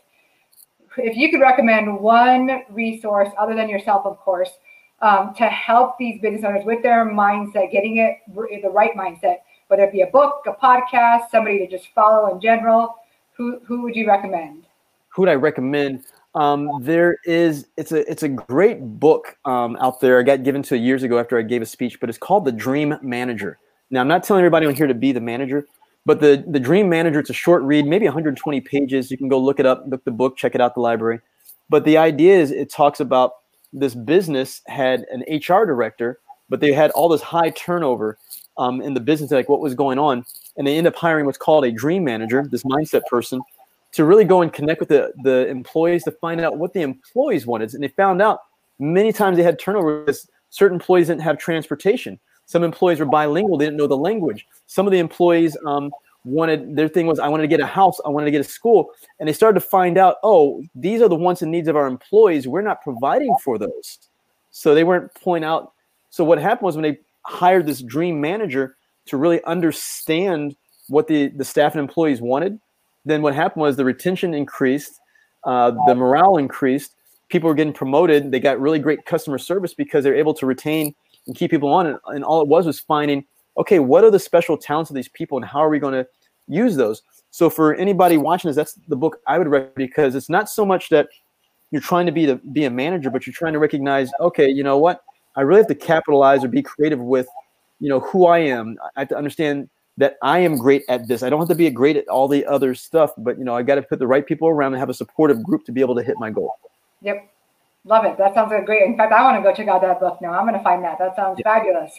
if 0.97 1.17
you 1.17 1.31
could 1.31 1.41
recommend 1.41 1.99
one 1.99 2.63
resource 2.71 3.29
other 3.39 3.55
than 3.55 3.69
yourself, 3.69 4.05
of 4.07 4.19
course, 4.19 4.51
um, 5.01 5.35
to 5.35 5.45
help 5.45 5.99
these 5.99 6.21
business 6.21 6.45
owners 6.45 6.65
with 6.65 6.83
their 6.83 7.07
mindset, 7.07 7.71
getting 7.71 7.99
it 7.99 8.17
the 8.35 8.71
right 8.71 8.95
mindset, 8.97 9.39
whether 9.69 9.85
it 9.85 9.93
be 9.93 10.01
a 10.03 10.07
book, 10.07 10.47
a 10.47 10.53
podcast, 10.53 11.31
somebody 11.31 11.59
to 11.59 11.69
just 11.69 11.89
follow 11.95 12.35
in 12.35 12.41
general, 12.41 12.97
who 13.37 13.61
who 13.65 13.83
would 13.83 13.95
you 13.95 14.07
recommend? 14.07 14.65
Who 15.11 15.23
would 15.23 15.29
I 15.29 15.35
recommend? 15.35 16.05
Um, 16.35 16.71
there 16.83 17.19
is 17.25 17.67
it's 17.77 17.93
a 17.93 18.11
it's 18.11 18.23
a 18.23 18.29
great 18.29 18.81
book 18.81 19.37
um, 19.45 19.77
out 19.81 20.01
there. 20.01 20.19
I 20.19 20.23
got 20.23 20.43
given 20.43 20.63
to 20.65 20.77
years 20.77 21.03
ago 21.03 21.19
after 21.19 21.39
I 21.39 21.43
gave 21.43 21.63
a 21.63 21.67
speech, 21.67 22.01
but 22.01 22.09
it's 22.09 22.19
called 22.19 22.45
The 22.45 22.53
Dream 22.53 22.97
Manager. 23.03 23.59
Now 23.91 24.01
I'm 24.01 24.09
not 24.09 24.25
telling 24.25 24.41
everybody 24.41 24.67
on 24.67 24.75
here 24.75 24.87
to 24.87 24.95
be 24.95 25.13
the 25.13 25.21
manager, 25.21 25.67
but 26.05 26.21
the 26.21 26.45
the 26.49 26.61
Dream 26.61 26.89
Manager. 26.89 27.21
It's 27.21 27.31
a 27.31 27.35
short 27.35 27.63
read, 27.63 27.87
maybe 27.87 28.07
120 28.07 28.61
pages. 28.63 29.11
You 29.11 29.19
can 29.19 29.29
go 29.29 29.39
look 29.39 29.61
it 29.61 29.67
up, 29.67 29.85
look 29.87 30.05
the 30.05 30.11
book, 30.11 30.37
check 30.37 30.55
it 30.55 30.61
out 30.61 30.75
the 30.75 30.81
library. 30.81 31.21
But 31.71 31.85
the 31.85 31.99
idea 31.99 32.39
is 32.39 32.51
it 32.51 32.71
talks 32.71 33.01
about 33.01 33.33
this 33.73 33.95
business 33.95 34.63
had 34.67 35.05
an 35.11 35.23
HR 35.29 35.65
director, 35.65 36.21
but 36.49 36.61
they 36.61 36.73
had 36.73 36.91
all 36.93 37.09
this 37.09 37.21
high 37.21 37.51
turnover 37.51 38.19
um, 38.59 38.83
in 38.83 38.95
the 38.95 39.01
business, 39.01 39.31
like 39.31 39.49
what 39.49 39.61
was 39.61 39.75
going 39.75 39.99
on, 39.99 40.25
and 40.57 40.67
they 40.67 40.77
end 40.77 40.87
up 40.87 40.97
hiring 40.97 41.25
what's 41.25 41.39
called 41.39 41.65
a 41.65 41.73
dream 41.73 42.05
manager, 42.05 42.47
this 42.51 42.65
mindset 42.65 43.03
person, 43.09 43.41
to 43.93 44.05
really 44.05 44.25
go 44.25 44.43
and 44.43 44.53
connect 44.53 44.81
with 44.81 44.89
the, 44.89 45.13
the 45.23 45.47
employees 45.49 46.05
to 46.05 46.11
find 46.11 46.41
out 46.41 46.59
what 46.59 46.73
the 46.75 46.83
employees 46.83 47.47
wanted. 47.47 47.73
And 47.75 47.83
they 47.83 47.89
found 47.89 48.21
out 48.21 48.41
many 48.79 49.13
times 49.13 49.37
they 49.37 49.43
had 49.43 49.59
turnover 49.59 50.01
because 50.01 50.29
certain 50.51 50.77
employees 50.77 51.07
didn't 51.07 51.23
have 51.23 51.39
transportation. 51.39 52.19
Some 52.47 52.65
employees 52.65 53.01
were 53.01 53.07
bilingual, 53.07 53.59
they 53.59 53.67
didn't 53.67 53.77
know 53.77 53.87
the 53.87 53.97
language. 53.97 54.47
Some 54.67 54.87
of 54.87 54.93
the 54.93 54.99
employees 54.99 55.57
um, 55.67 55.91
wanted, 56.25 56.77
their 56.77 56.89
thing 56.89 57.07
was, 57.07 57.19
I 57.19 57.29
wanted 57.29 57.43
to 57.43 57.49
get 57.49 57.61
a 57.61 57.67
house, 57.67 57.99
I 58.05 58.09
wanted 58.09 58.27
to 58.27 58.31
get 58.31 58.41
a 58.41 58.45
school. 58.45 58.91
And 59.21 59.29
they 59.29 59.33
started 59.33 59.61
to 59.61 59.67
find 59.67 59.99
out, 59.99 60.17
oh, 60.23 60.63
these 60.75 61.01
are 61.03 61.09
the 61.09 61.15
wants 61.15 61.43
and 61.43 61.51
needs 61.51 61.69
of 61.69 61.77
our 61.77 61.87
employees. 61.87 62.49
We're 62.49 62.63
not 62.63 62.83
providing 62.83 63.35
for 63.45 63.59
those. 63.59 63.99
So 64.51 64.75
they 64.75 64.85
weren't 64.85 65.15
point 65.15 65.45
out. 65.45 65.73
So 66.11 66.25
what 66.25 66.39
happened 66.39 66.67
was 66.67 66.77
when 66.77 66.83
they 66.83 66.99
hired 67.29 67.67
this 67.67 67.83
dream 67.83 68.21
manager 68.21 68.77
to 69.07 69.17
really 69.19 69.43
understand 69.45 70.57
what 70.89 71.07
the, 71.07 71.29
the 71.29 71.45
staff 71.45 71.75
and 71.75 71.81
employees 71.81 72.23
wanted, 72.23 72.59
then 73.05 73.21
what 73.21 73.35
happened 73.35 73.61
was 73.61 73.77
the 73.77 73.85
retention 73.85 74.33
increased, 74.33 74.99
uh, 75.45 75.73
the 75.87 75.95
morale 75.95 76.39
increased, 76.39 76.95
people 77.29 77.49
were 77.49 77.55
getting 77.55 77.73
promoted, 77.73 78.33
they 78.33 78.41
got 78.41 78.59
really 78.59 78.79
great 78.79 79.05
customer 79.05 79.37
service 79.37 79.75
because 79.75 80.03
they're 80.03 80.15
able 80.15 80.33
to 80.33 80.47
retain 80.47 80.95
and 81.27 81.37
keep 81.37 81.51
people 81.51 81.69
on. 81.69 81.87
And, 81.87 81.99
and 82.07 82.25
all 82.25 82.41
it 82.41 82.49
was 82.49 82.65
was 82.65 82.81
finding, 82.81 83.25
okay, 83.59 83.79
what 83.79 84.05
are 84.05 84.11
the 84.11 84.19
special 84.19 84.57
talents 84.57 84.91
of 84.91 84.97
these 84.97 85.09
people 85.09 85.37
and 85.37 85.45
how 85.45 85.59
are 85.59 85.69
we 85.69 85.79
going 85.79 85.95
to 85.95 86.07
use 86.47 86.77
those? 86.77 87.03
So 87.31 87.51
for 87.51 87.75
anybody 87.75 88.17
watching 88.17 88.49
this, 88.49 88.57
that's 88.57 88.75
the 88.89 88.97
book 88.97 89.19
I 89.27 89.37
would 89.37 89.49
recommend 89.49 89.75
because 89.75 90.15
it's 90.15 90.31
not 90.31 90.49
so 90.49 90.65
much 90.65 90.89
that 90.89 91.09
you're 91.71 91.83
trying 91.83 92.07
to 92.07 92.13
be 92.13 92.25
the 92.25 92.37
be 92.37 92.65
a 92.65 92.71
manager, 92.71 93.11
but 93.11 93.27
you're 93.27 93.35
trying 93.35 93.53
to 93.53 93.59
recognize, 93.59 94.11
okay, 94.19 94.49
you 94.49 94.65
know 94.65 94.79
what? 94.79 95.03
I 95.39 95.43
really 95.43 95.61
have 95.61 95.69
to 95.69 95.75
capitalize 95.77 96.43
or 96.43 96.49
be 96.49 96.63
creative 96.63 97.01
with, 97.01 97.29
you 97.79 97.89
know, 97.89 98.01
who 98.01 98.27
I 98.27 98.39
am. 98.39 98.77
I 98.97 99.01
have 99.03 99.09
to 99.11 99.17
understand 99.17 99.71
that 99.97 100.17
I 100.21 100.41
am 100.41 100.57
great 100.57 100.83
at 100.89 101.07
this. 101.07 101.23
I 101.23 101.31
don't 101.31 101.39
have 101.39 101.49
to 101.49 101.55
be 101.55 101.71
great 101.71 101.97
at 101.97 102.09
all 102.09 102.27
the 102.27 102.45
other 102.45 102.75
stuff, 102.75 103.13
but 103.17 103.39
you 103.39 103.45
know, 103.45 103.55
I 103.55 103.63
got 103.63 103.77
to 103.77 103.83
put 103.83 104.01
the 104.01 104.07
right 104.07 104.27
people 104.27 104.49
around 104.49 104.73
and 104.73 104.81
have 104.81 104.91
a 104.91 104.95
supportive 104.95 105.43
group 105.45 105.65
to 105.67 105.73
be 105.73 105.81
able 105.81 105.95
to 105.95 106.03
hit 106.03 106.17
my 106.19 106.31
goal. 106.31 106.57
Yep. 107.03 107.31
Love 107.85 108.05
it. 108.05 108.19
That 108.19 108.35
sounds 108.35 108.51
like 108.51 108.67
great. 108.67 108.83
In 108.83 108.97
fact, 108.97 109.13
I 109.13 109.23
want 109.23 109.43
to 109.43 109.49
go 109.49 109.55
check 109.55 109.69
out 109.69 109.81
that 109.83 110.01
book 110.01 110.19
now. 110.21 110.33
I'm 110.33 110.45
going 110.45 110.59
to 110.59 110.65
find 110.65 110.83
that. 110.83 110.99
That 110.99 111.15
sounds 111.15 111.39
yeah. 111.39 111.55
fabulous. 111.55 111.93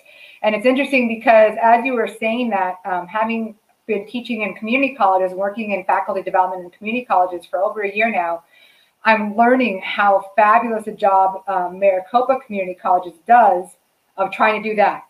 And 0.43 0.53
it's 0.53 0.65
interesting 0.65 1.07
because 1.07 1.53
as 1.63 1.85
you 1.85 1.93
were 1.93 2.09
saying 2.19 2.49
that, 2.49 2.75
um, 2.83 3.07
having 3.07 3.55
been 3.87 4.05
teaching 4.05 4.41
in 4.41 4.53
community 4.55 4.95
colleges, 4.95 5.33
working 5.33 5.71
in 5.71 5.85
faculty 5.85 6.21
development 6.21 6.65
in 6.65 6.69
community 6.71 7.05
colleges 7.05 7.45
for 7.45 7.63
over 7.63 7.83
a 7.83 7.95
year 7.95 8.11
now, 8.11 8.43
I'm 9.05 9.35
learning 9.35 9.81
how 9.83 10.25
fabulous 10.35 10.87
a 10.87 10.91
job 10.91 11.43
um, 11.47 11.79
Maricopa 11.79 12.39
Community 12.45 12.77
Colleges 12.79 13.17
does 13.25 13.65
of 14.17 14.31
trying 14.31 14.61
to 14.61 14.69
do 14.69 14.75
that. 14.75 15.05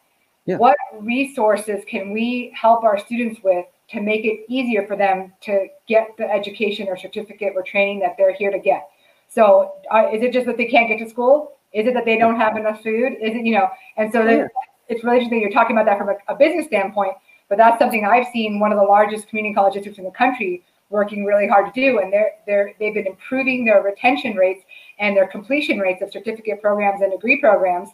Yeah. 0.46 0.58
What 0.58 0.78
resources 1.00 1.84
can 1.88 2.12
we 2.12 2.54
help 2.60 2.84
our 2.84 2.98
students 2.98 3.42
with 3.44 3.66
to 3.90 4.02
make 4.02 4.26
it 4.26 4.46
easier 4.48 4.86
for 4.88 4.96
them 4.96 5.34
to 5.42 5.68
get 5.88 6.10
the 6.18 6.30
education 6.30 6.88
or 6.88 6.98
certificate 6.98 7.54
or 7.56 7.64
training 7.64 8.00
that 8.00 8.16
they're 8.18 8.34
here 8.34 8.52
to 8.52 8.60
get? 8.60 8.88
So, 9.28 9.74
uh, 9.92 10.10
is 10.12 10.24
it 10.24 10.34
just 10.34 10.46
that 10.48 10.58
they 10.58 10.66
can't 10.66 10.88
get 10.88 11.00
to 11.00 11.10
school? 11.10 11.54
Is 11.72 11.86
it 11.86 11.94
that 11.94 12.06
they 12.06 12.18
don't 12.18 12.36
have 12.36 12.58
enough 12.58 12.82
food? 12.82 13.14
Is 13.22 13.36
it, 13.36 13.46
you 13.46 13.54
know, 13.54 13.70
and 13.98 14.12
so 14.12 14.24
yeah. 14.24 14.48
it's 14.88 15.04
really 15.04 15.18
interesting 15.18 15.42
you're 15.42 15.52
talking 15.52 15.76
about 15.76 15.86
that 15.86 15.98
from 15.98 16.10
a, 16.10 16.16
a 16.34 16.36
business 16.36 16.66
standpoint, 16.66 17.14
but 17.48 17.58
that's 17.58 17.78
something 17.80 18.06
I've 18.06 18.28
seen 18.34 18.60
one 18.60 18.72
of 18.72 18.80
the 18.80 18.86
largest 18.86 19.28
community 19.28 19.54
college 19.54 19.74
districts 19.74 20.00
in 20.00 20.06
the 20.06 20.12
country 20.12 20.64
working 20.90 21.26
really 21.26 21.48
hard 21.48 21.74
to 21.74 21.82
do. 21.82 22.00
And 22.00 22.12
they're, 22.12 22.32
they're, 22.46 22.74
they've 22.80 22.94
been 22.94 23.08
improving 23.08 23.66
their 23.66 23.82
retention 23.82 24.36
rates 24.36 24.64
and 25.00 25.16
their 25.16 25.28
completion 25.28 25.80
rates 25.80 26.02
of 26.02 26.12
certificate 26.12 26.62
programs 26.62 27.02
and 27.02 27.12
degree 27.12 27.40
programs 27.40 27.90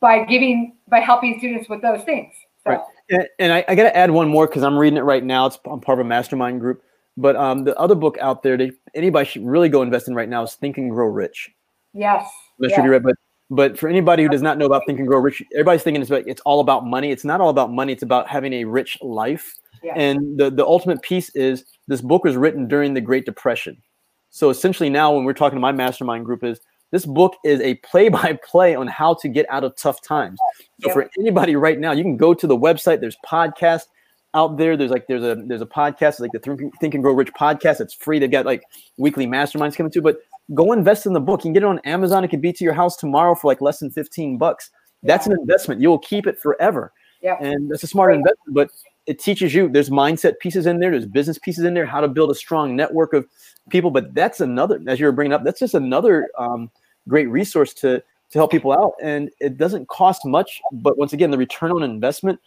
by 0.00 0.24
giving, 0.24 0.76
by 0.88 1.00
helping 1.00 1.38
students 1.38 1.68
with 1.68 1.82
those 1.82 2.02
things. 2.04 2.34
So. 2.64 2.70
Right. 2.70 2.80
And, 3.08 3.28
and 3.38 3.52
I, 3.52 3.64
I 3.68 3.74
got 3.74 3.84
to 3.84 3.96
add 3.96 4.10
one 4.10 4.28
more 4.28 4.46
because 4.46 4.62
I'm 4.62 4.76
reading 4.76 4.98
it 4.98 5.02
right 5.02 5.24
now. 5.24 5.46
It's 5.46 5.58
I'm 5.64 5.80
part 5.80 5.98
of 5.98 6.04
a 6.04 6.08
mastermind 6.08 6.60
group. 6.60 6.82
But 7.16 7.34
um, 7.36 7.64
the 7.64 7.74
other 7.78 7.94
book 7.94 8.18
out 8.20 8.42
there 8.42 8.58
that 8.58 8.74
anybody 8.94 9.26
should 9.26 9.46
really 9.46 9.70
go 9.70 9.80
invest 9.80 10.06
in 10.08 10.14
right 10.14 10.28
now 10.28 10.42
is 10.42 10.54
Think 10.54 10.76
and 10.76 10.90
Grow 10.90 11.06
Rich. 11.06 11.50
Yes. 11.94 12.20
I'm 12.22 12.62
not 12.64 12.70
yes. 12.70 12.76
sure 12.76 12.84
you 12.84 12.90
read, 12.90 13.02
but 13.02 13.14
but 13.48 13.78
for 13.78 13.88
anybody 13.88 14.24
who 14.24 14.28
does 14.28 14.42
not 14.42 14.58
know 14.58 14.66
about 14.66 14.82
Think 14.86 14.98
and 14.98 15.06
Grow 15.06 15.20
Rich, 15.20 15.42
everybody's 15.54 15.82
thinking 15.82 16.02
it's, 16.02 16.10
about, 16.10 16.26
it's 16.26 16.40
all 16.42 16.60
about 16.60 16.84
money. 16.84 17.12
It's 17.12 17.24
not 17.24 17.40
all 17.40 17.48
about 17.48 17.72
money. 17.72 17.92
It's 17.92 18.02
about 18.02 18.28
having 18.28 18.52
a 18.52 18.64
rich 18.64 18.98
life. 19.00 19.54
Yeah. 19.84 19.94
And 19.94 20.36
the, 20.36 20.50
the 20.50 20.66
ultimate 20.66 21.00
piece 21.02 21.30
is 21.36 21.64
this 21.88 22.00
book 22.00 22.24
was 22.24 22.36
written 22.36 22.68
during 22.68 22.94
the 22.94 23.00
Great 23.00 23.24
Depression. 23.24 23.82
So 24.30 24.50
essentially 24.50 24.90
now 24.90 25.14
when 25.14 25.24
we're 25.24 25.32
talking 25.32 25.56
to 25.56 25.60
my 25.60 25.72
mastermind 25.72 26.24
group 26.24 26.44
is 26.44 26.60
this 26.92 27.06
book 27.06 27.36
is 27.44 27.60
a 27.60 27.74
play-by-play 27.76 28.74
on 28.74 28.86
how 28.86 29.14
to 29.14 29.28
get 29.28 29.46
out 29.50 29.64
of 29.64 29.76
tough 29.76 30.02
times. 30.02 30.38
So 30.82 30.88
yeah. 30.88 30.92
for 30.92 31.10
anybody 31.18 31.56
right 31.56 31.78
now, 31.78 31.92
you 31.92 32.02
can 32.02 32.16
go 32.16 32.34
to 32.34 32.46
the 32.46 32.56
website. 32.56 33.00
There's 33.00 33.16
podcasts 33.26 33.86
out 34.34 34.56
there. 34.56 34.76
There's 34.76 34.90
like 34.90 35.06
there's 35.08 35.24
a 35.24 35.42
there's 35.46 35.62
a 35.62 35.66
podcast 35.66 36.20
like 36.20 36.30
the 36.32 36.70
Think 36.80 36.94
and 36.94 37.02
Grow 37.02 37.12
Rich 37.12 37.32
podcast. 37.32 37.80
It's 37.80 37.94
free 37.94 38.20
to 38.20 38.28
get 38.28 38.46
like 38.46 38.62
weekly 38.98 39.26
masterminds 39.26 39.74
coming 39.76 39.90
to. 39.92 40.02
But 40.02 40.18
go 40.54 40.72
invest 40.72 41.06
in 41.06 41.12
the 41.12 41.20
book. 41.20 41.40
You 41.40 41.48
can 41.48 41.52
get 41.54 41.62
it 41.62 41.66
on 41.66 41.80
Amazon. 41.80 42.22
It 42.22 42.28
could 42.28 42.42
be 42.42 42.52
to 42.52 42.64
your 42.64 42.74
house 42.74 42.96
tomorrow 42.96 43.34
for 43.34 43.48
like 43.48 43.60
less 43.60 43.78
than 43.78 43.90
15 43.90 44.38
bucks. 44.38 44.70
That's 45.02 45.26
yeah. 45.26 45.32
an 45.32 45.40
investment. 45.40 45.80
You 45.80 45.88
will 45.88 45.98
keep 45.98 46.26
it 46.26 46.38
forever. 46.38 46.92
Yeah. 47.22 47.36
And 47.40 47.70
that's 47.70 47.82
a 47.82 47.86
smart 47.86 48.08
right. 48.08 48.18
investment. 48.18 48.54
But 48.54 48.70
it 49.06 49.18
teaches 49.18 49.54
you 49.54 49.68
there's 49.68 49.90
mindset 49.90 50.38
pieces 50.40 50.66
in 50.66 50.80
there, 50.80 50.90
there's 50.90 51.06
business 51.06 51.38
pieces 51.38 51.64
in 51.64 51.74
there, 51.74 51.86
how 51.86 52.00
to 52.00 52.08
build 52.08 52.30
a 52.30 52.34
strong 52.34 52.74
network 52.74 53.12
of 53.12 53.26
people. 53.70 53.90
But 53.90 54.14
that's 54.14 54.40
another, 54.40 54.80
as 54.86 54.98
you 54.98 55.06
were 55.06 55.12
bringing 55.12 55.32
up, 55.32 55.44
that's 55.44 55.60
just 55.60 55.74
another 55.74 56.28
um, 56.38 56.70
great 57.08 57.28
resource 57.28 57.72
to 57.74 58.02
to 58.30 58.38
help 58.38 58.50
people 58.50 58.72
out. 58.72 58.94
And 59.00 59.30
it 59.40 59.56
doesn't 59.56 59.88
cost 59.88 60.24
much, 60.24 60.60
but 60.72 60.98
once 60.98 61.12
again, 61.12 61.30
the 61.30 61.38
return 61.38 61.70
on 61.70 61.82
investment, 61.82 62.40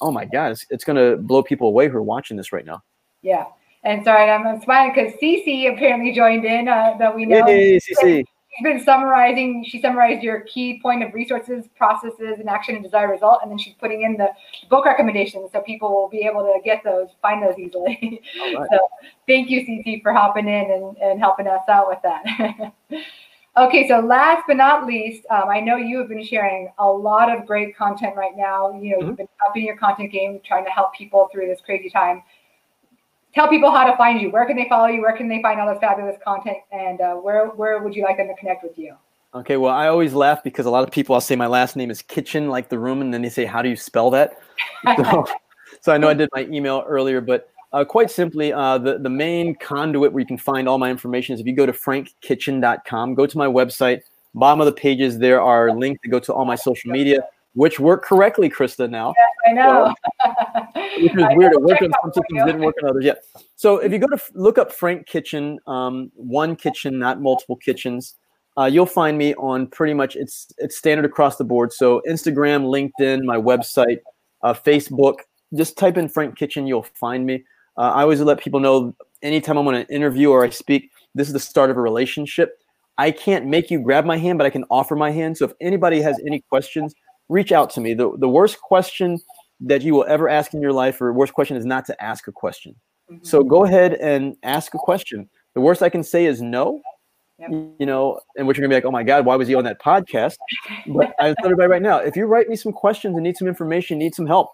oh 0.00 0.10
my 0.10 0.24
God, 0.24 0.52
it's, 0.52 0.66
it's 0.70 0.84
going 0.84 0.96
to 0.96 1.18
blow 1.22 1.42
people 1.42 1.68
away 1.68 1.88
who 1.88 1.98
are 1.98 2.02
watching 2.02 2.38
this 2.38 2.52
right 2.52 2.64
now. 2.64 2.82
Yeah. 3.20 3.46
And 3.84 4.02
sorry, 4.04 4.30
I'm, 4.30 4.60
smiling 4.62 4.92
because 4.94 5.12
Cece 5.22 5.74
apparently 5.74 6.12
joined 6.12 6.44
in 6.44 6.68
uh, 6.68 6.96
that 6.98 7.14
we 7.14 7.26
know. 7.26 7.44
Hey, 7.44 7.78
Cece. 7.78 8.24
She's 8.56 8.64
been 8.64 8.84
summarizing, 8.84 9.64
she 9.64 9.80
summarized 9.80 10.24
your 10.24 10.40
key 10.40 10.80
point 10.82 11.04
of 11.04 11.14
resources, 11.14 11.66
processes, 11.76 12.40
and 12.40 12.48
action 12.48 12.74
and 12.74 12.82
desired 12.82 13.10
result. 13.10 13.40
And 13.42 13.50
then 13.50 13.58
she's 13.58 13.74
putting 13.74 14.02
in 14.02 14.16
the 14.16 14.30
book 14.68 14.84
recommendations 14.84 15.50
so 15.52 15.60
people 15.60 15.90
will 15.90 16.08
be 16.08 16.26
able 16.26 16.42
to 16.42 16.58
get 16.64 16.82
those, 16.82 17.08
find 17.22 17.42
those 17.42 17.56
easily. 17.58 18.20
Right. 18.40 18.66
so 18.70 18.78
thank 19.28 19.50
you, 19.50 19.60
CC, 19.60 20.02
for 20.02 20.12
hopping 20.12 20.48
in 20.48 20.70
and, 20.70 20.96
and 20.96 21.20
helping 21.20 21.46
us 21.46 21.62
out 21.68 21.86
with 21.86 22.00
that. 22.02 22.72
okay, 23.56 23.86
so 23.86 24.00
last 24.00 24.42
but 24.48 24.56
not 24.56 24.84
least, 24.84 25.24
um, 25.30 25.48
I 25.48 25.60
know 25.60 25.76
you 25.76 25.98
have 25.98 26.08
been 26.08 26.24
sharing 26.24 26.72
a 26.78 26.86
lot 26.86 27.34
of 27.34 27.46
great 27.46 27.76
content 27.76 28.16
right 28.16 28.36
now. 28.36 28.72
You 28.72 28.90
know, 28.90 28.98
mm-hmm. 28.98 29.08
you've 29.08 29.16
been 29.16 29.28
upping 29.48 29.64
your 29.64 29.76
content 29.76 30.10
game, 30.10 30.40
trying 30.44 30.64
to 30.64 30.70
help 30.72 30.92
people 30.92 31.28
through 31.32 31.46
this 31.46 31.60
crazy 31.60 31.88
time 31.88 32.24
tell 33.34 33.48
people 33.48 33.70
how 33.70 33.88
to 33.90 33.96
find 33.96 34.20
you. 34.20 34.30
Where 34.30 34.46
can 34.46 34.56
they 34.56 34.68
follow 34.68 34.86
you? 34.86 35.00
Where 35.00 35.16
can 35.16 35.28
they 35.28 35.42
find 35.42 35.60
all 35.60 35.68
this 35.68 35.80
fabulous 35.80 36.16
content? 36.24 36.58
And 36.72 37.00
uh, 37.00 37.14
where 37.14 37.48
where 37.48 37.82
would 37.82 37.94
you 37.94 38.02
like 38.02 38.16
them 38.16 38.28
to 38.28 38.34
connect 38.34 38.62
with 38.62 38.78
you? 38.78 38.96
Okay, 39.32 39.56
well, 39.56 39.72
I 39.72 39.86
always 39.86 40.12
laugh 40.12 40.42
because 40.42 40.66
a 40.66 40.70
lot 40.70 40.82
of 40.82 40.90
people, 40.90 41.14
I'll 41.14 41.20
say 41.20 41.36
my 41.36 41.46
last 41.46 41.76
name 41.76 41.90
is 41.90 42.02
Kitchen, 42.02 42.48
like 42.48 42.68
the 42.68 42.78
room, 42.78 43.00
and 43.00 43.14
then 43.14 43.22
they 43.22 43.28
say, 43.28 43.44
"How 43.44 43.62
do 43.62 43.68
you 43.68 43.76
spell 43.76 44.10
that?" 44.10 44.38
So, 44.96 45.26
so 45.82 45.92
I 45.92 45.98
know 45.98 46.08
I 46.08 46.14
did 46.14 46.28
my 46.34 46.42
email 46.50 46.84
earlier, 46.86 47.20
but 47.20 47.48
uh, 47.72 47.84
quite 47.84 48.10
simply, 48.10 48.52
uh, 48.52 48.78
the 48.78 48.98
the 48.98 49.08
main 49.08 49.54
conduit 49.54 50.12
where 50.12 50.20
you 50.20 50.26
can 50.26 50.36
find 50.36 50.68
all 50.68 50.78
my 50.78 50.90
information 50.90 51.34
is 51.34 51.40
if 51.40 51.46
you 51.46 51.54
go 51.54 51.64
to 51.64 51.72
frankkitchen.com, 51.72 53.14
go 53.14 53.26
to 53.26 53.38
my 53.38 53.46
website. 53.46 54.02
Bottom 54.34 54.60
of 54.60 54.66
the 54.66 54.72
pages, 54.72 55.18
there 55.18 55.40
are 55.40 55.72
links 55.72 56.00
to 56.02 56.08
go 56.08 56.20
to 56.20 56.32
all 56.32 56.44
my 56.44 56.54
social 56.54 56.90
media 56.90 57.20
which 57.54 57.80
work 57.80 58.04
correctly, 58.04 58.48
Krista. 58.48 58.88
Now, 58.88 59.14
I 59.50 59.52
know. 59.52 59.94
So, 60.22 60.72
which 61.02 61.14
is 61.14 61.26
weird. 61.32 61.52
It 61.52 61.62
worked 61.62 61.82
on 61.82 61.90
some 62.02 62.12
systems, 62.12 62.44
didn't 62.46 62.62
work 62.62 62.76
on 62.82 62.90
others 62.90 63.04
yet. 63.04 63.24
So, 63.56 63.78
if 63.78 63.92
you 63.92 63.98
go 63.98 64.06
to 64.06 64.18
look 64.34 64.58
up 64.58 64.72
Frank 64.72 65.06
Kitchen, 65.06 65.58
um, 65.66 66.10
one 66.14 66.56
kitchen, 66.56 66.98
not 66.98 67.20
multiple 67.20 67.56
kitchens, 67.56 68.14
uh, 68.56 68.66
you'll 68.66 68.86
find 68.86 69.18
me 69.18 69.34
on 69.34 69.66
pretty 69.66 69.94
much 69.94 70.16
it's 70.16 70.52
it's 70.58 70.76
standard 70.76 71.04
across 71.04 71.36
the 71.36 71.44
board. 71.44 71.72
So, 71.72 72.02
Instagram, 72.08 72.64
LinkedIn, 72.64 73.24
my 73.24 73.36
website, 73.36 73.98
uh, 74.42 74.54
Facebook. 74.54 75.16
Just 75.56 75.76
type 75.76 75.96
in 75.96 76.08
Frank 76.08 76.36
Kitchen, 76.36 76.66
you'll 76.66 76.86
find 76.94 77.26
me. 77.26 77.44
Uh, 77.76 77.90
I 77.92 78.02
always 78.02 78.20
let 78.20 78.38
people 78.38 78.60
know 78.60 78.94
anytime 79.22 79.56
I'm 79.56 79.66
on 79.66 79.74
an 79.74 79.86
interview 79.90 80.30
or 80.30 80.44
I 80.44 80.50
speak, 80.50 80.90
this 81.14 81.26
is 81.26 81.32
the 81.32 81.40
start 81.40 81.70
of 81.70 81.76
a 81.76 81.80
relationship. 81.80 82.56
I 82.98 83.10
can't 83.10 83.46
make 83.46 83.70
you 83.70 83.80
grab 83.80 84.04
my 84.04 84.16
hand, 84.16 84.38
but 84.38 84.46
I 84.46 84.50
can 84.50 84.64
offer 84.70 84.94
my 84.94 85.10
hand. 85.10 85.38
So 85.38 85.46
if 85.46 85.52
anybody 85.60 86.00
has 86.02 86.20
any 86.26 86.40
questions, 86.40 86.94
reach 87.30 87.52
out 87.52 87.70
to 87.70 87.80
me. 87.80 87.94
The, 87.94 88.14
the 88.18 88.28
worst 88.28 88.60
question 88.60 89.18
that 89.60 89.82
you 89.82 89.94
will 89.94 90.06
ever 90.08 90.28
ask 90.28 90.54
in 90.54 90.60
your 90.60 90.72
life, 90.72 91.00
or 91.00 91.12
worst 91.12 91.34
question, 91.34 91.56
is 91.56 91.66
not 91.66 91.84
to 91.86 92.02
ask 92.02 92.28
a 92.28 92.32
question. 92.32 92.74
Mm-hmm. 93.10 93.24
So 93.24 93.42
go 93.42 93.64
ahead 93.64 93.94
and 93.94 94.36
ask 94.42 94.74
a 94.74 94.78
question. 94.78 95.28
The 95.54 95.60
worst 95.60 95.82
I 95.82 95.88
can 95.88 96.02
say 96.02 96.26
is 96.26 96.40
no. 96.40 96.80
Yep. 97.38 97.50
You 97.78 97.86
know, 97.86 98.20
and 98.36 98.46
which 98.46 98.58
you're 98.58 98.66
gonna 98.66 98.72
be 98.72 98.76
like, 98.76 98.84
oh 98.84 98.90
my 98.90 99.02
God, 99.02 99.24
why 99.24 99.34
was 99.34 99.48
he 99.48 99.54
on 99.54 99.64
that 99.64 99.80
podcast? 99.80 100.36
But 100.88 101.14
I 101.18 101.28
tell 101.28 101.46
everybody 101.46 101.68
right 101.68 101.80
now, 101.80 101.96
if 101.96 102.14
you 102.14 102.26
write 102.26 102.50
me 102.50 102.56
some 102.56 102.72
questions 102.72 103.16
and 103.16 103.24
need 103.24 103.36
some 103.38 103.48
information, 103.48 103.98
need 103.98 104.14
some 104.14 104.26
help, 104.26 104.50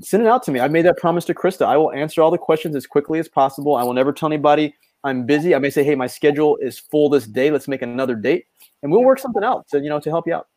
send 0.00 0.24
it 0.24 0.28
out 0.28 0.42
to 0.44 0.50
me. 0.50 0.58
I 0.58 0.66
made 0.66 0.84
that 0.84 0.96
promise 0.96 1.24
to 1.26 1.34
Krista. 1.34 1.64
I 1.64 1.76
will 1.76 1.92
answer 1.92 2.22
all 2.22 2.32
the 2.32 2.38
questions 2.38 2.74
as 2.74 2.88
quickly 2.88 3.20
as 3.20 3.28
possible. 3.28 3.76
I 3.76 3.84
will 3.84 3.92
never 3.92 4.12
tell 4.12 4.28
anybody 4.28 4.74
I'm 5.04 5.26
busy. 5.26 5.54
I 5.54 5.58
may 5.58 5.70
say, 5.70 5.84
hey, 5.84 5.94
my 5.94 6.08
schedule 6.08 6.56
is 6.56 6.78
full 6.78 7.08
this 7.08 7.26
day. 7.26 7.52
Let's 7.52 7.68
make 7.68 7.82
another 7.82 8.16
date, 8.16 8.46
and 8.82 8.90
we'll 8.90 9.04
work 9.04 9.20
something 9.20 9.44
out 9.44 9.68
to 9.68 9.78
you 9.78 9.88
know 9.88 10.00
to 10.00 10.10
help 10.10 10.26
you 10.26 10.34
out. 10.34 10.48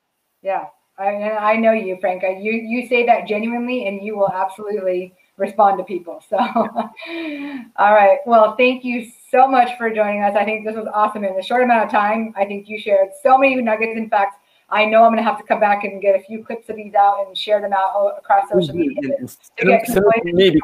Yeah, 0.42 0.66
I, 0.98 1.32
I 1.32 1.56
know 1.58 1.74
you, 1.74 1.98
Frank. 2.02 2.24
You 2.24 2.52
you 2.54 2.88
say 2.88 3.06
that 3.06 3.28
genuinely, 3.28 3.88
and 3.88 4.04
you 4.04 4.18
will 4.18 4.32
absolutely 4.32 5.14
respond 5.38 5.78
to 5.78 5.84
people. 5.84 6.24
So, 6.28 6.38
all 7.78 7.94
right. 7.94 8.18
Well, 8.26 8.56
thank 8.58 8.84
you 8.84 9.08
so 9.30 9.48
much 9.48 9.78
for 9.78 9.94
joining 9.94 10.24
us. 10.24 10.36
I 10.36 10.44
think 10.44 10.66
this 10.66 10.76
was 10.76 10.88
awesome 10.94 11.24
in 11.24 11.38
a 11.38 11.44
short 11.44 11.64
amount 11.64 11.86
of 11.86 11.92
time. 11.92 12.34
I 12.36 12.46
think 12.46 12.68
you 12.68 12.80
shared 12.80 13.10
so 13.22 13.38
many 13.38 13.56
nuggets. 13.62 13.94
In 13.96 14.10
fact, 14.10 14.40
I 14.70 14.86
know 14.86 15.04
I'm 15.04 15.12
going 15.12 15.24
to 15.24 15.24
have 15.24 15.38
to 15.38 15.46
come 15.46 15.60
back 15.60 15.84
and 15.84 16.02
get 16.02 16.16
a 16.16 16.24
few 16.24 16.44
clips 16.44 16.68
of 16.70 16.76
these 16.76 16.94
out 16.94 17.26
and 17.26 17.38
share 17.38 17.62
them 17.62 17.72
out 17.74 18.16
across 18.18 18.50
social 18.50 18.76
media 18.76 19.02
to, 19.02 19.28
to 19.58 19.66
get 19.66 19.86
to, 19.86 19.94
to 19.94 20.02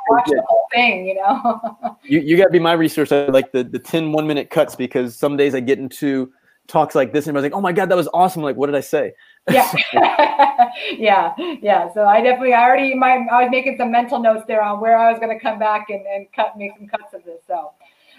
watch 0.09 0.25
the 0.27 0.43
whole 0.47 0.67
thing. 0.73 1.05
You 1.05 1.15
know, 1.15 1.77
you 2.03 2.19
you 2.19 2.37
got 2.37 2.45
to 2.45 2.51
be 2.51 2.59
my 2.59 2.73
resource. 2.73 3.11
I 3.11 3.25
like 3.25 3.51
the 3.51 3.63
the 3.63 3.79
10 3.79 4.11
one 4.11 4.27
minute 4.27 4.49
cuts 4.49 4.75
because 4.75 5.15
some 5.15 5.37
days 5.37 5.53
I 5.53 5.59
get 5.59 5.77
into 5.77 6.33
talks 6.67 6.95
like 6.95 7.13
this 7.13 7.27
and 7.27 7.37
I 7.37 7.39
was 7.39 7.43
like, 7.43 7.53
oh 7.53 7.61
my 7.61 7.71
god, 7.71 7.89
that 7.89 7.95
was 7.95 8.09
awesome. 8.13 8.41
Like, 8.41 8.55
what 8.55 8.67
did 8.67 8.75
I 8.75 8.81
say? 8.81 9.13
Yeah. 9.49 9.71
Yeah 10.97 11.33
yeah. 11.37 11.93
So 11.93 12.05
i 12.05 12.21
definitely 12.21 12.53
i 12.53 12.63
already 12.63 12.93
my 12.93 13.25
i 13.31 13.43
was 13.43 13.51
making 13.51 13.77
some 13.77 13.91
mental 13.91 14.19
notes 14.19 14.43
there 14.47 14.61
on 14.61 14.79
where 14.79 14.97
i 14.97 15.11
was 15.11 15.19
going 15.19 15.37
to 15.37 15.41
come 15.41 15.59
back 15.59 15.87
and, 15.89 16.05
and 16.07 16.27
cut 16.33 16.57
make 16.57 16.71
some 16.77 16.87
cuts 16.87 17.13
of 17.13 17.23
this 17.23 17.41
so. 17.47 17.71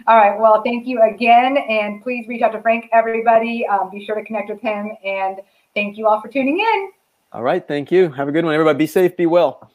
All 0.06 0.16
right 0.16 0.38
well 0.38 0.62
thank 0.62 0.87
you 0.87 1.02
again 1.02 1.56
and 1.56 2.02
please 2.02 2.26
reach 2.28 2.42
out 2.42 2.52
to 2.52 2.60
frank 2.62 2.87
everybody. 2.92 3.66
Um, 3.66 3.90
be 3.90 4.04
sure 4.04 4.16
to 4.16 4.24
connect 4.24 4.50
with 4.50 4.60
him 4.60 4.92
and 5.04 5.40
thank 5.75 5.96
you 5.96 6.06
all 6.06 6.20
for 6.20 6.29
tuning 6.29 6.58
in. 6.58 6.90
All 7.33 7.42
right 7.42 7.66
thank 7.66 7.90
you. 7.90 8.10
Have 8.12 8.29
a 8.29 8.33
good 8.33 8.44
one 8.44 8.54
everybody. 8.54 8.79
Be 8.79 8.87
safe 8.87 9.16
be 9.16 9.27
well 9.27 9.70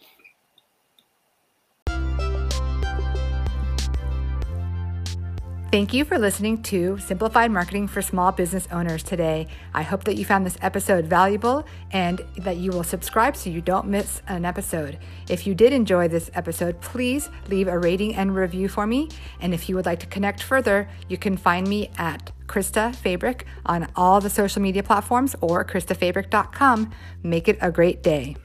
Thank 5.72 5.94
you 5.94 6.04
for 6.04 6.18
listening 6.18 6.64
to 6.64 6.98
Simplified 6.98 7.52
Marketing 7.52 7.88
for 7.88 8.02
Small 8.02 8.32
Business 8.32 8.68
Owners 8.72 9.04
today. 9.04 9.46
I 9.72 9.84
hope 9.84 10.04
that 10.06 10.16
you 10.16 10.26
found 10.26 10.44
this 10.44 10.58
episode 10.64 11.06
valuable 11.06 11.64
and 11.92 12.26
that 12.38 12.58
you 12.58 12.72
will 12.72 12.84
subscribe 12.84 13.38
so 13.38 13.52
you 13.52 13.62
don't 13.62 13.86
miss 13.86 14.24
an 14.28 14.46
episode. 14.46 14.98
If 15.30 15.46
you 15.46 15.54
did 15.54 15.72
enjoy 15.72 16.08
this 16.08 16.32
episode, 16.34 16.82
please 16.82 17.30
leave 17.50 17.68
a 17.68 17.78
rating 17.78 18.16
and 18.16 18.36
review 18.36 18.68
for 18.68 18.88
me. 18.88 19.10
And 19.42 19.54
if 19.54 19.70
you 19.70 19.76
would 19.76 19.86
like 19.86 20.00
to 20.00 20.08
connect 20.08 20.42
further, 20.42 20.90
you 21.08 21.20
can 21.20 21.38
find 21.38 21.68
me 21.68 21.92
at 22.00 22.32
Krista 22.48 22.96
Fabric 22.96 23.46
on 23.64 23.92
all 23.96 24.20
the 24.20 24.30
social 24.32 24.64
media 24.64 24.82
platforms 24.82 25.36
or 25.40 25.64
KristaFabric.com. 25.64 26.90
Make 27.22 27.48
it 27.48 27.60
a 27.62 27.72
great 27.72 28.02
day. 28.02 28.38